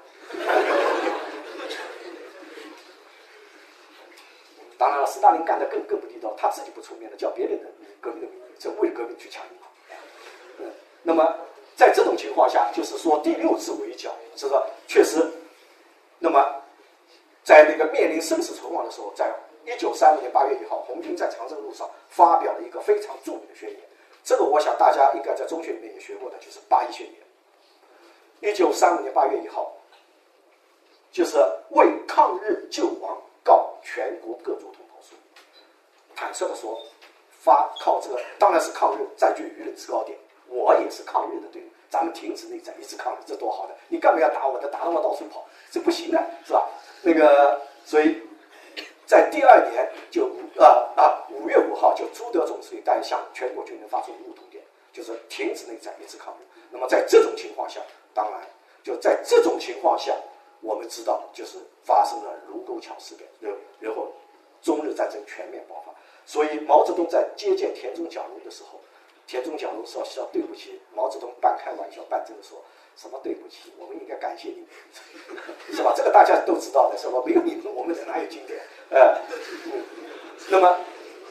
[4.78, 7.68] 当然了，斯大林干的更更不地道，他自己不出面的，叫别人的
[8.00, 9.68] 革命的名义，这为革命去抢银行。
[10.58, 10.70] 嗯，
[11.02, 11.36] 那么
[11.76, 15.30] 在这种情况下，就是说第六次围剿，这个确实，
[16.18, 16.44] 那么。
[17.44, 19.32] 在那个面临生死存亡的时候，在
[19.64, 23.78] 一九三五年八月一号，红军在长征路上发表了一个非常著名的宣言。
[24.24, 28.50] 这个我想大家应该在中学里面也学过的，就是八一宣言。
[28.50, 29.72] 一九三五年八月一号，
[31.12, 31.36] 就是
[31.70, 35.14] 为抗日救亡告全国各族同胞书。
[36.16, 36.82] 坦率的说，
[37.30, 40.18] 发靠这个当然是抗日占据舆论制高点。
[40.48, 43.74] 我也是抗日的队伍，咱们停止内战，一直抗日，这多好的！
[43.88, 44.58] 你干嘛要打我？
[44.58, 46.68] 的打得我到处跑，这不行的，是吧？
[47.02, 48.22] 那个，所以
[49.06, 50.66] 在第二年就五啊
[50.96, 54.62] 啊五月五号，就朱德总司令带向全国军人发出务通电，
[54.92, 56.46] 就是停止内战，一直抗日。
[56.70, 57.80] 那么在这种情况下，
[58.12, 58.40] 当然
[58.82, 60.14] 就在这种情况下，
[60.60, 64.12] 我们知道就是发生了卢沟桥事变，然然后
[64.62, 65.92] 中日战争全面爆发。
[66.24, 68.80] 所以毛泽东在接见田中角荣的时候，
[69.26, 72.62] 田中角荣说说对不起，毛泽东半开玩笑半真的说。
[72.96, 73.70] 什么对不起？
[73.78, 75.36] 我们应该感谢你们，
[75.70, 75.92] 是吧？
[75.94, 77.22] 这个大家都知道的，是吧？
[77.26, 78.58] 没有你们，我们哪有今天？
[78.88, 79.20] 呃，
[80.48, 80.78] 那么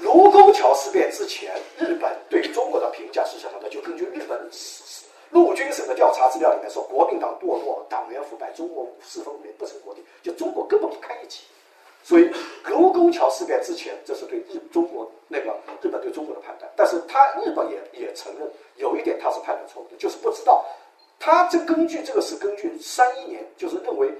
[0.01, 3.67] 卢沟桥事变之前，日本对中国的评价是什么呢？
[3.67, 4.47] 就根据日本
[5.31, 11.39] 陆军省的调查资料里面说，国民党堕落，党员腐败，中国五四分裂不成国体，就中国根本不堪一击。
[12.05, 12.29] 所以
[12.65, 15.51] 卢沟桥事变之前，这是对日中国那个
[15.81, 20.63] 日本对中国的判断，但是他日本也也承认有一点他是判断错误的，就是不知道。
[21.19, 24.13] 他这根据这个是根据三一年，就是认为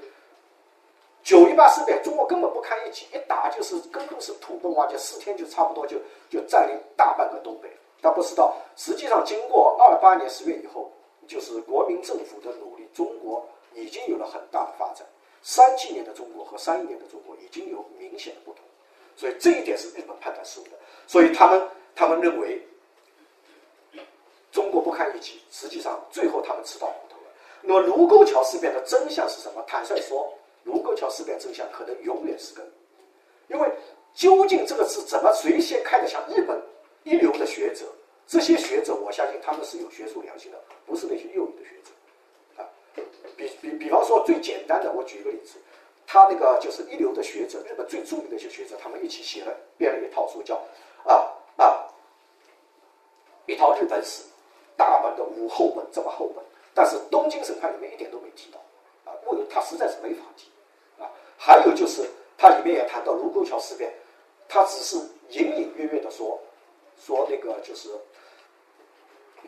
[1.22, 5.96] 九一八事变，中国根本不堪一击，一打就是根本是土崩瓦解，四天就差不多就
[6.28, 7.70] 就占领大半个东北。
[8.02, 10.90] 他不知道，实际上经过二八年十月以后，
[11.28, 15.06] 就是国民政府的努力，中国已经有了很大的发展。
[15.46, 18.64] 三七年的中国和三一年的中国已经有明显的不同，
[19.14, 20.70] 所以这一点是日本判断失误的。
[21.06, 21.62] 所以他们
[21.94, 22.60] 他们认为。
[24.52, 27.28] 中国不堪一击，实际上最后他们吃到苦头了。
[27.60, 29.62] 那么卢沟桥事变的真相是什么？
[29.66, 30.32] 坦率说，
[30.64, 33.70] 卢沟桥事变真相可能永远是个谜，因为
[34.14, 36.24] 究竟这个是怎么谁先开的枪？
[36.30, 36.58] 日本
[37.04, 37.84] 一流的学者，
[38.26, 41.90] 这些学者我相信他们是有学术良心的，不是那些右翼的学者。
[43.36, 45.58] 比比比方说最简单的，我举一个例子，
[46.06, 50.56] 他那个就是一流的学者，日本最著名的一些学者，他们一起写了编了一套书，叫
[51.04, 51.14] 啊
[51.56, 51.86] 啊
[53.46, 54.22] 一套日本史。
[54.78, 56.44] 大本的五厚本这么厚本，
[56.74, 58.58] 但是东京审判里面一点都没提到，
[59.10, 60.50] 啊，为他实在是没法提，
[61.02, 61.08] 啊，
[61.38, 62.06] 还有就是
[62.36, 63.90] 它里面也谈到卢沟桥事变，
[64.46, 64.96] 他只是
[65.30, 66.38] 隐隐约约的说，
[66.98, 67.88] 说那个就是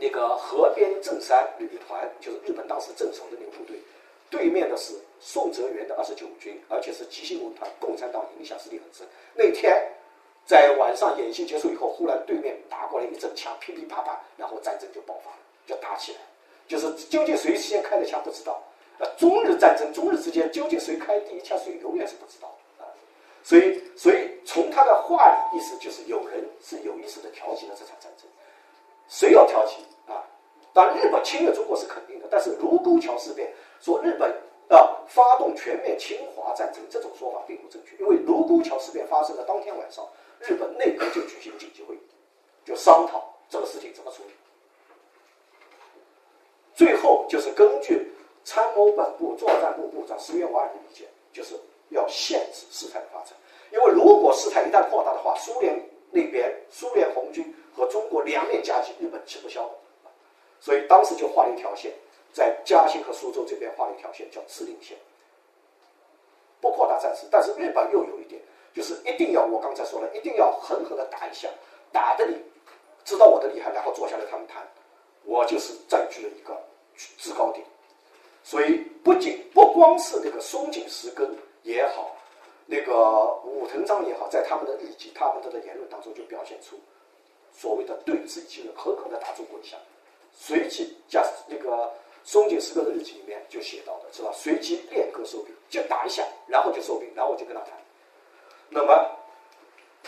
[0.01, 3.77] 那个河边正山旅团，就是日本当时镇守的那个部队，
[4.31, 9.07] 对面的是宋哲元的二十九军，而且是急行文团，共产党影响势力很深。
[9.35, 9.87] 那天。
[10.47, 16.19] 在晚上演习结束以后，忽然对面打过来一阵枪，噼噼啪啪，然后战争就爆发了，就打起来。
[16.67, 18.59] 就是究竟谁先开的枪不知道。
[18.99, 22.49] 呃，中日战争，中日之间究竟谁开第一枪，谁永远是不知道
[22.79, 22.89] 啊。
[23.45, 28.27] 所以，所以从他的话里意思就是有人是有意识的挑起了这场战争。
[29.09, 30.25] 谁要挑起啊？
[30.73, 34.31] 当然，日本侵略中国是肯定的，但是卢沟桥事变说日本
[34.69, 40.07] 啊发动全面侵华战争这种说法并不正确，因为卢沟桥事变发生的当天晚上。
[40.41, 42.01] 日本内阁就举行紧急会议，
[42.65, 44.31] 就商讨这个事情怎么处理。
[46.77, 48.09] 最后就是根据
[48.45, 51.59] 参谋本部作战部部长石原莞尔的意见，就是
[51.89, 53.33] 要限制事态的发展，
[53.73, 55.77] 因为如果事态一旦扩大的话，苏联
[56.13, 59.71] 那边苏联红军和中国两面夹击，日本吃不消的。
[60.61, 61.93] 所以当时就画了一条线，
[62.33, 64.99] 在嘉兴和苏州这边画了一条线，叫敕令线，
[66.61, 67.29] 不扩大战事。
[67.31, 68.43] 但是日本又有一点，
[68.75, 71.49] 就是一定要我刚才说了，一定要狠狠的打一下，
[71.93, 72.37] 打的你
[73.05, 74.67] 知道我的厉害，然后坐下来他们谈，
[75.25, 76.61] 我就是占据了一个
[77.17, 77.65] 制高点。
[78.43, 82.17] 所以不仅不光是那个松井石根也好，
[82.67, 86.77] 那个武藤章也好，在他们的日记、他们的言论当中就表现出
[87.59, 89.77] 所谓的对峙已经狠狠的打中国一下。
[90.33, 94.31] 随即，加那个松井石根的日记里面就写到的是吧？
[94.33, 97.73] 随即练歌收兵，就打一下，然后就收兵，然后我就跟他谈。
[98.69, 99.11] 那么，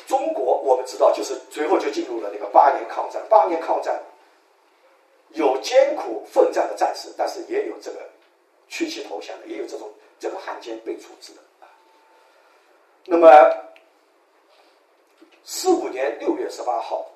[0.06, 3.20] 中国我们知道，就是随后就进入了那个八年抗战。
[3.28, 4.00] 八年抗战
[5.30, 8.08] 有艰苦奋战的战士，但是也有这个
[8.68, 9.90] 屈膝投降的，也有这种
[10.20, 11.66] 这个汉奸被处置的啊。
[13.06, 13.26] 那么，
[15.42, 17.09] 四五年六月十八号，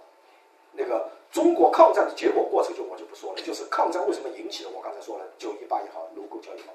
[0.75, 1.09] 那个。
[1.35, 4.71] 中国抗战的结果过程就我就不说了，就是抗战为什么引起的？
[4.71, 6.73] 我刚才说了，九一八也好，卢沟桥也好，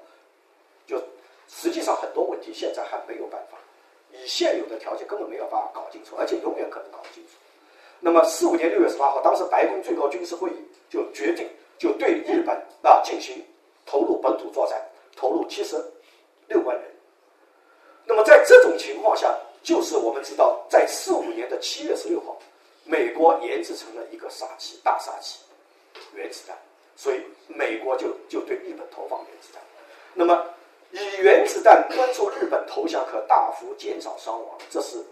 [0.86, 1.02] 就
[1.48, 3.56] 实际上很多问题现在还没有办法，
[4.12, 7.30] 以现有的条件根本没有办法搞清楚，而且永远可能搞不清楚。
[8.00, 10.56] 那么四五年六月十八号，当时白宫最高军事会议
[10.90, 11.48] 就决定，
[11.78, 13.42] 就对日本啊进行
[13.86, 14.78] 投入本土作战，
[15.16, 15.82] 投入七十
[16.48, 16.84] 六万人。
[18.04, 22.38] 那么在这种情况下，就是我们知道，在四五年的七月十六号。
[22.90, 25.38] 美国研制成了一个杀器，大杀器，
[26.12, 26.58] 原子弹，
[26.96, 29.62] 所以美国就就对日本投放原子弹。
[30.12, 30.44] 那么，
[30.90, 35.04] 以原子弹帮助日本投降可大幅减少伤亡，这是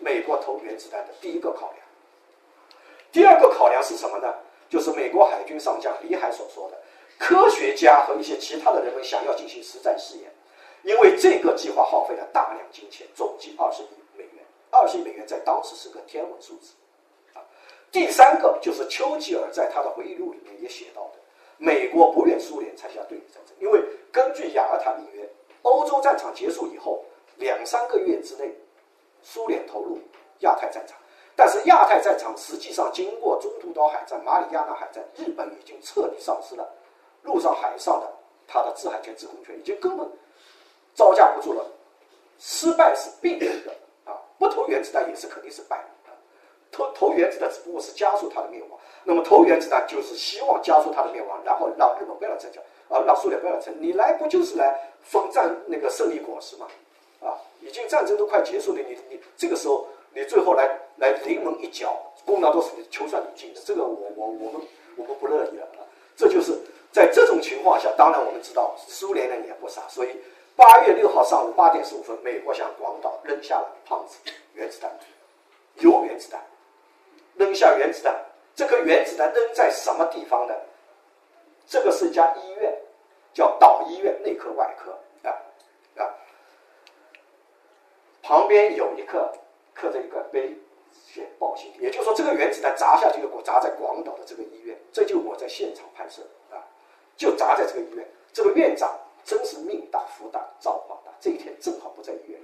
[0.00, 1.78] 美国投原子弹的第一个考量。
[3.12, 4.34] 第二个考量是什么呢？
[4.68, 6.82] 就是美国海军上将李海所说的，
[7.18, 10.32] 科学家和一些其他的人们想要进行实战试验，
[10.82, 13.86] 因为这个计划耗费了大量金钱，总计二十亿
[14.16, 14.44] 美元。
[14.70, 16.72] 二十亿美元在当时是个天文数字。
[17.92, 21.18] 第三个就是丘吉尔在他的回忆录里面也写到的，
[21.58, 25.28] 美国不愿苏联参加对日战争，因为根据雅尔塔密约，
[25.60, 27.04] 欧洲战场结束以后
[27.36, 28.50] 两三个月之内，
[29.22, 29.98] 苏联投入
[30.38, 30.96] 亚太战场，
[31.36, 36.66] 但是亚太战场实际上经过中途岛海战、马里亚纳海战，日本已经彻底丧失了
[37.22, 38.10] 陆上海上的
[38.48, 40.10] 它的制海权、制空权，已经根本
[40.94, 41.62] 招架不住了，
[42.38, 43.72] 失败是必然的
[44.10, 45.84] 啊，不投原子弹也是肯定是败。
[46.72, 56.66] 投投原子弹只不过是加速它的灭亡，那么投原子弹就是希望加速它的灭亡，然后让日本不要参加，啊，让苏联不要参，你来不就是来分战那个胜利果实吗？
[57.20, 60.66] 啊，已经战争都快结束了，你你这个时候你最后来
[60.96, 61.94] 来临门一脚，
[62.24, 64.62] 功劳都是求算你进的，这个我我我们
[64.96, 65.84] 我们不乐意了啊！
[66.16, 66.58] 这就是
[66.90, 70.08] 在这种情况下，当然我们知道苏联人也不傻，所以
[70.56, 74.16] 八月六号上午八点十五分，美国向广岛扔下了胖子
[74.54, 74.90] 原子弹，
[75.76, 76.40] 铀原子弹。
[77.34, 78.14] 扔下原子弹，
[78.54, 80.54] 这颗原子弹扔在什么地方呢？
[81.68, 82.74] 这个是一家医院，
[83.34, 84.90] 叫岛医院内科外科
[85.28, 85.36] 啊
[85.96, 86.08] 啊，
[88.22, 89.30] 旁边有一个
[89.74, 90.56] 刻着一个碑，
[90.92, 91.70] 写报信。
[91.78, 96.56] 也就是说，这个原子弹砸下去的，砸在广岛的这个医院，这就我在现场拍摄啊，
[97.16, 98.06] 就砸在这个医院。
[98.32, 102.40] 这个院长真是命大福大造化大，这一天正好不在医院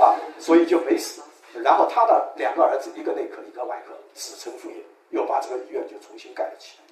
[0.00, 1.22] 啊，所以就没死。
[1.62, 4.76] 然后他的两个儿子，一个内科，一个外科，子承父业，
[5.14, 6.84] 又把这个医院就重新盖了起来。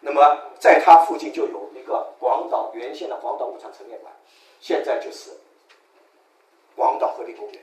[0.00, 4.12] 那么在他附近就有一个广岛原先的广岛武藏陈列馆，
[4.60, 5.30] 现在就是
[6.74, 7.62] 广岛和平公园。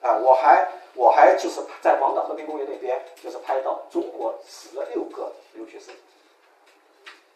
[0.00, 5.92] 啊，我还我还就是在广岛和平公园那边，就是拍到中国死了六个留学生。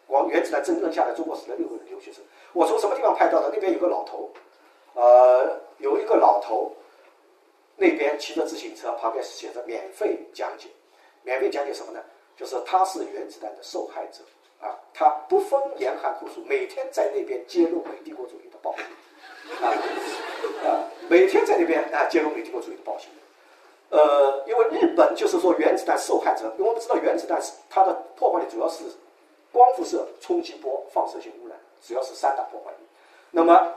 [0.07, 2.23] 广原子弹真正下来，中国死了六个留学生。
[2.53, 3.51] 我从什么地方拍到的？
[3.53, 4.31] 那边有个老头，
[4.93, 6.71] 呃，有一个老头。
[7.77, 10.69] 那边骑着自行车，旁边写着“免费讲解”，
[11.25, 11.99] 免费讲解什么呢？
[12.37, 14.19] 就是他是原子弹的受害者
[14.61, 18.85] 啊，他不分严寒酷暑，每天在那边揭露美帝国主义的暴行
[19.61, 19.73] 啊
[20.65, 23.09] 啊，每天在那边啊揭露美帝国主义的暴行。
[23.89, 28.83] 呃，因为日本就是说原子弹受害者，因为我们知道原子弹是它的破坏力主要是
[29.51, 32.77] 光辐射、冲击波、放射性污染，主要是三大破坏力。
[33.31, 33.73] 那么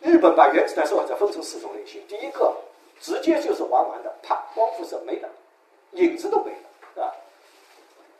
[0.00, 2.56] 日本把原子弹受害者分成四种类型，第一个。
[3.02, 5.28] 直接就是完完的，啪，光辐射没了，
[5.92, 6.68] 影子都没了，
[6.98, 7.14] 啊？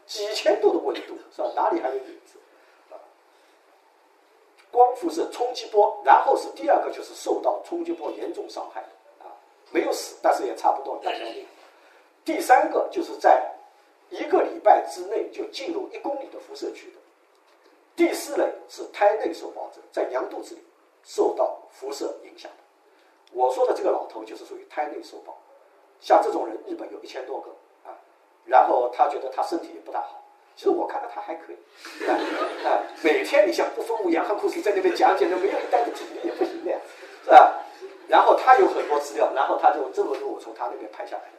[0.06, 1.52] 几千度的温度，是吧？
[1.54, 2.36] 哪里还有影子？
[2.90, 2.98] 啊，
[4.72, 8.80] 光辐射冲击波，然后是第二个就是受到冲击波严重伤害，
[9.20, 9.30] 啊，
[9.70, 11.46] 没有死，但是也差不多半条命。
[12.24, 13.54] 第三个就是在
[14.08, 16.98] 一个礼拜之内就进入一公里的辐射区的。
[17.94, 20.60] 第四类是胎内受暴者，在娘肚子里
[21.04, 22.58] 受到辐射影响的。
[23.32, 25.38] 我说的这个老头就是属于胎内受暴，
[26.00, 27.50] 像这种人，日本有一千多个。
[28.50, 30.20] 然后他觉得他身体也不大好，
[30.56, 31.56] 其实我看到他还可以
[32.04, 32.18] 啊
[32.66, 36.72] 啊，每天你像不风无阳和故事在那边讲解，那没有一单的体力也不行的，
[37.24, 37.54] 是吧？
[38.08, 41.30] 然后他有很多资料，然后他就这么多我从他那边拍下来的。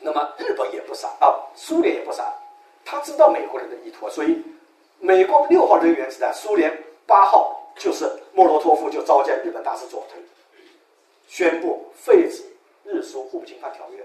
[0.00, 2.34] 那么日本也不傻啊，苏联也不傻，
[2.84, 4.42] 他知道美国人的意图，所以
[4.98, 6.76] 美国六号人员是在，苏联
[7.06, 8.04] 八号就是
[8.34, 10.20] 莫洛托夫就召见日本大使佐藤，
[11.26, 12.44] 宣布废止
[12.84, 14.04] 日苏互不侵犯条约，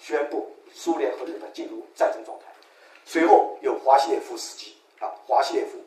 [0.00, 2.46] 宣布苏联和日本进入战争状态。
[3.04, 5.78] 随后有华西列夫斯基啊，华西列夫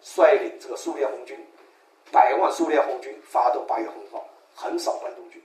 [0.00, 1.38] 率领这个苏联红军。
[2.10, 5.42] 百万苏联红军发动八月红号，横扫关东军。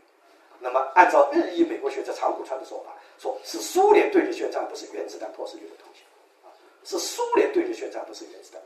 [0.59, 6.03] 那么，按照日裔美国学者长谷川的说法，说是苏联对日宣战，不是原子弹迫使日本投降，
[6.43, 6.51] 啊，
[6.83, 8.61] 是苏联对日宣战，不是原子弹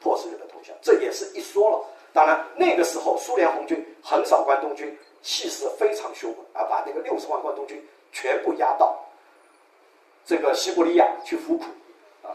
[0.00, 0.74] 迫使日本投降。
[0.82, 1.84] 这也是一说了。
[2.12, 7.80] 当然，那个时候苏联红军横扫关东军，气势非常凶猛，啊，把那个六十万关东军
[8.12, 8.96] 全部压到
[10.24, 11.64] 这个西伯利亚去服苦，
[12.22, 12.30] 啊，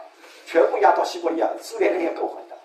[0.46, 1.48] 全部压到西伯利亚。
[1.60, 2.56] 苏联人也够狠的，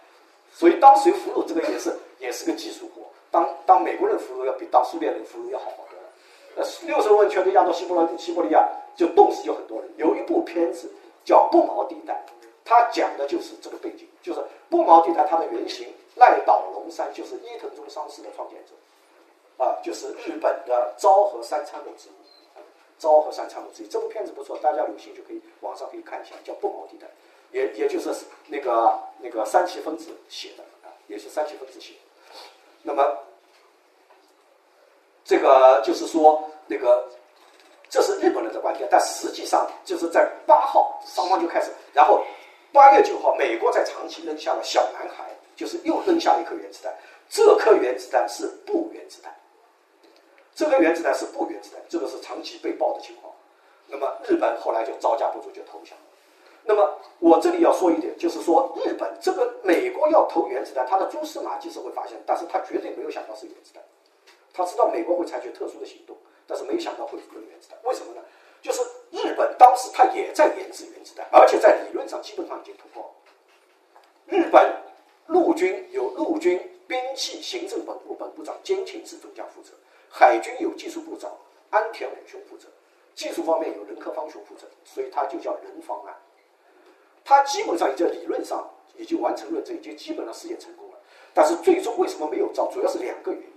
[0.51, 1.95] 所以当时俘虏这个也是。
[2.19, 6.09] 也是个技术活，当当美国人俘虏要比当苏联人俘虏要好好多了。
[6.55, 9.87] 呃，六十万全都押到西伯利西伯利亚，就冻死就很多人。
[9.97, 10.91] 有一部片子
[11.23, 12.15] 叫《不毛地带》，
[12.65, 22.26] 它讲的就是这个背景，就是不毛地带它的原型赖岛龙山就是伊藤忠商事的创建者，啊，就是日本的昭和三参谋之一。
[22.97, 27.07] 昭和三参谋之一，这部片子不错，大家有兴趣可以网上可以看一下，叫《不毛地带》，
[27.51, 28.13] 也也就是
[28.47, 31.93] 那个那个三七分子写的啊，也是三七分子写。
[31.93, 31.99] 的。
[32.83, 33.17] 那么，
[35.23, 37.07] 这个就是说，那个
[37.89, 42.23] 这是日本人的观点，但实际上就是在八号双方就开始，然后
[42.71, 45.25] 八月九号，美国在长崎扔下了小男孩，
[45.55, 46.93] 就是又扔下了一颗原子弹，
[47.29, 49.33] 这颗原子弹是不原子弹，
[50.57, 53.31] 这颗原子弹是不原子弹，这个是长期被爆的情况。
[53.85, 55.95] 那么日本后来就招架不住就投降。
[56.63, 63.83] 那么我这里要说一点，就是说日本这个美国要投原子弹，它的蛛丝马迹是会发现，但是他绝对没有想到是原子弹。
[64.51, 66.17] 他知道美国会采取特殊的行动，
[66.47, 67.77] 但是没想到会扔原子弹。
[67.83, 68.21] 为什么呢？
[68.59, 68.81] 就是
[69.11, 73.13] 日本当时他也在研制原子弹，而且在理论上基本上已经突破。
[74.25, 74.73] 日本
[75.27, 79.69] 陆军有陆军兵器行政本部本部长兼勤制总将负责，
[80.09, 81.31] 海军有技术部长
[81.69, 82.67] 安田武雄负责，
[83.13, 86.15] 技术方面有仁科方雄负责，所以他就叫人方案。
[87.25, 90.97] 他基本上已经理论上已经完成论证，已经基本上实验成功了。
[91.33, 92.67] 但是最终为什么没有造？
[92.71, 93.49] 主要是两个原因。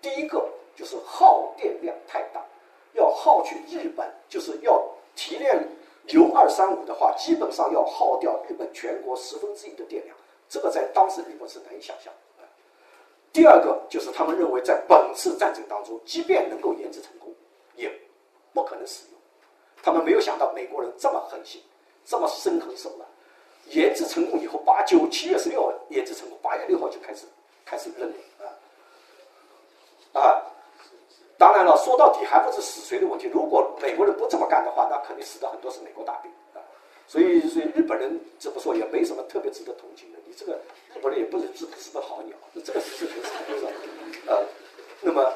[0.00, 2.44] 第一个就是耗电量太大，
[2.92, 4.82] 要耗去日本，就是要
[5.16, 5.66] 提炼
[6.06, 10.16] 铀二三五的话，基本上要耗掉日本全国十分之一的电量，
[10.48, 12.35] 这个在当时日本是难以想象的。
[13.36, 17.30] 第二个就是他们认为，在本次战争当中，即便能够研制成功，
[17.74, 17.92] 也
[18.54, 19.20] 不可能使用。
[19.82, 21.62] 他们没有想到美国人这么狠心，
[22.02, 23.06] 这么深狠手段。
[23.66, 27.26] 研制成功以后，八九七月十六号研制成功，八月六号就开始
[27.66, 28.10] 开始扔
[28.40, 28.48] 啊
[30.18, 30.42] 啊！
[31.36, 33.26] 当然了，说到底还不是死谁的问题。
[33.26, 36.32] 如果美国人不这么干的话，那肯定死的很多是美国大兵。
[37.06, 40.18] 所以，所以日本人怎么说也没什么特别值得同情的。
[40.26, 40.54] 你这个
[40.94, 43.70] 日本人也不是只是个好鸟，那这个是很惨，是吧？
[44.26, 44.44] 呃，
[45.02, 45.32] 那么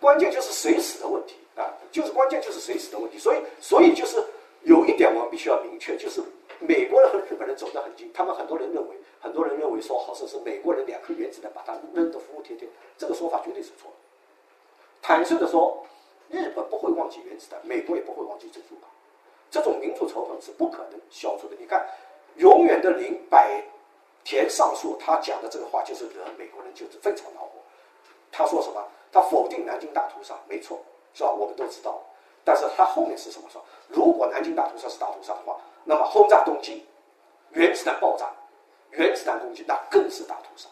[0.00, 3.18] 关键就是谁死的问题啊，就是关键就是谁死的问题。
[3.18, 4.22] 所以，所以就是
[4.62, 6.22] 有一点我们必须要明确，就是。
[6.62, 12.68] 美国人和日本人走得很近，他们很多人认为，很多人认为说，好像是美国人两颗原子弹把它扔得服服帖帖，
[12.98, 13.96] 这个说法绝对是错的。
[15.00, 15.82] 坦率的说，
[16.28, 18.90] 日本不会忘记原子弹，美国也不会忘记珍珠港，
[19.50, 21.56] 这种民族仇恨是不可能消除的。
[21.58, 21.84] 你看，
[22.36, 23.62] 永远的林百
[24.24, 27.50] 田上树，他讲的这个话就是惹美国人就是非常恼火。
[28.30, 28.82] 他说什么？
[29.12, 30.78] 他否定南京大屠杀，没错，
[31.14, 31.32] 是吧？
[31.32, 32.00] 我们都知道。
[32.44, 33.60] 但是他后面是什么说？
[33.88, 36.80] 如果南京大屠杀是大屠杀的话，那么轰炸东京，
[37.50, 38.30] 原子弹爆炸，
[38.92, 40.68] 原子弹攻击，那更是大屠杀，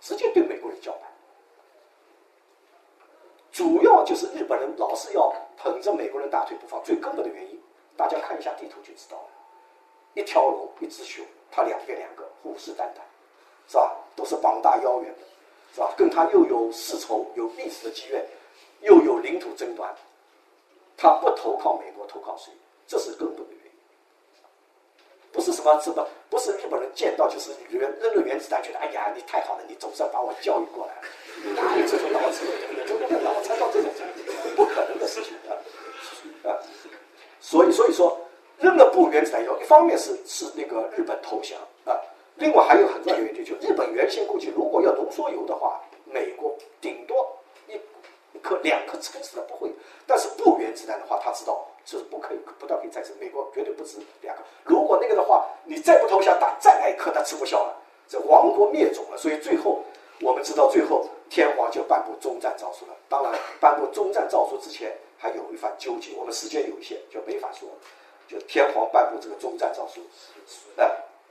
[0.00, 1.02] 直接对美国人叫板。
[3.50, 7.60] 主要就是日本人老是要捧着美国人大腿不放，最根本的原因，
[7.98, 9.28] 大家看一下地图就知道了。
[10.14, 13.02] 一条龙，一只熊，它两边两个虎视眈眈，
[13.66, 13.92] 是吧？
[14.14, 15.26] 都是膀大腰圆的，
[15.74, 15.92] 是吧？
[15.96, 18.24] 跟它又有世仇，有历史的积怨，
[18.82, 19.92] 又有领土争端。
[20.96, 22.52] 他不投靠美国，投靠谁？
[22.86, 23.70] 这是根本的原因，
[25.32, 31.02] 不是什么什么，不是日本人见到就是原扔了原子弹，觉得哎呀，你太好了，你总算把我教育过来了，
[31.60, 32.46] 哪有这种脑子？
[32.86, 34.56] 怎么会脑残到这种程度？
[34.56, 35.34] 不可能的事情！
[37.48, 38.14] 所以所以说
[38.58, 41.98] 扔了不原子弹以后，一方面是是那个日本投降啊，
[42.34, 47.26] 另外还有很重要的原因，就日本原先估计，如果要浓缩铀的话，美国顶多
[47.66, 47.72] 一
[48.36, 49.72] 一颗两颗原子弹不会，
[50.06, 54.42] 但是不原子弹的话，他知道这是不可以，不但可以再生，美国绝对不止两个。
[54.64, 57.74] 如果那个的话，你再不投降，打再来一颗，他吃不消了，
[58.06, 59.16] 这亡国灭种了。
[59.16, 59.82] 所以最后
[60.20, 62.92] 我们知道，最后天皇就颁布终战诏书了。
[63.08, 64.94] 当然，颁布终战诏书之前。
[65.18, 67.68] 还有一番纠结，我们时间有限，就没法说。
[68.28, 70.02] 就天皇颁布这个终战诏书，
[70.76, 70.86] 哎，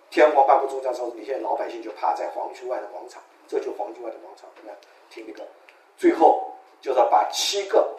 [0.09, 4.76] 天皇颁布终战诏书，你现在老百姓就趴在皇居外的广场，这就皇居外的广场，看
[5.11, 5.47] 听那个，
[5.95, 6.51] 最后
[6.81, 7.95] 就是把七个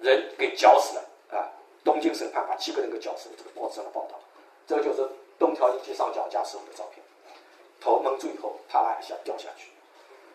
[0.00, 1.44] 人给绞死了啊！
[1.84, 4.18] 东京审判把七个人给绞死了，这个报纸上的报道，
[4.66, 5.06] 这个就是
[5.38, 7.04] 东条英机上绞架时候的照片，
[7.82, 9.70] 头蒙住以后，啪啦一下掉下去，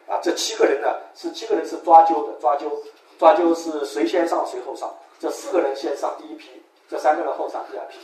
[0.07, 2.69] 啊，这七个人呢是七个人是抓阄的，抓阄。
[3.17, 7.97] 抓阄是谁先上谁后上，这四个人先上第一批，这三个人后上第二批，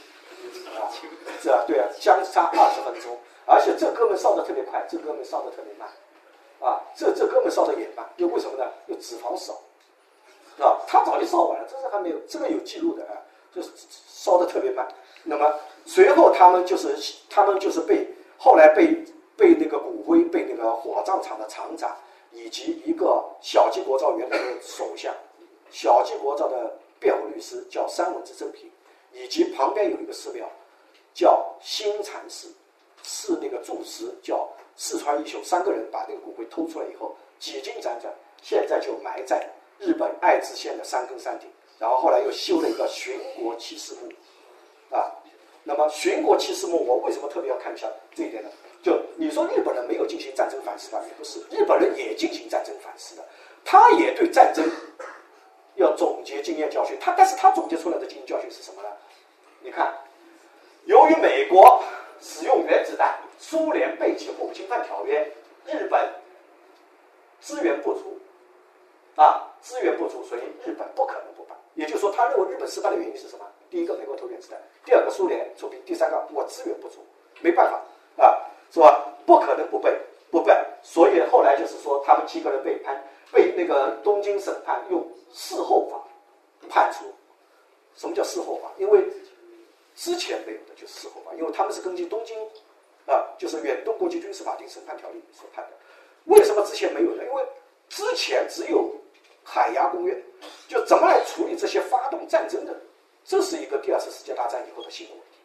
[0.77, 0.87] 啊，
[1.41, 5.87] 是啊，对啊，相差二十分钟，而且这哥们烧的特别快，这哥们烧的特别慢，
[6.61, 8.65] 啊，这这哥们烧的也慢，又为什么呢？
[8.87, 9.53] 又脂肪少，
[10.65, 13.19] 啊，他早就烧完了，这是还没有，这个有记录的啊，
[13.53, 13.69] 就是
[14.07, 14.87] 烧的特别慢。
[15.23, 15.53] 那么
[15.85, 16.95] 随后他们就是
[17.29, 18.07] 他们就是被
[18.37, 19.03] 后来被
[19.35, 21.95] 被那个骨灰被那个火葬场的厂长。
[22.31, 25.13] 以及一个小矶国造原来的首相，
[25.69, 28.69] 小矶国造的辩护律师叫山文之正平，
[29.11, 30.49] 以及旁边有一个寺庙，
[31.13, 32.53] 叫新禅寺，
[33.03, 39.49] 是那个住持叫四川一雄，三个人把那个骨灰偷出来以后，几经辗转，现在就埋在
[39.79, 41.49] 日本爱知县的山根山顶，
[41.79, 45.11] 然后后来又修了一个寻国七世墓，啊，
[45.63, 48.49] 那么寻国七世墓，我为什么特别要看一下这一点呢？
[48.81, 50.99] 就你说日本人没有进行战争反思吧？
[51.07, 53.23] 也不是，日本人也进行战争反思的，
[53.63, 54.67] 他也对战争
[55.75, 56.97] 要总结经验教训。
[56.99, 58.89] 他但是他总结出来的经验教训是什么呢？
[59.61, 59.93] 你看，
[60.85, 61.83] 由于美国
[62.19, 65.31] 使用原子弹，苏联背弃不侵犯条约，
[65.65, 66.09] 日本
[67.39, 68.19] 资源不足，
[69.15, 71.55] 啊，资源不足，所以日本不可能不办。
[71.75, 73.45] 也就是说，他认为日本失败的原因是什么？
[73.69, 77.05] 第一个，美国投原子弹；第二个，苏联出兵；第三个，我资源不足，
[77.41, 77.79] 没办法
[78.23, 78.37] 啊。
[78.71, 79.05] 是吧？
[79.25, 79.93] 不可能不背，
[80.31, 80.53] 不背。
[80.81, 86.01] 所以后来就是说，他们七个人被判，被那个东京审判用事后法
[86.69, 87.05] 判处。
[87.95, 88.71] 什么叫事后法？
[88.77, 89.05] 因为
[89.93, 92.35] 之前没有的就是事后法，因为他们是根据东京
[93.05, 95.71] 啊，就是远东国际军事法庭审判条例所判的。
[96.25, 97.23] 为什么之前没有呢？
[97.23, 97.43] 因为
[97.89, 98.89] 之前只有
[99.43, 100.17] 海牙公约，
[100.67, 102.73] 就怎么来处理这些发动战争的，
[103.25, 105.37] 这是一个第二次世界大战以后的新的问题。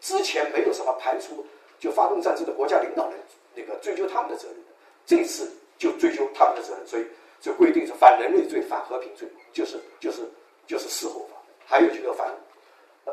[0.00, 1.44] 之前没有什么判处。
[1.80, 3.18] 就发动战争的国家领导人，
[3.54, 4.70] 那个追究他们的责任的，
[5.06, 7.06] 这次就追究他们的责任，所以
[7.40, 10.22] 就规定是反人类罪、反和平罪，就是就是
[10.66, 11.36] 就是事后法，
[11.66, 12.28] 还有这个反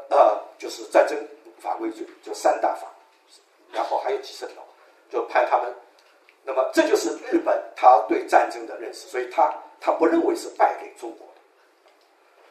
[0.09, 1.17] 呃就是战争
[1.59, 2.87] 法规罪，就三大法，
[3.71, 4.55] 然后还有几十条，
[5.09, 5.73] 就判他们。
[6.43, 11.41] 那么这就是日本他对战争的认识，所以他他不认为是败给中国的，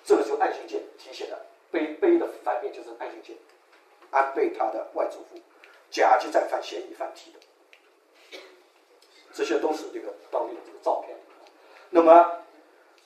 [0.05, 1.39] 这个就安信剑提写的，
[1.71, 3.37] 碑碑的反面就是安信剑，
[4.11, 5.41] 安倍他的外祖父。
[5.97, 7.39] 甲级战犯嫌疑犯提的，
[9.33, 11.17] 这些都是这个当地的这个照片。
[11.89, 12.31] 那么，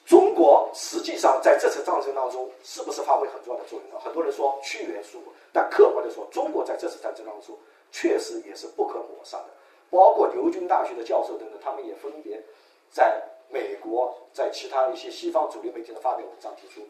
[0.05, 4.01] 中国实际上在这次战争当中是不是发挥很重要的作用呢？
[4.01, 5.23] 很多人说屈原输，
[5.53, 7.57] 但客观的说，中国在这次战争当中
[7.93, 9.47] 确实也是不可抹杀的。
[9.89, 12.43] 包括牛津大学的教授等等，他们也分别
[12.91, 16.85] 在美国、在其他一些西方主流媒体的发表文章提出，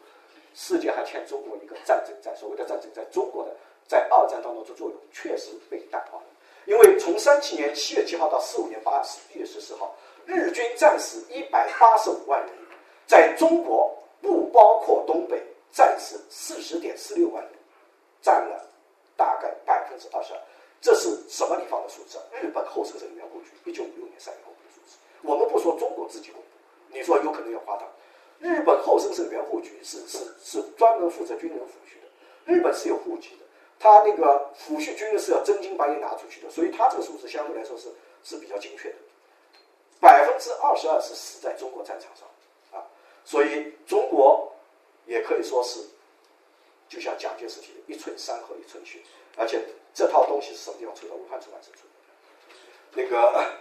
[0.55, 3.55] 世界还欠中国一个战争，在所谓的战争，在中国的。
[3.91, 6.23] 在二战当中的作用确实被淡化了，
[6.63, 9.03] 因为从三七年七月七号到四五年八
[9.33, 9.93] 月十四号，
[10.25, 12.49] 日军战死一百八十五万人，
[13.05, 15.43] 在中国不包括东北
[15.73, 17.51] 战死四十点四六万人，
[18.21, 18.65] 占了
[19.17, 20.39] 大概百分之二十二。
[20.79, 22.17] 这是什么地方的数字？
[22.41, 24.95] 日本后生人员护局一九五六年三月公布的数字。
[25.21, 26.47] 我们不说中国自己公布，
[26.95, 27.85] 你说有可能要夸大。
[28.39, 32.07] 日本后生省原护局是是是专门负责军人抚恤的，
[32.45, 33.45] 日本是有户籍的。
[33.81, 37.89] 他那个抚恤军是要真金白银拿出去的，所以他这个数字相对来说是
[38.23, 38.95] 是比较精确的。
[39.99, 42.27] 百分之二十二是死在中国战场上，
[42.79, 42.85] 啊，
[43.25, 44.53] 所以中国
[45.07, 45.79] 也可以说是
[46.87, 48.99] 就像蒋介石提的“一寸山河一寸血”，
[49.35, 49.59] 而且
[49.95, 51.15] 这套东西是什么地方出的？
[51.15, 52.53] 武汉出版社出的。
[52.93, 53.51] 那个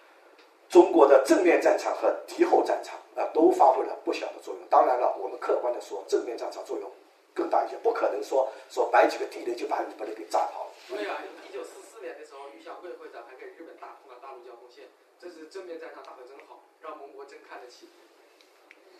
[0.70, 4.62] 中国的正面战场和敌后战场啊，都发挥了不小的作用。
[4.70, 6.90] 当然了，我们客观的说，正面战场作用。
[7.36, 10.70] 更大一些，不可能说说摆几个地雷就把把你给炸跑了。
[10.88, 14.88] 对啊，一九四四年的时候，于小贵会长还给日本打通了大陆交通线，
[15.20, 17.90] 这是正面战场打得真好，让盟国真看得起。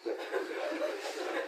[0.05, 0.13] 对。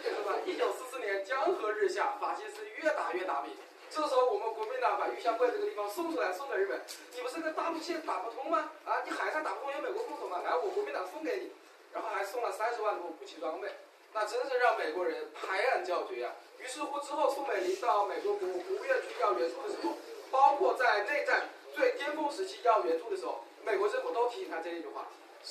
[0.01, 0.33] 是吧？
[0.45, 3.53] 一九四四年江河日下，法西斯越打越打命。
[3.91, 6.81] 这时候我们国民党把玉香桂这个地方送出来，送给日本。
[7.13, 8.71] 你不是跟大陆线打不通吗？
[8.85, 10.41] 啊，你海上打不通有美国副手吗？
[10.43, 11.51] 来，我国民党送给你，
[11.93, 13.69] 然后还送了三十万多武器装备，
[14.13, 16.33] 那真是让美国人拍案叫绝啊！
[16.59, 19.93] 于是乎之后，宋美龄到美国国国务院去要援助的时候，
[20.31, 25.07] 包括在内战最巅峰时期要援助的时候，美国政府都提醒他这一句话：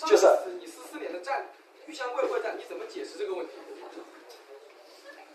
[0.06, 0.26] 就是
[0.58, 1.46] 你四四年的战
[1.86, 3.52] 玉香桂会战，你怎么解释这个问题？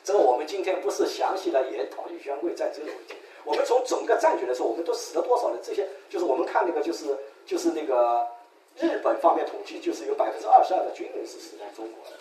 [0.04, 3.16] 这个我们今天不是详细来研讨玉香桂战争的问题。
[3.46, 5.60] 我们从整个战局来说，我们都死了多少人？
[5.64, 8.28] 这些就是我们看那个，就是就是那个
[8.76, 12.18] 日本方面统计，就是有百分之二十二的军人是死在中国的。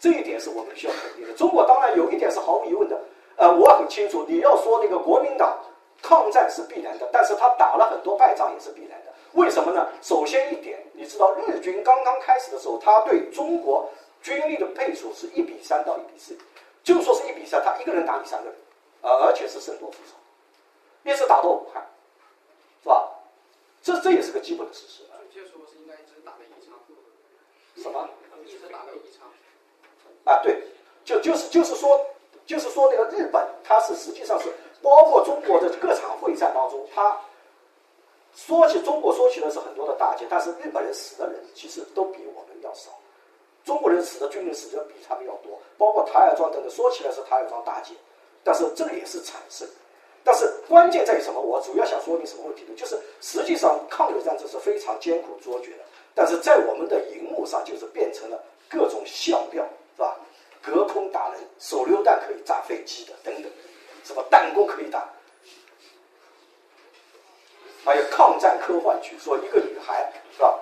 [0.00, 1.34] 这一点是我们需要肯定的。
[1.34, 2.98] 中国当然有一点是毫无疑问的，
[3.36, 4.24] 呃，我很清楚。
[4.26, 5.62] 你要说那个国民党
[6.00, 9.12] 抗战是必然的，但是他打了很多败仗也是必然的。
[9.34, 9.86] 为什么呢？
[10.00, 13.88] 首先一点，你知道日军刚刚开始的时候，他对中国
[14.22, 16.36] 军力的配属是一比三到一比四。
[16.82, 18.58] 就说是一比三，他一个人打你三个人，
[19.02, 20.16] 呃，而且是胜多负少，
[21.04, 21.86] 一直打到武汉，
[22.82, 23.06] 是吧？
[23.82, 25.02] 这这也是个基本的事实。
[25.04, 26.74] 准确说是应该一直打到宜昌。
[27.76, 28.08] 什么？
[28.46, 29.28] 一直打了一场。
[30.24, 30.62] 啊，对，
[31.04, 32.00] 就就是就是说，
[32.46, 34.48] 就是说那个日本，它是实际上是
[34.82, 37.18] 包括中国的各场会战当中，它
[38.34, 42.90] 说起中国说起的是很多的大捷，但是日本人死的人其实都比我们要少。
[43.64, 46.70] 中国人死的军人死的比他们要多，包括台儿庄等等。
[46.70, 47.92] 说起来是台儿庄大捷，
[48.42, 49.68] 但是这个也是惨胜。
[50.22, 51.40] 但是关键在于什么？
[51.40, 52.74] 我主要想说明什么问题呢？
[52.76, 55.84] 就是实际上抗日战争是非常艰苦卓绝的，
[56.14, 59.66] 但是在我们的荧幕上就是变成了各种笑料，
[60.62, 63.50] 隔空打人，手榴弹可以炸飞机的等等，
[64.04, 65.08] 什么弹弓可以打，
[67.84, 70.58] 还有抗战科幻剧，说一个女孩是吧？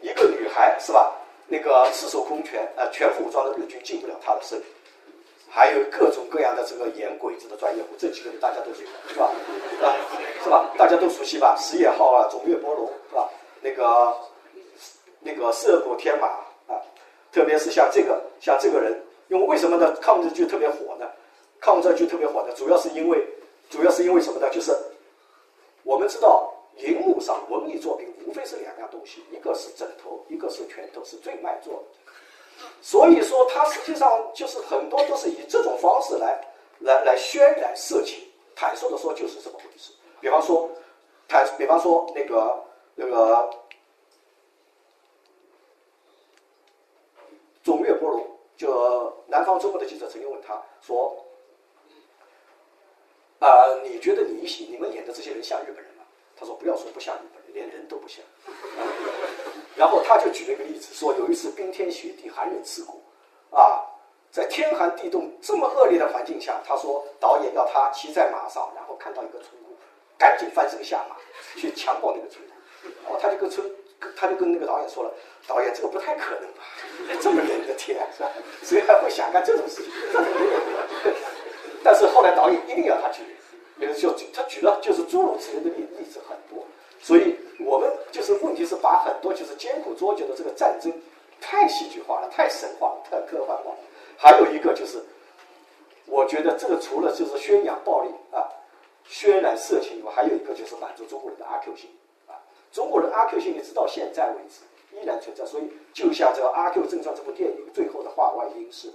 [0.00, 1.12] 一个女孩是吧？
[1.46, 4.62] 那个赤手空拳，呃，全副武装的日军进不了他的身，
[5.48, 9.32] 还有各种各样的这个演鬼子的专业户，这几个人大家都知道，是吧？
[9.82, 9.96] 啊，
[10.44, 10.70] 是吧？
[10.78, 11.56] 大家都熟悉吧？
[11.58, 13.28] 石野浩啊，总月波龙，是吧？
[13.60, 14.16] 那个
[15.18, 16.28] 那个涩谷天马
[16.72, 16.80] 啊，
[17.32, 19.96] 特别是像这个像这个人，因为为什么呢？
[20.02, 21.08] 抗日剧特别火呢？
[21.58, 23.26] 抗日剧特别火呢，主要是因为
[23.70, 24.50] 主要是因为什么呢？
[24.50, 24.76] 就是
[25.84, 26.52] 我们知道。
[26.76, 32.64] 荧幕上文艺作品无非是两样东西，一个是枕头，一个是拳头，是最卖座的。
[32.80, 36.42] 所以说，它实际上就是很多都是以这种方式来
[36.78, 38.26] 来来渲染色情。
[38.56, 39.92] 坦率的说，就是这么回事。
[40.22, 40.70] 比方说，
[41.28, 43.50] 坦比方说那个那个
[47.62, 48.26] 总月波龙，
[48.60, 51.16] 就南方周末的记者曾经问他说
[53.40, 53.48] ：“啊，
[53.82, 56.04] 你觉得你你们演的这些人像日本人吗？”
[56.36, 58.22] 他说：“不要说不像日本人，连人都不像。”
[59.76, 63.00] 然后他就举了一个例子，说有一次冰天雪地、寒冷刺骨，
[63.48, 63.80] 啊，
[64.30, 69.74] 在天寒地冻这么恶劣的环境下，他说导演要他骑在马上，然后看到一个村姑，
[70.18, 71.16] 赶紧翻身下马
[71.58, 72.52] 去强暴那个村姑。
[73.04, 73.74] 然后他就跟村，
[74.16, 75.12] 他就跟那个导演说了
[75.46, 76.62] ：“导演，这个不太可能吧？
[77.20, 78.30] 这么冷的天，是吧？
[78.62, 79.92] 谁还会想干这种事情？”
[81.82, 83.22] 但是后来导演一定要他去。
[83.96, 86.66] 就他举了就是诸如此类的例例子很多，
[87.00, 90.92] 所以我们就是问题是把很多就是艰苦卓绝的这个战争
[91.40, 93.72] 太戏剧化了，太神话了，太科幻化。
[94.18, 95.02] 还有一个就是，
[96.04, 98.44] 我觉得这个除了就是宣扬暴力啊、
[99.08, 101.90] 渲染色情以外，还有一个就是满足中国人的阿 Q 心。
[102.72, 104.62] 中国人阿 Q 心一直到现在为止
[104.96, 108.92] 依然存在，所以就像这个《阿 Q 正传》这部电影最后的话外音是，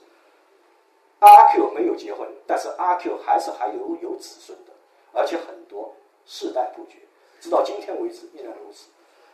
[1.20, 4.72] 阿 Q 没有结婚，但是阿 Q 还是还有有子孙的。
[5.18, 5.94] 而且很多
[6.26, 6.98] 世代不绝，
[7.40, 8.90] 直到今天为止依然如此。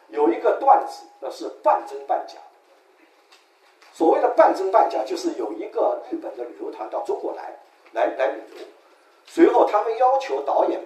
[0.10, 2.36] 有一个段子，那是半真半假。
[3.92, 7.58] 所谓的半真半假，就是有一个日本的旅游团到中国来，
[7.94, 8.66] 来来旅游，
[9.26, 10.80] 随后他们要求导演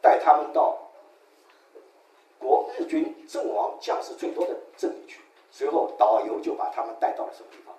[0.00, 0.76] 带他们到
[2.78, 5.20] 日军阵亡将士最多的阵地去，
[5.50, 7.74] 随后导游就把他们带到了什么地方？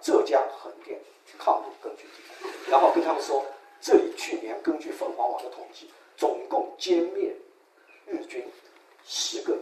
[0.00, 0.98] 浙江横店
[1.38, 3.44] 抗日根据地，然后跟他们说。
[3.82, 7.34] 这里去年根据凤凰网的统计，总共歼灭
[8.04, 8.46] 日军
[9.06, 9.56] 十个。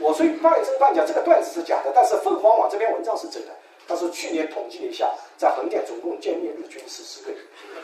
[0.00, 3.54] 我虽半真半假，这个段子是假的，但是凤凰网这篇文章是真的。
[3.86, 7.36] 他说去年统计了一下，在横店总共歼灭日军是十个亿，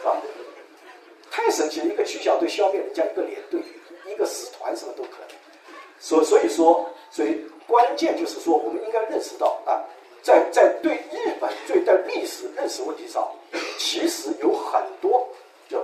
[0.04, 0.20] 啊，
[1.30, 1.86] 太神奇了！
[1.86, 3.60] 一个区小队消灭人家一个连队，
[4.10, 5.36] 一个师团，什么都可能。
[5.98, 9.84] 所所以说，所以关键就是说，我们应该认识到啊。
[10.22, 13.30] 在在对日本对在历史认识问题上，
[13.78, 15.28] 其实有很多
[15.68, 15.80] 就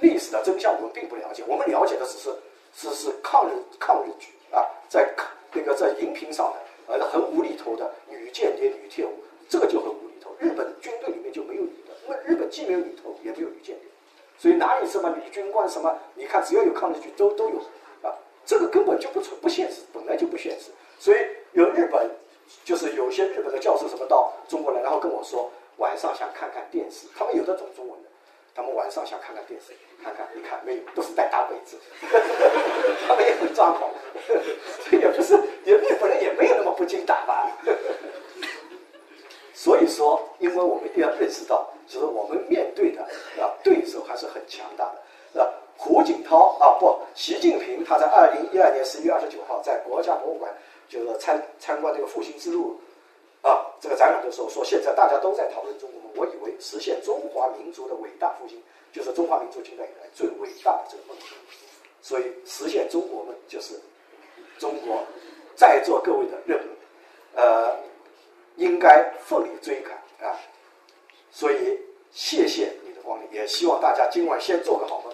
[0.00, 2.30] 历史的真相我们并不了解，我们了解的只是
[2.74, 5.06] 只是抗日抗日剧啊，在
[5.52, 9.12] 那个在荧屏上的呃很无厘头的女间谍、女特务，
[9.46, 10.34] 这个就很无厘头。
[10.38, 13.84] 日本军队里面就没有女的，因为日本既没有女头，也没有女间谍，
[14.42, 17.58] 所以哪里什么女军官什么，你看只要有抗日剧都都有
[18.02, 18.10] 啊，
[18.44, 20.72] 这个根本就不存不现实，本来就不现实。
[20.98, 21.18] 所以
[21.52, 22.10] 有日本，
[22.64, 28.08] 就是有些日本的教授什么到中国来，然后跟我说晚上想看看电视，他们有的懂中文的。
[28.52, 31.78] 他们晚上想看看电视，看看，你看没有，都是带大被子，
[33.06, 33.92] 他们也很抓狂，
[34.90, 37.48] 也不是，也日本人也没有那么不经打扮。
[39.62, 43.00] 所以说，因为我们一定要认识到，就是我们面对的
[43.40, 44.90] 啊对手还是很强大
[45.32, 50.52] 的，啊，胡锦涛啊不，习近平他在二零一二年十一月二十九号在国家博物馆
[50.88, 52.76] 就是参参观这个复兴之路。
[53.42, 58.60] 啊，这个展览的时候说，现在大家都在讨论中国梦，我以为实现中华民族的伟大复兴，
[58.92, 61.28] 就是中华民族近代以来最伟大的这个梦想。
[62.00, 63.74] 所以实现中国梦就是
[64.58, 65.04] 中国
[65.54, 66.70] 在座各位的任务，
[67.36, 67.76] 呃，
[68.56, 69.92] 应该奋力追赶
[70.28, 70.36] 啊。
[71.30, 71.78] 所以
[72.10, 75.11] 谢谢你的光临，也希望大家今晚先做个好梦。